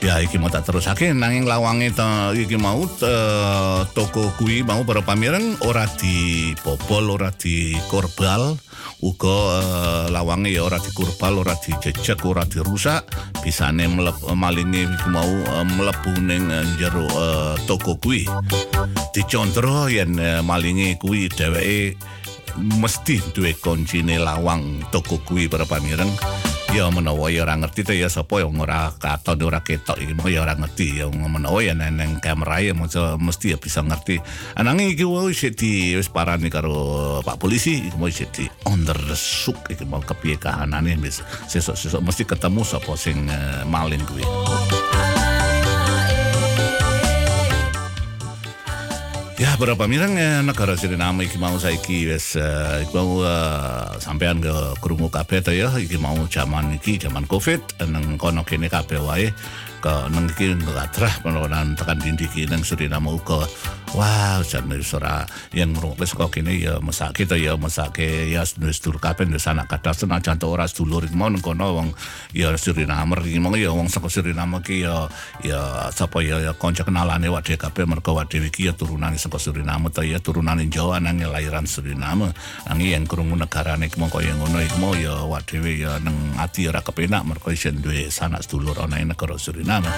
Ya 0.00 0.16
iki 0.16 0.40
mau 0.40 0.48
tak 0.48 0.64
terusake 0.64 1.12
nanging 1.12 1.44
lawange 1.44 1.92
to 1.92 2.32
iki 2.32 2.56
mau 2.56 2.88
eh, 3.04 3.80
toko 3.92 4.32
kuwi 4.40 4.64
mau 4.64 4.80
para 4.88 5.04
pamireng 5.04 5.60
ora 5.68 5.84
dibobol 6.00 7.20
ora 7.20 7.28
dikorbal. 7.28 8.56
Uga 9.04 9.36
eh, 9.60 10.04
lawange 10.08 10.56
ya 10.56 10.64
ora 10.64 10.80
dikurbal 10.80 11.44
ora 11.44 11.52
dijejek 11.52 12.24
ora 12.24 12.48
dirusak. 12.48 13.12
Bisane 13.44 13.92
mlep 13.92 14.24
malinge 14.32 14.88
iku 14.88 15.08
mau 15.12 15.28
eh, 15.28 15.66
mlebu 15.68 16.16
ning 16.24 16.48
eh, 16.48 16.64
jero 16.80 17.04
eh, 17.04 17.54
toko 17.68 18.00
kuwi. 18.00 18.24
Dicontro 19.12 19.84
yen 19.92 20.16
eh, 20.16 20.40
malinge 20.40 20.96
kuwi 20.96 21.28
dheweke 21.28 22.00
mesti 22.56 23.20
duwe 23.36 23.52
kuncine 23.60 24.16
lawang 24.16 24.80
toko 24.88 25.20
kuwi 25.22 25.46
para 25.46 25.68
pamireng 25.68 26.10
ya 26.70 26.86
menawa 26.86 27.26
ya 27.34 27.42
ora 27.42 27.58
ngerti 27.58 27.82
to 27.82 27.92
ya 27.98 28.06
sapa 28.06 28.46
yang 28.46 28.54
ora 28.62 28.94
katon 28.94 29.42
ora 29.42 29.58
ketok 29.58 29.98
iki. 29.98 30.14
Mau 30.14 30.30
ya 30.30 30.46
ora 30.46 30.54
ngerti 30.54 31.02
ya 31.02 31.10
menawa 31.10 31.58
ya 31.66 31.74
neng 31.74 32.22
kamera 32.22 32.62
ya 32.62 32.72
mesti 33.18 33.46
ya 33.50 33.58
bisa 33.58 33.82
ngerti. 33.82 34.22
Ananging 34.54 34.94
iki 34.94 35.02
wis 35.02 35.42
di 35.58 35.98
wis 35.98 36.06
parani 36.06 36.46
karo 36.46 37.18
Pak 37.26 37.42
Polisi 37.42 37.90
iki 37.90 37.96
mau 37.98 38.06
isih 38.06 38.30
di 38.30 38.46
under 38.70 38.94
the 38.94 39.18
sook 39.18 39.66
iki 39.66 39.82
mau 39.82 39.98
kepiye 39.98 40.38
kahanane 40.38 40.94
sesuk-sesuk 41.50 42.00
mesti 42.06 42.22
ketemu 42.22 42.62
sapa 42.62 42.94
sing 42.94 43.26
eh, 43.26 43.66
maling 43.66 44.02
kuwi 44.06 44.22
Ya, 49.40 49.56
berapa 49.56 49.88
mirang 49.88 50.20
eh, 50.20 50.44
negara 50.44 50.76
Suriname 50.76 51.24
iki 51.24 51.40
mau 51.40 51.56
saiki 51.56 52.04
wis 52.12 52.36
iki 52.36 52.92
mau 52.92 53.24
eh, 53.24 53.96
sampean 53.96 54.36
ke 54.36 54.52
krungu 54.84 55.08
kabeh 55.08 55.40
to 55.40 55.56
ya. 55.56 55.72
Iki 55.80 55.96
mau 55.96 56.28
zaman 56.28 56.76
iki 56.76 57.00
zaman 57.00 57.24
Covid 57.24 57.80
nang 57.88 58.20
kono 58.20 58.44
kene 58.44 58.68
kabeh 58.68 59.00
wae. 59.00 59.32
Ke 59.80 60.12
nang 60.12 60.28
iki 60.28 60.52
ngadrah 60.60 61.24
penurunan 61.24 61.72
tekan 61.72 62.04
dindi 62.04 62.28
iki 62.28 62.52
nang 62.52 62.60
Suriname 62.60 63.16
uga 63.16 63.48
Wah, 63.90 64.38
jan 64.46 64.70
wis 64.70 64.94
ora 64.94 65.26
yang 65.50 65.74
ngrungokne 65.74 66.06
saka 66.06 66.30
kene 66.30 66.54
ya 66.62 66.78
mesake 66.78 67.26
to 67.26 67.34
ya 67.34 67.58
mesake 67.58 68.30
ya 68.30 68.46
wis 68.62 68.78
dur 68.78 69.02
kabeh 69.02 69.26
wis 69.26 69.50
anak 69.50 69.66
kadang 69.66 69.98
senajan 69.98 70.38
to 70.38 70.46
ora 70.46 70.70
sedulur 70.70 71.02
iki. 71.02 71.18
Nang 71.18 71.42
kono 71.42 71.74
wong 71.74 71.88
ya 72.30 72.54
Suriname 72.54 73.18
iki 73.26 73.42
mau 73.42 73.50
ya 73.58 73.74
wong 73.74 73.90
saka 73.90 74.06
Suriname 74.06 74.62
iki 74.62 74.86
ya 74.86 75.10
ya 75.42 75.90
sapa 75.90 76.22
ya, 76.22 76.54
kanca 76.54 76.86
kenalane 76.86 77.26
wade 77.26 77.58
kabeh 77.58 77.82
mergo 77.82 78.14
wade 78.14 78.38
iki 78.38 78.70
ya 78.70 78.78
turunane 78.78 79.18
saka 79.18 79.42
Suriname 79.42 79.90
to 79.90 80.06
ya 80.06 80.22
turunane 80.22 80.70
Jawa 80.70 81.02
nang 81.02 81.18
lahiran 81.18 81.66
Suriname. 81.66 82.30
Nang 82.70 82.78
yang 82.78 83.10
krungu 83.10 83.34
negarane 83.34 83.90
iki 83.90 83.98
mau 83.98 84.06
kaya 84.06 84.38
ngono 84.38 84.62
iki 84.62 84.78
mau 84.78 84.94
ya 84.94 85.26
wade 85.26 85.58
ya 85.66 85.98
nang 85.98 86.14
ati 86.38 86.70
ora 86.70 86.78
kepenak 86.78 87.26
mergo 87.26 87.50
isen 87.50 87.82
duwe 87.82 88.06
sanak 88.06 88.46
sedulur 88.46 88.86
ana 88.86 89.02
ing 89.02 89.10
negara 89.10 89.34
Suriname 89.34 89.90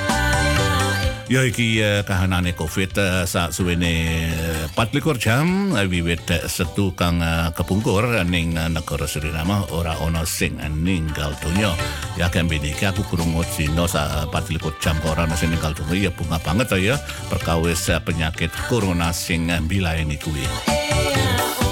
Ya 1.31 1.47
iki 1.47 1.79
uh, 1.79 2.03
kahanane 2.03 2.55
Covid 2.55 2.93
uh, 2.99 3.23
sak 3.27 3.55
suwene 3.55 4.27
uh, 4.71 4.79
24 4.79 5.23
jam 5.23 5.71
uh, 5.71 5.87
wiwit 5.87 6.27
setu 6.51 6.95
kang 6.99 7.23
kepungkur 7.55 8.27
ning 8.27 8.55
negara 8.55 9.07
Suriname 9.07 9.67
ora 9.71 9.95
ana 10.03 10.27
sing 10.27 10.59
ninggal 10.59 11.35
donya. 11.39 11.75
Ya 12.19 12.27
kan 12.31 12.51
beniki 12.51 12.87
aku 12.87 13.07
krungu 13.07 13.47
dino 13.55 13.87
sak 13.87 14.35
24 14.35 14.83
jam 14.83 14.99
kok 14.99 15.15
ora 15.15 15.25
ana 15.25 15.39
sing 15.39 15.55
ninggal 15.55 15.73
donya 15.75 16.09
ya 16.09 16.11
bunga 16.11 16.39
banget 16.43 16.67
to 16.69 16.79
ya 16.79 16.99
perkawis 17.31 17.91
penyakit 18.03 18.51
corona 18.67 19.15
sing 19.15 19.51
uh, 19.51 19.63
bilaeni 19.63 20.19
kuwi. 20.19 20.47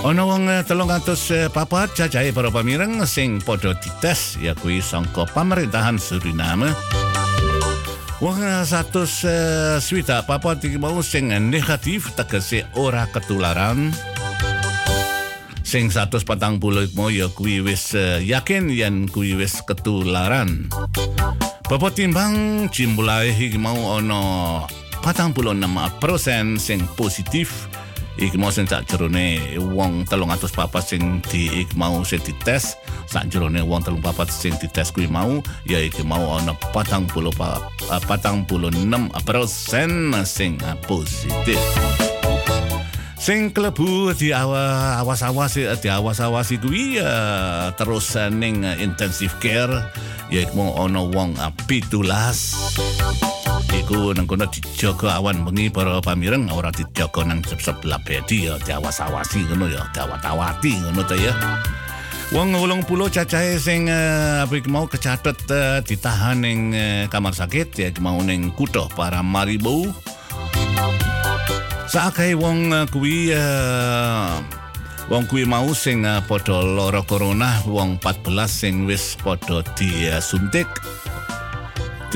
Ana 0.00 0.24
wong 0.24 0.48
eh, 0.48 0.64
telung 0.64 0.88
atus 0.88 1.28
eh, 1.28 1.52
papat 1.52 1.92
cacahe 1.92 2.32
para 2.32 2.48
pamireng 2.48 3.04
sing 3.04 3.36
padha 3.36 3.76
dites 3.76 4.40
ya 4.40 4.56
kuwi 4.56 4.80
sangka 4.80 5.28
pemerintahan 5.28 6.00
Suriname. 6.00 6.72
Wong 8.20 8.36
eh, 8.44 8.68
satus 8.68 9.24
uh, 9.24 9.80
swita 9.80 10.20
papat 10.28 10.68
iki 10.68 10.76
mau 10.76 11.00
sing 11.00 11.32
negatif 11.48 12.12
tegese 12.12 12.68
ora 12.76 13.08
ketularan. 13.08 13.96
Sing 15.64 15.88
140 15.88 16.28
mau 16.92 17.08
ya 17.08 17.32
kuwi 17.32 17.64
wis 17.64 17.96
eh, 17.96 18.20
yakin 18.20 18.68
yen 18.68 19.08
kuwi 19.08 19.40
wis 19.40 19.64
ketularan. 19.64 20.68
Bapak 21.64 21.96
timbang 21.96 22.68
iki 22.68 23.56
mau 23.56 23.96
ana 23.96 24.68
46% 25.00 26.60
sing 26.60 26.84
positif 27.00 27.69
iki 28.18 28.34
mau 28.34 28.50
sing 28.50 28.66
sak 28.66 28.88
jerone 28.90 29.58
wong 29.60 30.08
300 30.08 30.50
papat 30.50 30.82
sing 30.82 31.22
di 31.30 31.62
iki 31.62 31.74
mau 31.78 32.02
sing 32.02 32.18
dites. 32.24 32.74
Sak 33.06 33.30
jerone 33.30 33.62
wong 33.62 33.84
3 33.84 34.00
papat 34.02 34.32
sing 34.32 34.56
dites 34.58 34.90
kuwi 34.90 35.06
mau 35.06 35.38
ya 35.68 35.78
iki 35.78 36.02
mau 36.02 36.38
ana 36.38 36.56
40 36.74 37.10
pa, 37.36 37.62
46 37.86 38.46
persen 39.22 39.90
sing 40.26 40.58
positif. 40.88 41.60
Sing 43.20 43.52
klebu 43.52 44.16
di 44.16 44.32
awa 44.32 44.96
awas-awas 45.04 45.52
di 45.52 45.92
awas-awas 45.92 46.56
kuwi 46.56 46.96
ya 46.96 47.12
terus 47.76 48.16
ning 48.16 48.64
intensive 48.80 49.36
care 49.44 49.92
ya 50.32 50.48
iku 50.48 50.56
mau 50.56 50.88
ana 50.88 51.04
wong 51.04 51.36
pitulas 51.68 52.56
iku 53.68 54.16
nang 54.16 54.24
kono 54.24 54.46
dijaga 54.48 55.20
awan 55.20 55.44
bengi 55.44 55.68
para 55.68 56.00
pamireng 56.00 56.48
ora 56.48 56.72
dijaga 56.72 57.26
nang 57.26 57.44
sebelah 57.44 58.00
bedi 58.02 58.48
ya 58.48 58.56
diawas-awasi 58.62 59.44
ngono 59.50 59.66
ya 59.68 59.82
diawat-awati 59.92 60.72
ngono 60.88 61.02
ta 61.04 61.16
ya 61.18 61.34
Wong 62.30 62.54
80 62.54 62.86
cacahe 63.10 63.58
sing 63.58 63.90
uh, 63.90 64.46
mau 64.70 64.86
kecatet 64.86 65.34
uh, 65.50 65.82
ditahan 65.82 66.38
ning 66.38 66.70
uh, 66.70 67.10
kamar 67.10 67.34
sakit 67.34 67.74
ya 67.74 67.90
mau 67.98 68.22
ning 68.22 68.54
kutha 68.54 68.86
Paramaribo. 68.86 69.90
Sakai 71.90 72.38
wong 72.38 72.70
uh, 72.70 72.86
kuwi 72.86 73.34
uh, 73.34 74.38
wong 75.10 75.26
kuwi 75.26 75.42
mau 75.42 75.74
sing 75.74 76.06
uh, 76.06 76.22
padha 76.22 76.62
lara 76.62 77.02
corona, 77.02 77.58
wong 77.66 77.98
14 77.98 78.46
sing 78.46 78.86
wis 78.86 79.18
padha 79.18 79.66
disuntik 79.74 80.70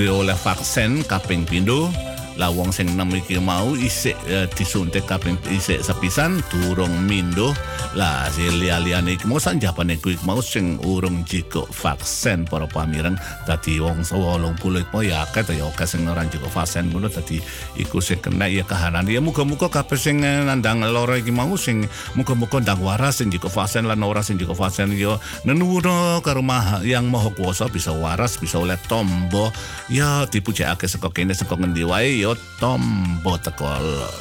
oleh 0.02 0.34
vaksin 0.34 1.06
kaping 1.06 1.46
pindho 1.46 1.86
lah 2.35 2.51
wong 2.51 2.74
sing 2.74 2.90
enam 2.90 3.15
iki 3.15 3.39
mau 3.39 3.78
isik 3.78 4.19
uh, 4.27 4.51
disuntik 4.59 5.06
kaping 5.06 5.39
isik 5.55 5.86
sepisan 5.86 6.43
durung 6.51 6.90
mindo 7.06 7.55
lah 7.94 8.27
si 8.35 8.43
liya-liyane 8.43 9.15
iki 9.15 9.31
mau 9.31 9.39
sanjapane 9.39 10.02
kuwi 10.02 10.19
mau 10.27 10.43
sing 10.43 10.82
urung 10.82 11.23
jiko 11.23 11.62
vaksin 11.70 12.43
para 12.51 12.66
pamireng. 12.66 13.15
Dadi 13.47 13.78
wong 13.78 14.02
80 14.02 14.59
iki 14.82 14.90
mau 14.90 15.02
ya 15.06 15.23
akeh 15.23 15.47
ya 15.55 15.70
akeh 15.70 15.86
sing 15.86 16.11
ora 16.11 16.27
jiko 16.27 16.51
vaksin 16.51 16.90
ngono. 16.90 17.06
Dadi 17.06 17.39
iku 17.78 18.02
sing 18.02 18.19
kena 18.19 18.51
ya 18.51 18.66
kahanan 18.66 19.06
ya 19.06 19.23
muga-muga 19.23 19.70
kabeh 19.70 19.94
sing 19.94 20.19
nandang 20.19 20.82
lara 20.82 21.15
iki 21.15 21.31
mau 21.31 21.55
sing 21.55 21.86
muga-muga 22.19 22.59
ndang 22.59 22.82
waras 22.82 23.23
sing 23.23 23.31
jiko 23.31 23.47
vaksin 23.47 23.86
lan 23.86 24.02
ora 24.02 24.27
sing 24.27 24.43
jiko 24.43 24.59
vaksin 24.59 24.90
ya 24.98 25.23
nenuwuna 25.47 26.19
karo 26.27 26.43
maha 26.43 26.82
yang 26.82 27.06
maha 27.06 27.31
kuasa 27.31 27.70
bisa 27.70 27.94
waras 27.94 28.35
bisa 28.43 28.59
oleh 28.59 28.78
tombo. 28.90 29.55
Ya 29.86 30.27
dipujakake 30.27 30.90
saka 30.90 31.15
kene 31.15 31.31
saka 31.31 31.55
ngendi 31.55 31.86
wae 31.86 32.23
ya 32.24 32.32
tombo 32.56 33.36
teko 33.36 33.68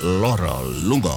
loro 0.04 0.60
lunga 0.84 1.16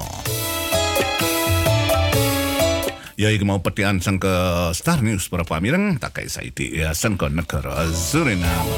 Ya 3.19 3.27
iki 3.33 3.43
mau 3.43 3.59
petian 3.59 3.99
sang 3.99 4.21
ke 4.21 4.29
Star 4.77 5.01
News 5.01 5.25
para 5.25 5.41
pamireng. 5.41 5.97
Tak 5.97 6.21
kaya 6.21 6.29
saiti 6.29 6.69
ya 6.69 6.93
sang 6.93 7.17
ke 7.17 7.25
negara 7.33 7.89
Suriname. 7.89 8.69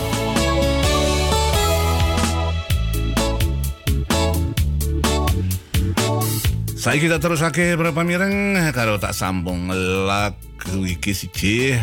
Saya 6.79 7.03
kita 7.03 7.19
terus 7.19 7.43
ake 7.43 7.75
para 7.75 7.91
pamireng. 7.91 8.55
Kalau 8.71 8.95
tak 8.95 9.11
sambung 9.11 9.67
lagu 10.07 10.87
iki 10.87 11.11
siji 11.11 11.75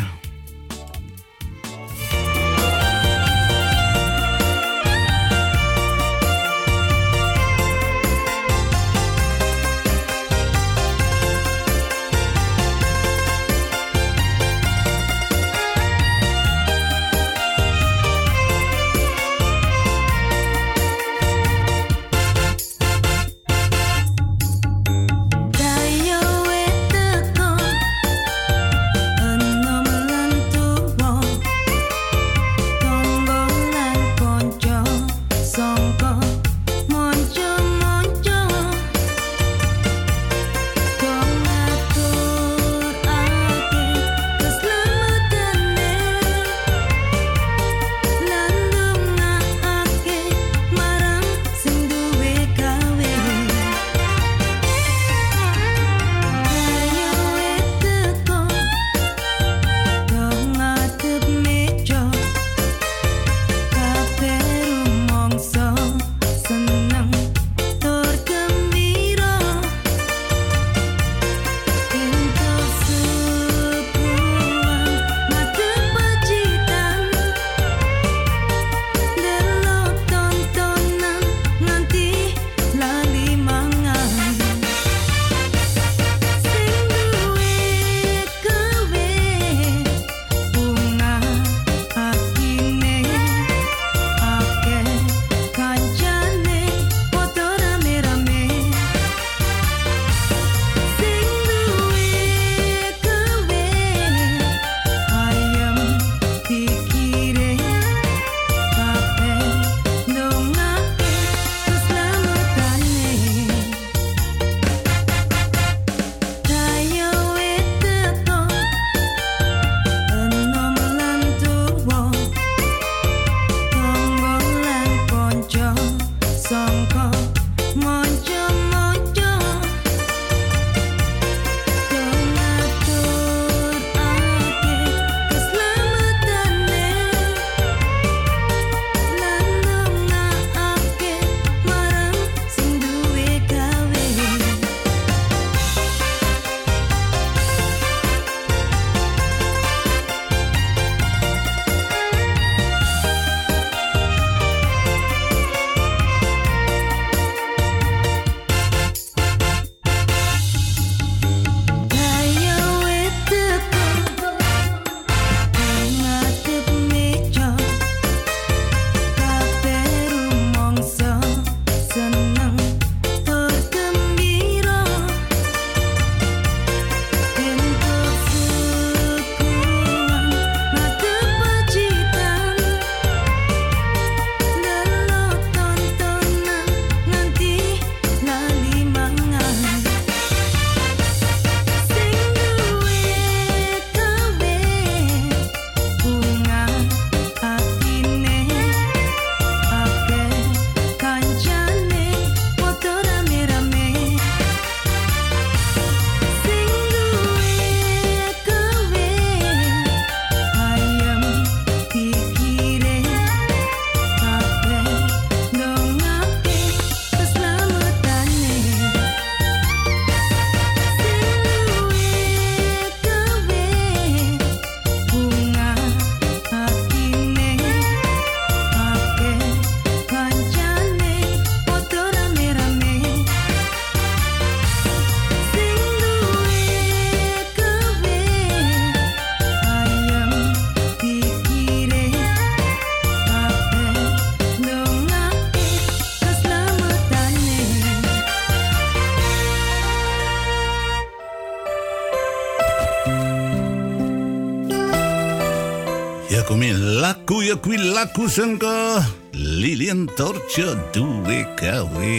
Ya 257.47 257.55
kuwi 257.55 257.79
laku 257.79 258.27
sangka 258.27 258.99
Lilian 259.31 260.03
Torcho 260.19 260.75
duwe 260.91 261.47
gawe 261.55 262.15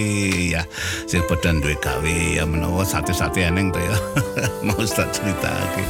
ya. 0.56 0.64
Sing 1.04 1.20
padha 1.28 1.52
duwe 1.52 1.76
gawe 1.76 2.16
ya 2.32 2.48
menawa 2.48 2.80
sate-sate 2.80 3.44
eneng 3.44 3.68
to 3.68 3.76
ya. 3.76 3.92
Mau 4.64 4.80
tak 4.88 5.12
critake 5.12 5.84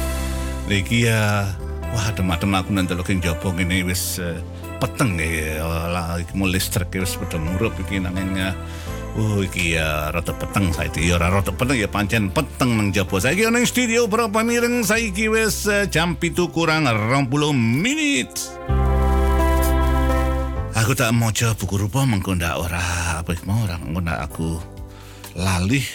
iki 0.67 1.07
ya 1.07 1.47
wah 1.95 2.07
teman-teman 2.11 2.59
aku 2.59 2.75
nanti 2.75 2.91
lho 2.99 3.03
king 3.07 3.23
jopo 3.23 3.55
ngene 3.55 3.87
wis 3.87 4.19
eh, 4.19 4.43
peteng 4.83 5.15
ya. 5.15 5.63
Lah 5.87 6.19
iki 6.19 6.35
mau 6.35 6.43
listrik 6.43 6.91
wis 6.99 7.15
padha 7.15 7.39
ngurup 7.39 7.79
iki 7.79 8.03
nanging 8.03 8.35
ya 8.35 8.51
Oh 9.15 9.39
iki 9.39 9.79
ya 9.79 10.11
rada 10.11 10.35
peteng 10.35 10.75
saiki. 10.75 11.07
Ya 11.07 11.15
ora 11.15 11.31
rada 11.31 11.55
peteng 11.55 11.79
ya 11.79 11.87
pancen 11.87 12.27
peteng 12.27 12.75
nang 12.75 12.91
jaba. 12.91 13.23
Saiki 13.23 13.47
ana 13.47 13.63
ing 13.63 13.71
studio 13.71 14.03
berapa 14.11 14.43
mireng 14.43 14.83
saiki 14.83 15.31
wis 15.31 15.63
eh, 15.63 15.87
jam 15.87 16.19
7 16.19 16.51
kurang 16.51 16.91
20 16.91 17.31
menit. 17.55 18.35
Aku 20.89 20.97
tak 20.97 21.13
maca 21.13 21.53
buku 21.53 21.85
rupa 21.85 22.01
mengko 22.01 22.33
ndak 22.33 22.65
ora 22.65 22.81
apa 23.21 23.37
mau 23.45 23.61
ora 23.61 23.77
mengko 23.77 24.01
ndak 24.01 24.25
aku 24.25 24.57
lalih. 25.37 25.85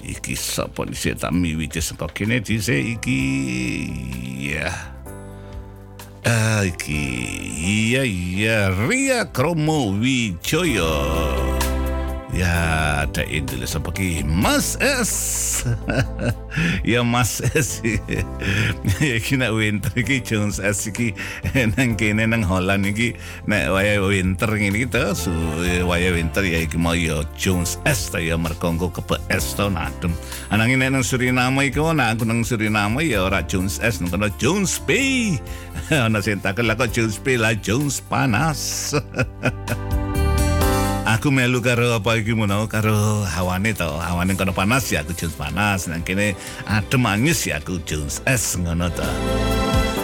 Iki 0.00 0.32
sapa 0.32 0.88
dhisik 0.88 1.20
tak 1.20 1.36
miwiti 1.36 1.84
saka 1.84 2.08
kene 2.08 2.40
dhisik 2.40 2.96
iki? 2.96 3.20
Ya. 4.40 4.72
Ah, 6.24 6.64
iki. 6.64 7.28
Iya 7.60 8.08
iya. 8.08 8.72
Ria 8.72 9.28
Kromo 9.28 9.92
Wijoyo 10.00 10.96
Ya, 12.34 13.06
ada 13.06 13.22
ini 13.22 13.62
apa 13.62 13.90
ki? 13.94 14.26
Mas 14.26 14.74
S. 14.82 15.12
ya 16.82 17.06
Mas 17.06 17.38
S. 17.54 17.78
ya 18.98 19.16
kena 19.22 19.54
winter 19.54 19.94
ki 19.94 20.18
Jones 20.26 20.58
S 20.58 20.90
ki 20.90 21.14
nang 21.78 21.94
kene 21.94 22.26
nang 22.26 22.42
Holland 22.42 22.82
iki 22.90 23.14
nek 23.46 23.70
waya 23.70 24.02
winter 24.02 24.50
ngene 24.50 24.74
iki 24.74 24.90
to 24.90 25.14
su 25.14 25.30
waya 25.86 26.10
winter 26.10 26.42
ya 26.42 26.66
iki 26.66 26.74
mau 26.74 26.98
ya 26.98 27.22
Jones 27.38 27.78
S 27.86 28.10
ta 28.10 28.18
ya 28.18 28.34
merkongko 28.34 28.90
ke 28.90 29.02
S 29.30 29.54
to 29.54 29.70
nadem. 29.70 30.10
Anangin 30.50 30.82
nek 30.82 30.98
nang 30.98 31.06
Suriname 31.06 31.70
iki 31.70 31.78
ana 31.78 32.10
aku 32.10 32.26
nang 32.26 32.42
Suriname 32.42 33.06
ya 33.06 33.22
ora 33.22 33.46
Jones 33.46 33.78
S 33.78 34.02
nang 34.02 34.10
kono 34.10 34.26
Jones 34.34 34.82
P. 34.82 34.98
Ana 35.94 36.18
sing 36.18 36.42
takel 36.42 36.66
lah 36.66 36.74
kok 36.74 36.90
Jones 36.90 37.22
P 37.22 37.38
lah 37.38 37.54
Jones 37.54 38.02
panas. 38.02 38.90
Aku 41.16 41.32
melu 41.32 41.64
karo 41.64 41.96
apa 41.96 42.20
iki 42.20 42.36
mono 42.36 42.68
karo 42.68 43.24
hawane 43.24 43.72
to. 43.72 43.88
Hawane 43.88 44.36
kono 44.36 44.52
panas 44.52 44.84
ya 44.92 45.00
aku 45.00 45.16
Jones 45.16 45.32
panas. 45.40 45.88
Nang 45.88 46.04
kene 46.04 46.36
adem 46.68 47.00
manis 47.00 47.48
ya 47.48 47.56
aku 47.56 47.80
Jones 47.88 48.20
es 48.28 48.52
ngono 48.60 48.92
to. 48.92 49.08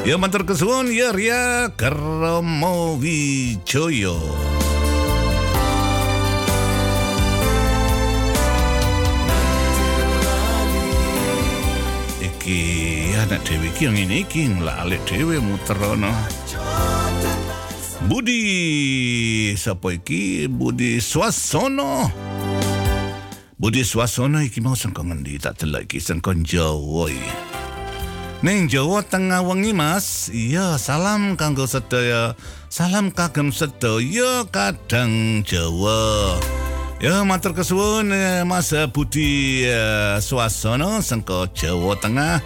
Ya 0.09 0.17
matur 0.17 0.49
kesuwun 0.49 0.89
ya 0.89 1.13
Ria 1.13 1.71
Kermo 1.77 2.97
Wijoyo 2.99 4.19
iki 12.43 13.15
anak 13.23 13.47
dewi 13.47 13.71
iki 13.71 13.87
yang 13.87 13.95
ini 13.95 14.27
iki 14.27 14.51
ngelalik 14.51 14.99
dewi 15.07 15.39
muter 15.39 15.79
ono 15.79 16.42
Budi 18.11 19.55
sapa 19.55 19.95
iki? 19.95 20.51
Budi 20.51 20.99
Swasono 20.99 22.11
Budi 23.55 23.87
Swasono 23.87 24.43
iki 24.43 24.59
mau 24.59 24.75
sangka 24.75 25.07
ngendi? 25.07 25.39
Tak 25.39 25.63
delok 25.63 25.87
iki 25.87 26.03
sangka 26.03 26.35
Jawa 26.35 27.07
iki. 27.07 27.33
Ning 28.43 28.67
Jawa 28.67 29.07
tengah 29.07 29.39
wengi 29.47 29.71
Mas. 29.71 30.27
Iya 30.35 30.75
salam 30.83 31.39
kanggo 31.39 31.71
sedaya. 31.71 32.35
Salam 32.67 33.15
kagem 33.15 33.55
sedaya 33.55 34.43
kadang 34.51 35.47
Jawa. 35.47 36.43
Ya 36.99 37.23
matur 37.23 37.55
kesuwun 37.55 38.11
eh, 38.11 38.43
Mas 38.43 38.75
Budi 38.91 39.63
eh, 39.63 40.19
Swasono 40.19 40.99
sangka 41.03 41.47
Jawa 41.55 41.95
Tengah 42.03 42.43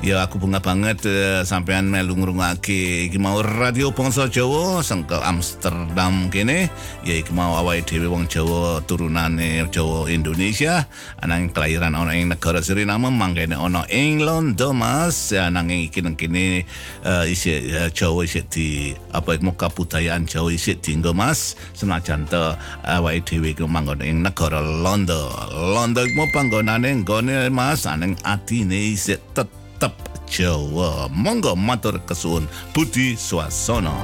Ya 0.00 0.24
aku 0.24 0.40
bunga 0.40 0.64
banget 0.64 1.04
uh, 1.04 1.44
sampean 1.44 1.92
melu 1.92 2.16
ngrungokake. 2.16 3.12
Iki 3.12 3.20
mau 3.20 3.44
radio 3.44 3.92
bangsa 3.92 4.32
Jawa 4.32 4.80
sangka 4.80 5.20
Amsterdam 5.20 6.32
kene. 6.32 6.72
Ya 7.04 7.20
iki 7.20 7.36
mau 7.36 7.52
awake 7.60 7.84
dhewe 7.84 8.08
wong 8.08 8.24
Jawa 8.24 8.80
turunane 8.88 9.60
Jawa 9.68 10.08
Indonesia. 10.08 10.88
Anang 11.20 11.52
kelahiran 11.52 11.92
ana 11.92 12.16
ing 12.16 12.32
negara 12.32 12.64
Suriname 12.64 13.12
mangkene 13.12 13.60
ana 13.60 13.84
ing 13.92 14.24
Londo 14.24 14.72
Mas. 14.72 15.36
Ya 15.36 15.52
nanging 15.52 15.92
iki 15.92 16.00
nang 16.00 16.16
kene 16.16 16.64
uh, 17.04 17.28
isi 17.28 17.68
uh, 17.68 17.92
Jawa 17.92 18.24
isi 18.24 18.40
di 18.48 18.96
apa 19.12 19.36
iku 19.36 19.52
kabudayaan 19.52 20.24
Jawa 20.24 20.48
isi 20.48 20.80
dienggo 20.80 21.12
Mas. 21.12 21.60
Senajan 21.76 22.24
to 22.24 22.56
awake 22.88 23.28
dhewe 23.28 23.52
iku 23.52 23.68
manggon 23.68 24.00
ing 24.00 24.24
negara 24.24 24.64
Londo. 24.64 25.28
Londo 25.52 26.00
iku 26.08 26.24
panggonane 26.32 27.04
nggone 27.04 27.52
Mas. 27.52 27.84
Aneng 27.84 28.16
atine 28.24 28.96
isi 28.96 29.20
tetep 29.36 29.59
tetap 29.80 29.96
Jawa. 30.28 31.08
Monggo 31.08 31.56
matur 31.56 31.96
kesuwun 32.04 32.44
Budi 32.76 33.16
Swasono. 33.16 33.96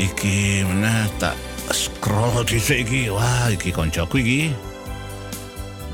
Iki 0.00 0.64
mana 0.64 1.12
tak 1.20 1.36
scroll 1.76 2.40
di 2.48 2.56
iki. 2.56 3.12
Wah, 3.12 3.52
iki 3.52 3.68
koncoku 3.68 4.16
iki. 4.24 4.42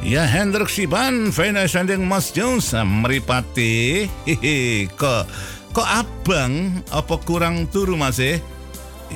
Ya 0.02 0.26
Hendrik 0.26 0.70
Siban, 0.70 1.34
Vena 1.34 1.66
Sanding 1.66 2.06
Mas 2.06 2.30
Jones, 2.30 2.70
meripati. 2.86 4.06
Hihi, 4.26 4.86
kok 4.94 5.26
kok 5.74 5.88
abang 5.90 6.82
apa 6.94 7.18
kurang 7.26 7.66
turu 7.66 7.98
Mas 7.98 8.22
eh? 8.22 8.38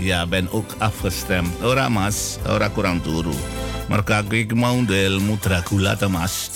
Ja, 0.00 0.26
ben 0.26 0.48
ook 0.52 0.76
afgestemd. 0.78 1.48
Ora 1.64 1.88
mas, 1.88 2.38
ora 2.48 2.68
kurang 2.68 3.00
turu. 3.00 3.34
Mereka 3.86 4.26
aku 4.26 4.42
iki 4.42 4.56
mau 4.58 4.74
ilmu 4.82 5.38
Dracula 5.38 5.94
ta 5.94 6.10
mas. 6.10 6.50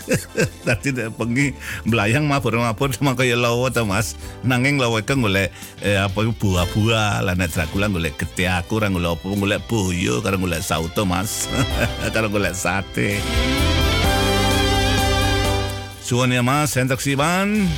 Tadi 0.66 0.96
nek 0.96 1.12
pengi 1.12 1.52
belayang 1.84 2.24
mabur-mabur 2.24 2.88
sama 2.96 3.12
kaya 3.12 3.36
lawa 3.36 3.68
ta 3.68 3.84
mas. 3.84 4.16
Nanging 4.40 4.80
lawa 4.80 5.04
iku 5.04 5.12
golek 5.12 5.52
eh, 5.84 6.00
apa 6.00 6.24
iku 6.24 6.32
buah-buah. 6.40 7.20
Lah 7.20 7.36
nek 7.36 7.52
Dracula 7.52 7.92
golek 7.92 8.16
gete 8.16 8.48
aku 8.48 8.80
ora 8.80 8.88
golek 8.88 9.12
apa 9.20 9.28
golek 9.28 9.60
boyo 9.68 10.24
karo 10.24 10.40
golek 10.40 10.64
sauto 10.64 11.04
mas. 11.04 11.52
karo 12.16 12.32
golek 12.32 12.56
sate. 12.56 13.20
Suwon 16.00 16.32
ya 16.32 16.40
mas, 16.40 16.74
hendak 16.74 16.98
siban. 17.04 17.68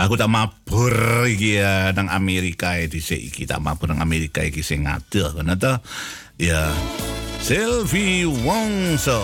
Aku 0.00 0.16
tak 0.16 0.32
mabur 0.32 1.28
iki 1.28 1.60
ya 1.60 1.92
nang 1.92 2.08
Amerika 2.08 2.72
ya 2.80 2.88
dhisik 2.88 3.20
iki 3.20 3.44
tak 3.44 3.60
mabur 3.60 3.92
nang 3.92 4.00
Amerika 4.00 4.40
iki 4.40 4.64
sing 4.64 4.88
ngaduh 4.88 5.36
ngono 5.36 5.60
to. 5.60 5.76
Ya 6.40 6.72
Selfie 7.44 8.24
Wongso. 8.24 9.20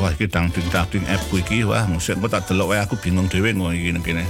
Wah, 0.00 0.16
iki 0.16 0.24
dangding-dangding 0.32 1.04
app 1.12 1.28
iki 1.36 1.60
wah 1.60 1.84
musik 1.84 2.16
kok 2.24 2.32
tak 2.32 2.48
delok 2.48 2.72
wae 2.72 2.80
aku 2.80 2.96
bingung 2.96 3.28
dhewe 3.28 3.52
ngono 3.52 3.76
iki 3.76 3.92
kene. 4.00 4.24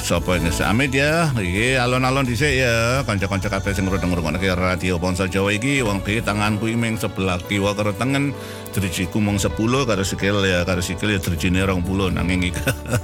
Sapa 0.00 0.40
ini 0.40 0.48
Amit 0.64 0.96
ya. 0.96 1.28
Iki 1.36 1.76
alon-alon 1.76 2.24
dhisik 2.24 2.64
ya. 2.64 3.04
Kanca-kanca 3.04 3.52
kabeh 3.52 3.76
sing 3.76 3.84
ngrungokne 3.84 4.40
radio 4.56 4.96
Bangsa 4.96 5.28
Jawa 5.28 5.52
iki 5.52 5.84
wong 5.84 6.00
iki 6.00 6.24
tanganku 6.24 6.72
iki 6.72 6.80
ming 6.80 6.96
sebelah 6.96 7.36
kiwa 7.44 7.76
karo 7.76 7.92
tengen 7.92 8.32
drijiku 8.72 9.20
mung 9.20 9.36
10 9.36 9.52
karo 9.60 10.00
sikil 10.00 10.40
ya 10.48 10.64
karo 10.64 10.80
sikil 10.80 11.12
ya 11.12 11.20
drijine 11.20 11.68
20 11.68 12.16
nanging 12.16 12.48
iki 12.48 12.62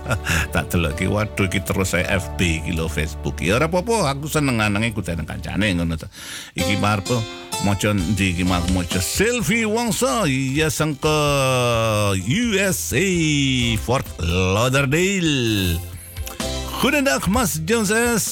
tak 0.56 0.72
delok 0.72 0.96
iki 0.96 1.06
waduh 1.12 1.44
iki 1.44 1.60
terus 1.60 1.92
saya 1.92 2.16
FB 2.16 2.40
iki 2.64 2.72
Facebook. 2.88 3.36
Ya 3.44 3.60
ora 3.60 3.68
apa-apa 3.68 4.16
aku 4.16 4.24
seneng 4.32 4.56
nanging 4.56 4.96
kudu 4.96 5.12
nang 5.12 5.28
kancane 5.28 5.76
ngono 5.76 6.00
to. 6.00 6.08
Iki 6.56 6.80
marpo 6.80 7.20
maca 7.68 7.92
ndi 7.92 8.32
iki 8.32 8.48
mak 8.48 8.64
maca 8.72 8.96
Selfie 8.96 9.68
Wongso 9.68 10.24
ya 10.30 10.72
sangka 10.72 11.20
USA 12.16 13.04
Fort 13.76 14.08
Lauderdale. 14.24 15.97
Goedendag 16.78 17.26
Mas 17.26 17.58
Jones. 17.66 18.24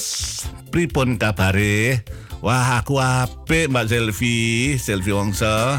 Pripun 0.71 1.19
kabare? 1.19 1.99
Wah, 2.39 2.79
aku 2.79 2.95
apik 2.95 3.67
Mbak 3.67 3.91
Selfie, 3.91 4.79
Selfie 4.79 5.11
Wongso. 5.11 5.75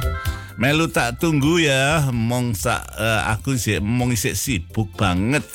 Melu 0.61 0.85
tak 0.93 1.17
tunggu 1.17 1.65
ya, 1.65 2.13
mong 2.13 2.53
sa, 2.53 2.85
uh, 3.01 3.33
aku 3.33 3.57
sih 3.57 3.81
mong 3.81 4.13
isik 4.13 4.37
sibuk 4.37 4.93
banget. 5.01 5.49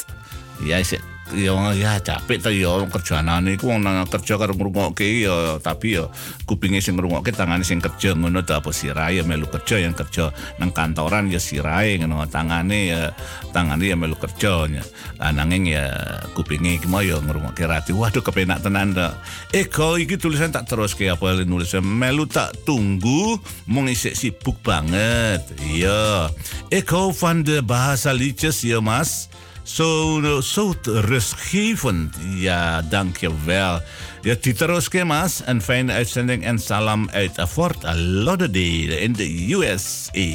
Ya 0.66 0.82
isik 0.82 1.06
ya 1.34 1.54
ya 1.74 1.98
capek 2.00 2.38
ta 2.40 2.50
ya 2.54 2.78
kerjanane 2.86 3.58
iku 3.58 3.74
wong 3.74 3.82
nang 3.82 4.06
kerja 4.06 4.38
karo 4.38 4.54
ngrungokke 4.54 5.26
ya 5.26 5.58
tapi 5.58 5.98
ya 5.98 6.08
kupinge 6.46 6.80
sing 6.80 6.96
ngrungokke 6.96 7.34
tangane 7.34 7.66
sing 7.66 7.82
kerja 7.82 8.14
ngono 8.14 8.46
ta 8.46 8.62
apa 8.62 8.70
sirahe 8.70 9.20
ya 9.20 9.24
melu 9.26 9.50
kerja 9.50 9.82
yang 9.82 9.98
kerja 9.98 10.30
nang 10.62 10.70
kantoran 10.72 11.28
ya 11.34 11.42
sirahe 11.42 11.98
ngono 11.98 12.26
tangane 12.30 12.80
ya 12.94 13.02
tangane 13.50 13.90
ya 13.90 13.98
melu 13.98 14.16
kerja 14.16 14.70
nya 14.70 14.84
Lah, 15.24 15.32
nanging 15.32 15.72
ya 15.72 15.88
kupinge 16.36 16.76
iki 16.76 16.88
mau 16.90 17.00
ya 17.00 17.16
ngrungokke 17.16 17.64
radio 17.64 17.96
waduh 17.96 18.20
kepenak 18.20 18.60
tenan 18.60 18.92
ta. 18.92 19.16
Eko 19.56 19.96
iki 19.96 20.20
tulisan 20.20 20.52
tak 20.52 20.68
terus 20.68 20.98
ke 20.98 21.08
apa 21.08 21.48
nulis 21.48 21.72
melu 21.80 22.28
tak 22.28 22.52
tunggu 22.68 23.40
mong 23.72 23.88
isik 23.88 24.20
sibuk 24.20 24.60
banget. 24.66 25.40
Iya. 25.64 26.28
Eko 26.74 27.16
van 27.16 27.48
de 27.48 27.64
bahasa 27.64 28.12
liedjes 28.12 28.68
ya 28.68 28.84
mas 28.84 29.32
Zo, 29.64 30.22
zo 30.42 30.74
rustgevend. 30.84 32.16
Ja, 32.36 32.82
dankjewel. 32.82 33.82
Ja, 34.22 34.36
diteruske 34.42 35.04
mas. 35.04 35.42
Een 35.46 35.62
fijne 35.62 35.94
uitzending 35.94 36.44
en 36.44 36.60
salam 36.60 37.10
uit 37.12 37.40
Fort 37.50 37.84
Lauderdale 37.96 39.00
in 39.00 39.14
de 39.14 39.54
USA. 39.56 40.28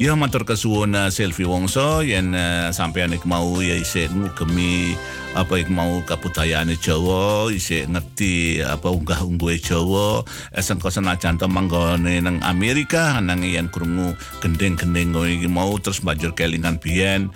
Ya 0.00 0.16
matur 0.16 0.42
kesuwun 0.48 0.96
uh, 0.96 1.12
Selvi 1.12 1.44
Wongso 1.44 2.00
yen 2.00 2.32
uh, 2.32 2.72
sampeyan 2.72 3.12
ik 3.12 3.28
mau 3.28 3.60
ya 3.60 3.76
isih 3.76 4.08
ngugemi 4.08 4.96
apa 5.36 5.60
ik 5.60 5.68
mau 5.68 6.00
kabudayaane 6.02 6.80
Jawa, 6.80 7.52
isih 7.52 7.84
ngerti 7.86 8.64
apa 8.64 8.88
unggah-ungguhe 8.88 9.60
Jawa, 9.60 10.24
eseng 10.56 10.80
senajan 10.80 11.36
to 11.36 11.44
manggone 11.44 12.24
nang 12.24 12.40
Amerika 12.40 13.20
nang 13.20 13.44
yen 13.44 13.68
krungu 13.68 14.16
gendeng-gendeng 14.40 15.12
iki 15.28 15.46
mau 15.46 15.76
terus 15.76 16.00
banjur 16.00 16.32
kelingan 16.32 16.80
biyen 16.80 17.28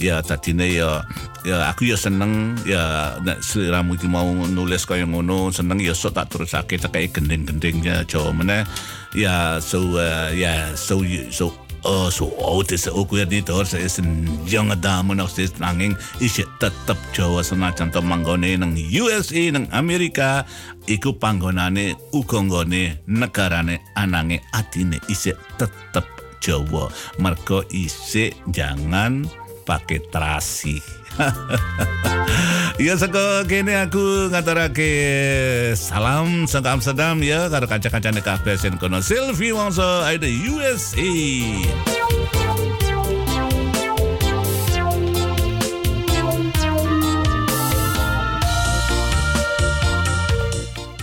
ya 0.00 0.24
tadine 0.24 0.72
ya 0.72 1.04
ya 1.44 1.68
aku 1.68 1.92
ya 1.92 1.96
seneng 2.00 2.56
ya 2.64 3.14
nek 3.20 3.44
sliramu 3.44 3.94
iki 4.00 4.08
mau 4.08 4.32
nulis 4.32 4.88
kaya 4.88 5.04
ngono 5.04 5.52
seneng 5.52 5.76
ya 5.78 5.92
sok 5.92 6.16
tak 6.16 6.32
terusake 6.32 6.80
tekai 6.80 7.12
gendeng-gendengnya 7.12 8.08
Jawa 8.08 8.32
meneh 8.32 8.64
ya 9.12 9.60
so 9.60 10.00
uh, 10.00 10.32
ja 10.32 10.72
so 10.72 11.04
so 11.28 11.52
oh, 11.82 12.08
zo 12.10 12.32
oud 12.38 12.70
is 12.70 12.82
ze 12.82 12.92
ook 12.92 13.10
weer 13.10 13.26
niet 13.26 13.48
hoor. 13.48 13.64
Ze 13.64 13.78
is 13.78 13.96
een 13.96 14.28
jonge 14.44 14.78
dame 14.78 15.14
nog 15.14 15.28
steeds 15.28 15.58
nanging. 15.58 15.98
Is 16.18 16.36
je 16.36 16.46
tetap 16.58 16.96
Jawa 17.12 17.42
senajan 17.42 17.90
to 17.90 18.02
manggone 18.02 18.56
nang 18.56 18.76
USA 18.92 19.50
nang 19.50 19.66
Amerika. 19.70 20.46
Iku 20.84 21.12
panggonane 21.12 21.94
ukonggone 22.10 23.00
negarane 23.04 23.78
anange 23.94 24.40
atine 24.50 24.98
isih 25.06 25.36
tetep 25.56 26.06
Jawa. 26.40 26.90
Mergo 27.18 27.64
isih 27.68 28.32
jangan 28.52 29.28
pakai 29.70 30.02
terasi. 30.10 30.82
Ya 32.80 32.96
saka 32.96 33.44
kene 33.44 33.76
aku 33.76 34.32
ngaturake 34.32 34.88
salam 35.76 36.48
saka 36.48 36.72
Amsterdam 36.72 37.20
ya 37.20 37.52
karo 37.52 37.68
kanca-kancane 37.68 38.24
kabeh 38.24 38.56
sing 38.56 38.80
kono 38.80 39.04
Sylvie 39.04 39.52
Wongso 39.52 39.84
ada 39.84 40.24
USA. 40.24 41.12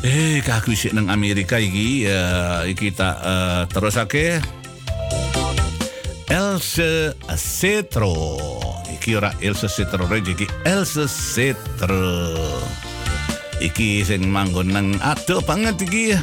Eh, 0.01 0.41
kaku 0.41 0.73
isik 0.73 0.97
nang 0.97 1.13
Amerika 1.13 1.61
iki 1.61 2.09
ya 2.09 2.65
iki 2.65 2.89
tak 2.89 3.21
uh, 3.21 3.69
terusake 3.69 4.41
Else 6.27 7.15
Cetro. 7.35 8.37
Iki 8.91 9.17
ora 9.17 9.33
Else 9.39 9.67
Cetro 9.71 10.07
Reg, 10.07 10.27
iki 10.27 10.47
Else 10.67 11.07
Cetro. 11.07 12.35
Iki 13.63 14.03
sing 14.05 14.27
manggon 14.27 14.67
nang 14.75 14.99
ado 14.99 15.41
banget 15.41 15.81
iki. 15.81 16.15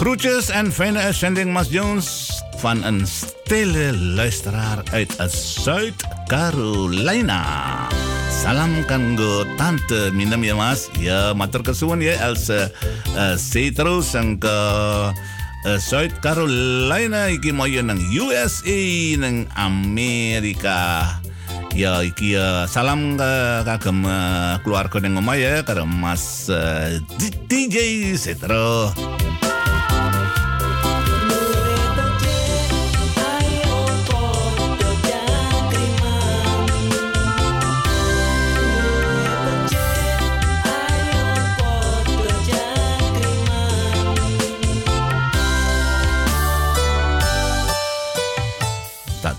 Groetjes 0.00 0.50
en 0.50 0.72
fijne 0.72 1.00
uitzending 1.04 1.52
Mas 1.54 1.68
Jones 1.70 2.30
van 2.58 2.82
een 2.82 3.06
stille 3.06 3.94
luisteraar 4.18 4.82
uit 4.92 5.14
Zuid-Carolina. 5.30 7.42
Salam 8.42 8.82
kanggo 8.90 9.46
tante 9.54 10.10
minum 10.10 10.42
ya 10.42 10.58
mas. 10.58 10.90
Ya 10.98 11.30
matur 11.36 11.62
kesuwun 11.62 12.02
ya 12.02 12.18
Elsa 12.18 12.66
uh, 13.14 13.38
Cetro 13.38 14.02
sang 14.02 14.42
ke 14.42 14.50
uh, 15.66 15.78
South 15.78 16.18
Carolina 16.22 17.30
iki 17.30 17.54
moyo 17.54 17.82
nang 17.82 18.00
USA 18.12 18.80
nang 19.18 19.46
Amerika. 19.54 21.08
Ya 21.72 22.04
iki 22.04 22.36
uh, 22.36 22.68
salam 22.68 23.16
ke 23.16 23.64
kagem 23.64 24.04
uh, 24.04 24.60
keluarga 24.60 25.00
nang 25.00 25.18
omah 25.18 25.36
ya 25.40 25.64
karo 25.64 25.88
Mas 25.88 26.50
uh, 26.52 27.00
DJ 27.48 28.12
Setro. 28.18 28.92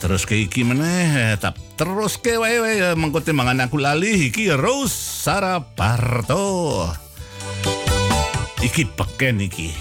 Terus 0.03 0.27
ke 0.27 0.35
iki 0.35 0.67
meneh 0.67 1.31
tak 1.39 1.55
terus 1.80 2.19
ke 2.19 2.35
wae 2.35 2.59
wae 2.59 2.91
mengko 2.99 3.23
timbangan 3.23 3.71
aku 3.71 3.80
lali 3.80 4.27
iki 4.27 4.51
Rose 4.51 4.91
Saraparto 5.23 6.84
iki 8.59 8.84
peken 8.84 9.47
iki 9.47 9.71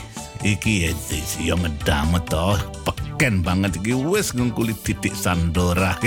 iki 0.47 0.87
ya 0.87 0.95
yang 1.43 1.59
ngedam 1.67 2.15
to 2.31 2.55
peken 2.87 3.43
banget 3.43 3.75
iki 3.83 3.99
wis 3.99 4.31
ngkulit 4.31 4.79
titik 4.87 5.11
Sandora 5.19 5.99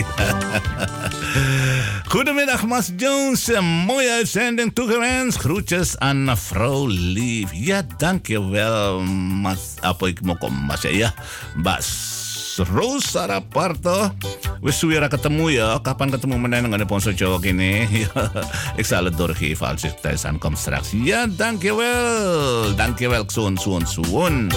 Goedemiddag 2.15 2.63
Mas 2.63 2.95
Jones, 2.95 3.43
mooie 3.59 4.23
uitzending 4.23 4.71
toegewenst. 4.71 5.43
Groetjes 5.43 5.99
aan 5.99 6.23
mevrouw 6.23 6.87
Lief. 6.87 7.51
Ja, 7.51 7.83
dankjewel 7.83 9.03
Mas, 9.43 9.75
apa 9.83 10.07
ik 10.07 10.23
mau 10.23 10.39
kom 10.39 10.55
Mas 10.55 10.87
ya, 10.87 11.11
Bas. 11.59 12.14
Rose 12.64 13.03
Saraparto. 13.03 14.15
Wis 14.64 14.80
suwe 14.80 14.95
ra 14.95 15.11
ketemu 15.11 15.52
ya. 15.52 15.76
Kapan 15.84 16.07
ketemu 16.07 16.40
meneh 16.40 16.64
nang 16.64 16.72
Ponso 16.88 17.11
Jawa 17.11 17.44
kene? 17.44 17.84
Ik 18.80 18.86
zal 18.86 19.06
het 19.06 19.18
doorgeven 19.18 19.68
als 19.68 19.84
ik 19.84 19.99
thuis 19.99 20.26
aankom 20.26 20.56
straks. 20.56 20.91
Ja, 20.91 21.27
dankjewel. 21.27 22.76
Dankjewel. 22.76 23.23
Zoon, 23.27 23.57
zoon, 23.57 23.84
zoon. 23.88 24.52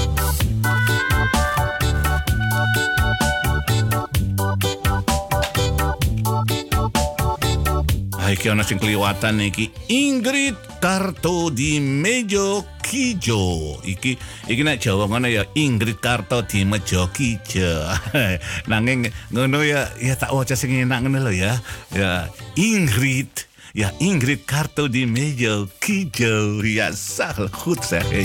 Ay, 8.28 8.36
kaya 8.36 8.52
na 8.52 8.60
sing 8.60 8.76
kliwatan 8.76 9.40
iki 9.40 9.72
Ingrid 9.88 10.52
Karto 10.84 11.48
di 11.48 11.80
Mejo 11.80 12.60
Kijo. 12.84 13.80
Iki 13.80 14.20
iki 14.52 14.60
nek 14.60 14.84
Jawa 14.84 15.08
ngono 15.08 15.32
ya 15.32 15.48
Ingrid 15.56 15.96
Karto 15.96 16.44
di 16.44 16.60
Mejo 16.68 17.08
Kijo. 17.08 17.88
Nanging 18.68 19.08
ngono 19.32 19.64
ya 19.64 19.88
ya 19.96 20.12
tak 20.12 20.36
waca 20.36 20.52
sing 20.52 20.76
enak 20.76 21.08
ngono 21.08 21.24
lho 21.24 21.32
ya. 21.32 21.56
Ya 21.96 22.28
Ingrid 22.52 23.47
Ja, 23.76 23.92
Ingrid 24.00 24.48
Karto 24.48 24.88
di 24.88 25.04
Mejo 25.04 25.68
Kijo. 25.76 26.64
Ja, 26.64 26.88
sag 26.96 27.36
goed 27.52 27.84
zeg. 27.84 28.00
Hey. 28.08 28.24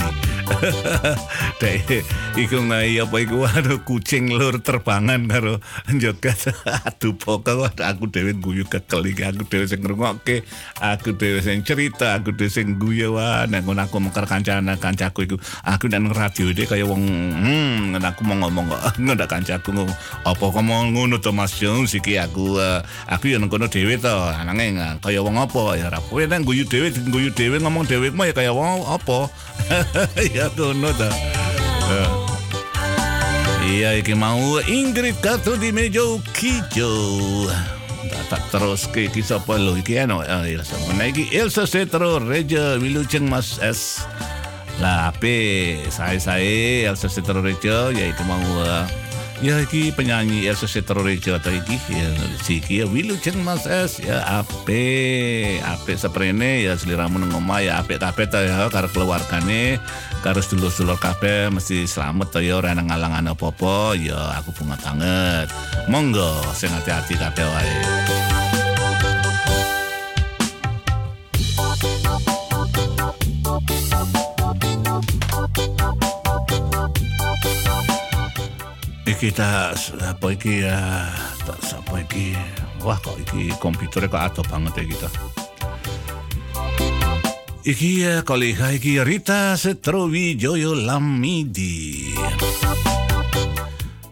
Dek, 1.60 2.04
iku 2.36 2.64
ngai 2.64 3.00
apa 3.00 3.16
iku? 3.20 3.44
Aduh 3.48 3.80
kucing 3.84 4.32
lur 4.32 4.60
terbangan 4.60 5.24
karo 5.28 5.60
joget 5.96 6.52
aduh 6.88 7.16
pokok 7.16 7.80
aku 7.80 8.08
dhewe 8.12 8.36
guyu 8.36 8.64
kekeling 8.68 9.16
aku 9.24 9.44
dhewe 9.48 9.64
sing 9.64 9.80
ngrungokke 9.80 10.44
aku 10.80 11.16
dhewe 11.16 11.40
sing 11.40 11.64
cerita 11.64 12.20
aku 12.20 12.32
dhewe 12.36 12.48
sing 12.48 12.76
guyu. 12.80 13.16
Wah 13.16 13.44
nek 13.44 13.64
ngono 13.64 13.84
aku 13.84 14.00
mengker 14.00 14.24
kancane 14.24 14.76
kancaku 14.80 15.28
iku. 15.28 15.36
Aku 15.64 15.88
nang 15.92 16.08
radio 16.12 16.52
dhewe 16.52 16.68
kaya 16.68 16.84
wong 16.88 17.04
hmm 17.36 18.00
aku 18.00 18.20
mau 18.24 18.36
ngomong 18.44 18.72
kok. 18.72 18.82
Ngendak 19.04 19.28
kancaku 19.28 19.76
ngomong 19.76 19.96
apa 20.24 20.44
ngomong 20.44 20.84
ngono 20.96 21.16
to 21.20 21.32
Mas 21.32 21.56
Jones? 21.56 21.92
Iki 21.96 22.20
aku 22.20 22.60
uh, 22.60 22.80
aku 23.08 23.32
ya 23.32 23.36
nang 23.36 23.48
kono 23.48 23.68
dhewe 23.68 23.96
to. 23.96 24.16
Nanging 24.44 24.76
uh, 24.76 24.96
kaya 25.00 25.24
wong 25.24 25.33
apa? 25.38 25.78
Ya 25.78 25.90
ora 25.90 26.00
kowe 26.04 26.22
nang 26.26 26.42
guyu 26.42 26.64
dhewe 26.66 26.90
guyu 27.10 27.30
dhewe 27.34 27.58
ngomong 27.58 27.84
dhewe 27.86 28.10
mah 28.10 28.30
ya 28.30 28.34
kaya 28.34 28.52
wong 28.54 28.86
apa? 28.86 29.30
Ya 30.36 30.52
ngono 30.52 30.90
ta. 30.94 31.10
Eh. 31.90 32.10
Iya 33.64 33.96
iki 33.96 34.12
mau 34.12 34.60
Ingrid 34.68 35.16
Kartu 35.24 35.56
di 35.56 35.72
Mejo 35.72 36.20
Kijo. 36.36 36.92
Tak 38.28 38.40
terus 38.52 38.84
ke 38.88 39.08
iki 39.08 39.24
sapa 39.24 39.56
lho? 39.56 39.76
Iki 39.80 40.04
ano 40.04 40.20
ya 40.24 40.60
sama 40.64 41.08
iki 41.08 41.32
Elsa 41.32 41.64
Setro 41.64 42.20
Reja 42.20 42.76
Wilujeng 42.76 43.24
Mas 43.24 43.56
S. 43.60 44.04
Lah 44.82 45.14
ape 45.14 45.80
saya 45.88 46.20
saya 46.20 46.92
Elsa 46.92 47.08
Setro 47.08 47.40
Reja 47.40 47.88
yaitu 47.94 48.20
mau 48.28 48.40
uh, 48.60 48.84
Ya 49.44 49.60
iki 49.60 49.92
penyanyi 49.92 50.48
Elsa 50.48 50.64
Setrorejo 50.64 51.36
atau 51.36 51.52
iki 51.52 51.76
ya 51.92 52.08
si 52.40 52.64
iki 52.64 52.80
ya 52.80 52.88
Wilujeng 52.88 53.44
Mas 53.44 53.68
Es 53.68 54.00
ya 54.00 54.24
ape 54.40 55.60
ape 55.60 56.00
seprene 56.00 56.64
ya 56.64 56.72
seliramu 56.80 57.20
nang 57.20 57.44
omah 57.44 57.60
ya 57.60 57.76
ape 57.76 58.00
kabeh 58.00 58.24
ta 58.24 58.40
ya 58.40 58.72
karo 58.72 58.88
keluargane 58.88 59.76
karo 60.24 60.40
sedulur-sedulur 60.40 60.96
kabeh 60.96 61.52
mesti 61.52 61.84
selamat 61.84 62.32
ta 62.32 62.40
ya 62.40 62.56
ora 62.56 62.72
nang 62.72 62.88
ngalangan 62.88 63.36
apa-apa 63.36 63.92
ya 64.00 64.40
aku 64.40 64.56
bunga 64.56 64.80
banget. 64.80 65.52
Monggo 65.92 66.40
sing 66.56 66.72
hati-hati 66.72 67.12
kabeh 67.12 67.44
wae. 67.44 68.23
Iki 79.14 79.30
tak 79.30 79.78
apa 80.02 80.26
iki 80.34 80.66
ya 80.66 81.06
tak 81.46 81.62
apa 81.62 82.02
iki? 82.02 82.34
Wah 82.82 82.98
kok 82.98 83.14
iki 83.22 83.54
komputernya 83.62 84.10
kok 84.10 84.24
adoh 84.26 84.46
banget 84.50 84.82
ya 84.82 84.84
kita 84.90 85.08
Iki 87.62 87.90
ya 88.02 88.14
kolega 88.26 88.74
iki 88.74 88.98
Rita 89.06 89.54
Setrowijoyo 89.54 90.74
Lamidi. 90.74 92.10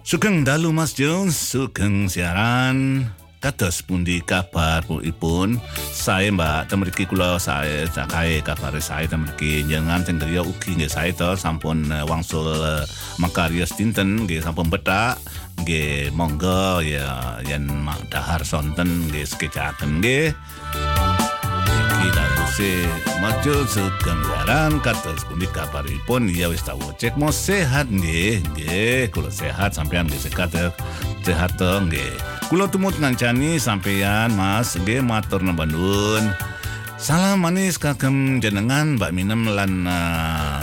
Sugeng 0.06 0.46
dalu 0.46 0.70
Mas 0.70 0.94
Jones 0.94 1.34
sugeng 1.34 2.06
siaran. 2.06 3.10
Kados 3.42 3.82
pundi 3.82 4.22
kabar 4.22 4.86
pun 4.86 5.58
saya 6.02 6.34
Mbak. 6.34 6.66
Temeriki 6.66 7.06
kula 7.06 7.38
saya 7.38 7.86
cakai 7.86 8.42
kabar 8.42 8.74
saya 8.82 9.06
temeriki 9.06 9.62
jangan 9.70 10.02
teng 10.02 10.18
griya 10.18 10.42
ugi 10.42 10.74
saya 10.90 11.14
to. 11.14 11.38
Sampun 11.38 11.86
eh, 11.94 12.02
wangsul 12.02 12.50
eh, 12.50 12.82
makarya 13.22 13.62
dinten. 13.70 14.26
Nggih 14.26 14.42
sampun 14.42 14.66
betak 14.66 15.22
nggih 15.62 16.10
monggo 16.18 16.82
ya 16.82 17.38
yen 17.46 17.70
mak 17.86 18.02
dahar 18.10 18.42
sonten. 18.42 19.06
Nggih 19.06 19.22
sekecaken 19.22 20.02
nggih. 20.02 20.34
Iki 21.70 22.08
daluse 22.10 22.74
maju 23.22 23.54
sugeng 23.70 24.20
siaran 24.26 24.82
kados 24.82 25.22
pundi 25.30 25.46
kabaripun? 25.54 26.26
Ya 26.34 26.50
wis 26.50 26.66
tak 26.66 26.82
cek 26.98 27.14
mau 27.14 27.30
sehat? 27.30 27.86
Nggih 27.86 28.42
nggih. 28.50 29.14
Kula 29.14 29.30
sehat 29.30 29.78
sampean 29.78 30.10
nggih 30.10 30.18
eh, 30.18 30.70
sehat 31.22 31.54
to? 31.54 31.70
Nggih 31.86 32.41
kula 32.52 32.68
tumut 32.68 32.92
ngancani 33.00 33.56
sampean 33.56 34.36
Mas. 34.36 34.76
Nggih 34.76 35.00
matur 35.00 35.40
nuwun. 35.40 36.36
Salam 37.00 37.48
manis 37.48 37.80
kagem 37.80 38.44
jenengan 38.44 39.00
Mbak 39.00 39.08
Minem 39.16 39.48
lan 39.48 39.88
uh, 39.88 40.60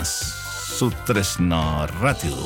Sutresno 0.78 1.90
Radio 1.98 2.38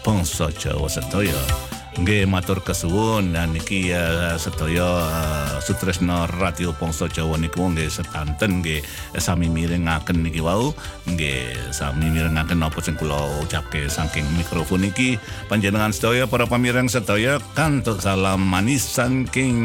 Bangsa 0.00 0.48
Jawa 0.56 0.88
sedaya 0.88 1.71
Nggih 1.92 2.24
matur 2.24 2.64
kesuwun. 2.64 3.36
Dan 3.36 3.52
niki 3.52 3.92
uh, 3.92 4.40
sedaya 4.40 5.04
uh, 5.04 5.56
Sutresno 5.60 6.24
Radio 6.40 6.72
Bangsa 6.72 7.04
Jawa 7.04 7.36
niku 7.36 7.68
nggih 7.68 7.92
sedanten 7.92 8.64
nggih 8.64 8.80
sami 9.20 9.52
mirengaken 9.52 10.24
niki 10.24 10.40
wau. 10.40 10.72
Nggih 11.04 11.72
sami 11.74 12.08
mirengaken 12.08 12.64
napa 12.64 12.80
sing 12.80 12.96
kula 12.96 13.44
ucapke 13.44 13.92
saking 13.92 14.24
mikrofon 14.40 14.88
iki 14.88 15.20
panjenengan 15.52 15.92
sedaya 15.92 16.24
para 16.24 16.48
pamireng 16.48 16.88
sedaya 16.88 17.36
kantuk 17.52 18.00
salam 18.00 18.40
manis 18.40 18.82
saking 18.82 19.56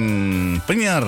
penyiar 0.68 1.04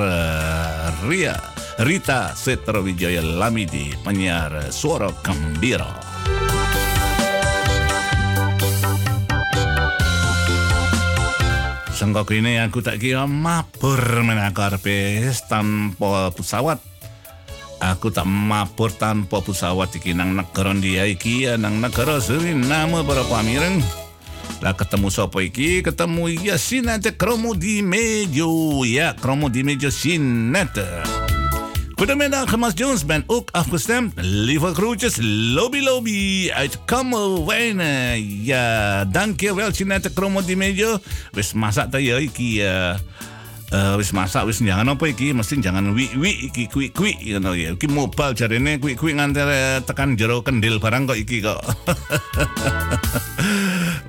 Ria 1.04 1.36
Rita 1.80 2.36
Setrowijaya 2.36 3.24
Lamidi 3.24 3.92
penyiar 4.04 4.72
Suara 4.72 5.12
Gembira. 5.24 6.09
Sangka 12.00 12.24
kene 12.24 12.64
aku 12.64 12.80
tak 12.80 13.04
kira 13.04 13.28
mabur 13.28 14.00
menakar 14.24 14.80
pes 14.80 15.44
tanpa 15.52 16.32
pesawat. 16.32 16.80
Aku 17.84 18.08
tak 18.08 18.24
mabur 18.24 18.88
tanpa 18.88 19.44
pesawat 19.44 19.92
iki 19.92 20.16
nang 20.16 20.32
negara 20.32 20.72
dia 20.80 21.04
iki 21.04 21.44
nang 21.60 21.84
negara 21.84 22.24
Suriname 22.24 23.04
para 23.04 23.28
pamireng. 23.28 23.84
Lah 24.64 24.80
ketemu 24.80 25.12
sapa 25.12 25.44
iki? 25.44 25.84
Ketemu 25.84 26.40
ya 26.40 26.56
Sinete 26.56 27.20
Kromo 27.20 27.52
di 27.52 27.84
Mejo. 27.84 28.80
Ya, 28.88 29.12
Kromo 29.20 29.52
di 29.52 29.68
Mejo 29.68 29.92
Sinete. 29.92 31.04
Goedemiddag, 32.00 32.58
Mas 32.58 32.74
Jones 32.76 33.06
ben 33.06 33.24
ook 33.28 33.50
afgestemd. 33.52 34.14
Lieve 34.16 34.74
groetjes, 34.74 35.18
lobby 35.52 35.84
lobby 35.84 36.50
uit 36.56 36.80
Kamerwijnen. 36.86 38.44
Ja, 38.44 39.04
dankjewel 39.04 39.72
Jeanette 39.72 40.14
Kromo 40.14 40.40
di 40.46 40.56
mejo. 40.56 41.00
Wis 41.36 41.52
masak 41.54 41.92
ta 41.92 42.00
ya 42.00 42.16
iki 42.24 42.64
ya. 42.64 42.96
Uh, 43.70 44.00
wis 44.00 44.16
masak 44.16 44.48
wis 44.48 44.64
jangan 44.64 44.96
apa 44.96 45.12
iki 45.12 45.30
mesti 45.30 45.60
jangan 45.62 45.92
wi 45.94 46.10
wi 46.16 46.50
iki 46.50 46.72
kwi 46.72 46.90
kwi 46.90 47.14
ngono 47.38 47.54
ya 47.54 47.76
iki 47.76 47.86
mobile 47.86 48.34
jarene 48.34 48.82
kwi 48.82 48.98
kwi 48.98 49.14
nganti 49.14 49.46
eh, 49.46 49.78
tekan 49.86 50.18
jero 50.18 50.42
kendil 50.42 50.82
barang 50.82 51.06
kok 51.06 51.14
iki 51.14 51.38
kok 51.46 51.62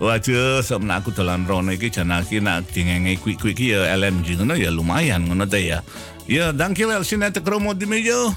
Waduh, 0.00 0.64
sebenarnya 0.64 1.04
aku 1.04 1.12
dolan 1.12 1.44
rono 1.44 1.76
iki 1.76 1.92
jan 1.92 2.08
iki 2.08 2.40
nak 2.40 2.72
dingenge 2.72 3.20
kwi 3.20 3.36
kwi 3.36 3.52
iki 3.52 3.76
ya 3.76 3.92
LMG 4.00 4.40
ngono 4.40 4.56
ya 4.56 4.72
lumayan 4.72 5.28
ngono 5.28 5.44
ta 5.44 5.60
ya. 5.60 5.84
Ya, 6.30 6.54
dankjewel 6.54 7.02
Sinette 7.02 7.42
Kromo 7.42 7.74
di 7.74 7.90
mejo. 7.90 8.30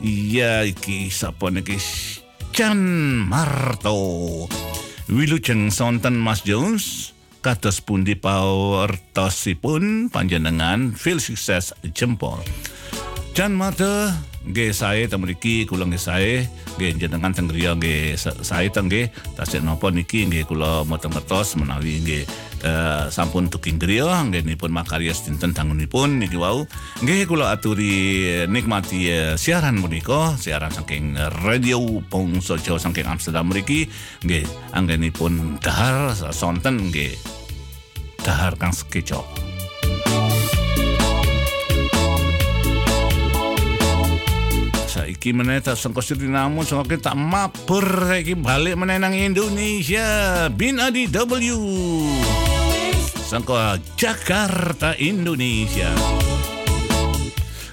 Iya, 0.00 0.64
iki 0.64 1.12
sapa 1.12 1.52
niki 1.52 1.76
Chan 2.56 2.80
Marto. 3.28 4.48
Wilujeng 5.12 5.68
sonten 5.68 6.16
Mas 6.16 6.40
Jones. 6.48 7.12
Kados 7.44 7.84
pundi 7.84 8.16
pawartosipun 8.16 10.08
panjenengan 10.08 10.96
feel 10.96 11.20
sukses 11.20 11.76
jempol. 11.92 12.40
Chan 13.36 13.52
Marto 13.52 14.08
nggih 14.46 14.70
sae 14.70 15.10
teng 15.10 15.26
mriki 15.26 15.66
kula 15.66 15.84
nggih 15.86 16.00
sae. 16.00 16.46
Nggih 16.78 17.06
jenengan 17.06 17.34
teng 17.34 17.50
griya 17.50 17.74
nggih 17.74 18.14
sa- 18.14 18.38
sae 18.40 18.70
teng 18.70 18.86
nggih. 18.86 19.10
Tasik 19.34 19.60
napa 19.66 19.90
niki 19.90 20.26
nggih 20.26 20.46
kula 20.46 20.86
mboten 20.86 21.10
ngertos 21.10 21.58
menawi 21.58 22.02
nggih 22.02 22.22
eh, 22.62 23.04
sampun 23.10 23.50
tuking 23.50 23.76
griya 23.76 24.06
anggenipun 24.06 24.70
makarya 24.70 25.12
dinten 25.12 25.50
dangunipun 25.50 26.22
niki 26.22 26.38
wau. 26.38 26.64
Nggih 27.02 27.26
kula 27.26 27.50
aturi 27.50 28.46
nikmati 28.46 29.10
eh, 29.10 29.34
siaran 29.34 29.82
menika 29.82 30.38
siaran 30.38 30.70
saking 30.70 31.18
radio 31.42 31.82
Bangsa 32.06 32.56
Jawa 32.62 32.78
saking 32.78 33.06
Amsterdam 33.10 33.50
mriki. 33.50 33.90
Nggih 34.22 34.46
anggenipun 34.72 35.58
dahar 35.58 36.14
sonten 36.30 36.94
nggih. 36.94 37.14
Dahar 38.22 38.58
kang 38.58 38.74
sekeco 38.74 39.22
saiki 44.96 45.36
meneh 45.36 45.60
tak 45.60 45.76
sangka 45.76 46.00
Suriname 46.00 46.64
sangka 46.64 46.96
tak 46.96 47.16
mabur 47.20 47.84
saiki 47.84 48.32
balik 48.32 48.80
meneh 48.80 48.96
nang 48.96 49.12
Indonesia. 49.12 50.48
Bin 50.48 50.80
Adi 50.80 51.04
W. 51.12 51.56
Sangka 53.28 53.76
Jakarta 54.00 54.96
Indonesia. 54.96 55.92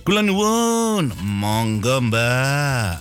Kula 0.03 0.19
nuwun 0.19 1.15
monggo 1.23 2.03
Mbak. 2.03 2.99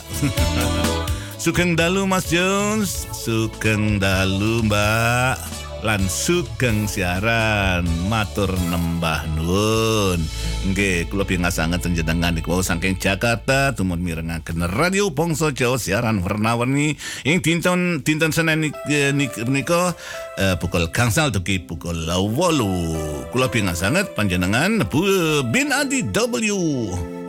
Sugeng 1.43 1.75
dalu 1.75 2.07
Mas 2.07 2.31
Jones. 2.31 3.11
Sugeng 3.11 3.99
dalu 3.99 4.63
Mbak 4.63 5.63
lan 5.83 6.03
sugeng 6.07 6.87
siaran. 6.87 7.83
Matur 8.07 8.51
nembah 8.71 9.27
nuwun. 9.35 10.23
Nggih 10.63 11.11
kula 11.11 11.27
pingasangen 11.27 11.83
jenengan 11.83 12.35
niku. 12.35 12.55
Wau 12.55 12.63
saking 12.63 12.97
Jakarta 12.99 13.75
tumut 13.75 13.99
mirengaken 13.99 14.63
radio 14.71 15.11
Bangsa 15.11 15.51
Jawa 15.51 15.77
siaran 15.77 16.23
warna-warni 16.23 16.95
ing 17.27 17.43
dinten 17.43 18.07
dinten 18.07 18.31
Senin 18.31 18.71
nik- 18.71 18.87
eh, 18.87 19.11
nika 19.49 19.97
eh, 20.39 20.55
pukul 20.61 20.87
gangsal 20.95 21.35
dugi 21.35 21.59
pukul 21.65 22.07
8 22.07 23.33
kula 23.35 23.51
pingasangen 23.51 24.07
panjenengan 24.15 24.87
Bu 24.87 25.03
Bin 25.51 25.75
Adi 25.75 26.07
W 26.15 27.22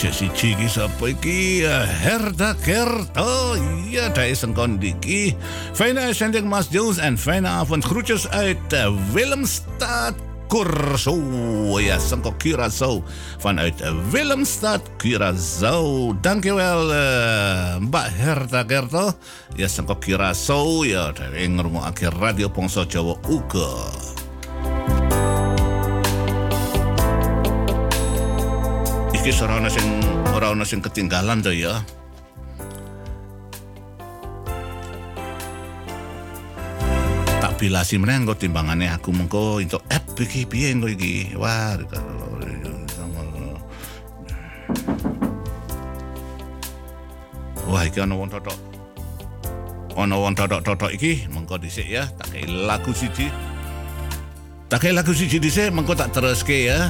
Isya 0.00 0.16
si 0.16 0.32
Ciki 0.32 0.64
sapa 0.64 1.12
iki? 1.12 1.60
Ya, 1.60 1.84
Herda 1.84 2.56
Kerto. 2.64 3.52
Ja, 3.92 4.08
daar 4.08 4.32
is 4.32 4.40
een 4.40 4.56
kondiki 4.56 5.36
Fijne 5.76 6.00
uitzending 6.08 6.48
Mas 6.48 6.72
Jones 6.72 6.96
en 6.96 7.18
fijne 7.20 7.48
avond 7.48 7.84
Groetjes 7.84 8.24
uit 8.32 8.72
Willemstad 9.12 10.16
Curaçao 10.48 11.76
Ja, 11.84 12.00
Sanko 12.00 12.32
Curaçao 12.32 13.04
Vanuit 13.44 13.76
Willemstad 14.08 14.80
Curaçao 14.96 16.16
Dankjewel 16.24 16.92
eh, 16.96 17.76
Mbak 17.84 18.08
Herda 18.16 18.64
Kerto. 18.64 19.12
Ya, 19.56 19.68
Sanko 19.68 20.00
Curaçao 20.00 20.80
Ya, 20.88 21.12
daar 21.12 21.36
ingurmu 21.36 21.84
akhir 21.84 22.16
Radio 22.16 22.48
Pongso 22.48 22.88
Jawa 22.88 23.20
Uga 23.28 24.19
iki 29.20 29.36
ora 29.44 29.60
ana 29.60 29.68
sing 29.68 29.84
ora 30.32 30.48
ana 30.56 30.64
sing 30.64 30.80
ketinggalan 30.80 31.44
to 31.44 31.52
ya. 31.52 31.84
Tak 37.40 37.52
bilasi 37.60 38.00
meneh 38.00 38.24
engko 38.24 38.32
timbangane 38.32 38.88
aku 38.88 39.12
mengko 39.12 39.60
entuk 39.60 39.84
app 39.92 40.16
iki 40.16 40.48
piye 40.48 40.72
engko 40.72 40.88
iki. 40.88 41.36
Wah, 41.36 41.76
Wah, 47.68 47.84
iki 47.84 48.00
ana 48.00 48.16
wong 48.16 48.32
totok. 48.32 48.56
Ana 50.00 50.16
wong 50.16 50.32
totok-totok 50.32 50.96
iki 50.96 51.28
mengko 51.28 51.60
dhisik 51.60 51.84
ya, 51.84 52.08
tak 52.16 52.32
lagu 52.48 52.96
siji. 52.96 53.28
Tak 54.72 54.88
lagu 54.96 55.12
siji 55.12 55.36
dhisik 55.36 55.68
mengko 55.68 55.92
tak 55.92 56.08
tereske 56.08 56.72
ya. 56.72 56.88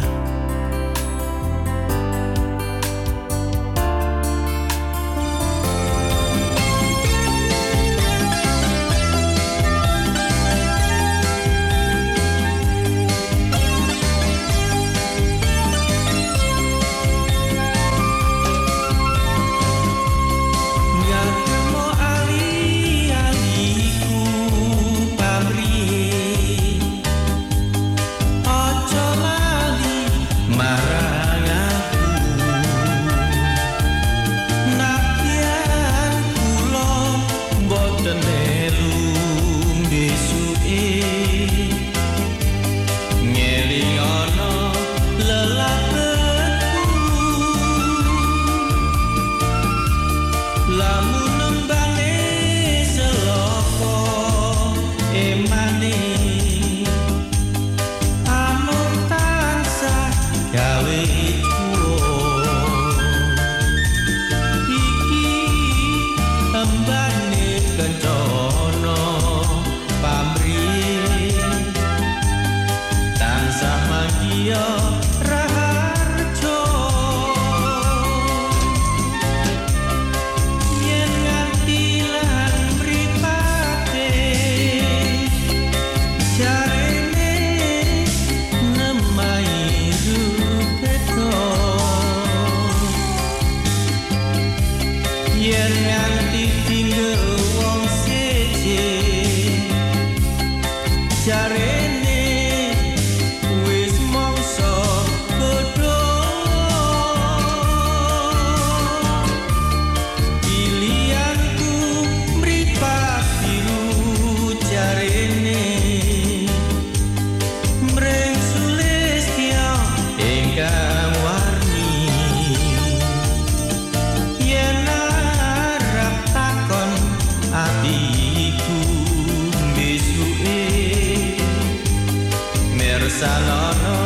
salon. 133.21 134.00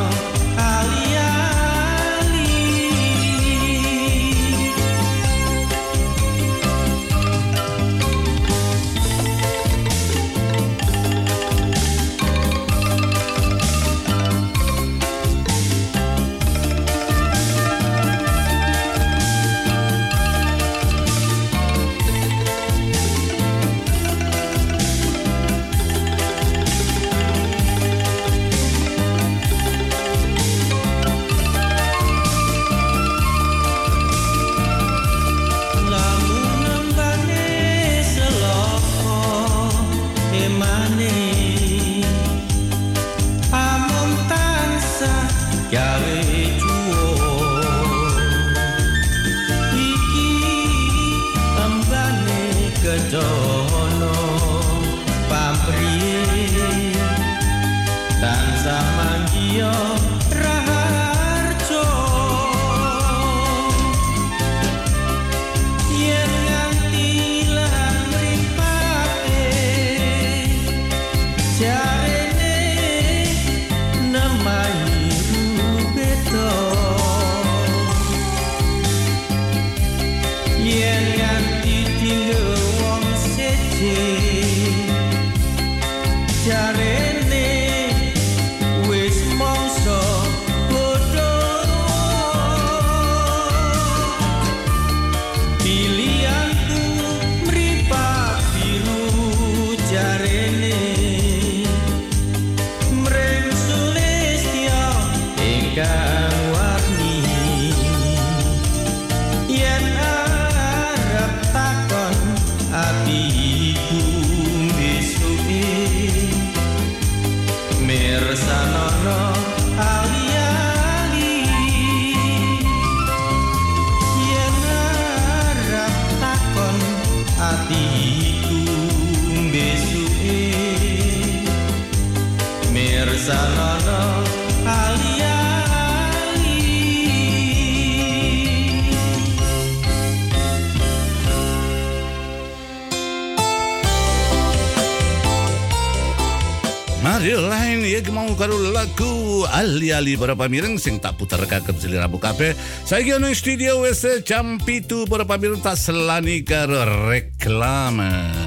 Ali-ali 150.04 150.20
para 150.20 150.36
pamireng 150.36 150.76
sing 150.76 151.00
tak 151.00 151.16
puter 151.16 151.40
kakep 151.48 151.80
seliramu 151.80 152.20
kabeh. 152.20 152.52
Saiki 152.84 153.16
ono 153.16 153.32
ing 153.32 153.38
studio 153.38 153.80
wis 153.80 154.04
jam 154.28 154.60
7 154.60 155.08
para 155.08 155.24
pamireng 155.24 155.64
tak 155.64 155.80
selani 155.80 156.44
karo 156.44 157.08
reklame. 157.08 158.43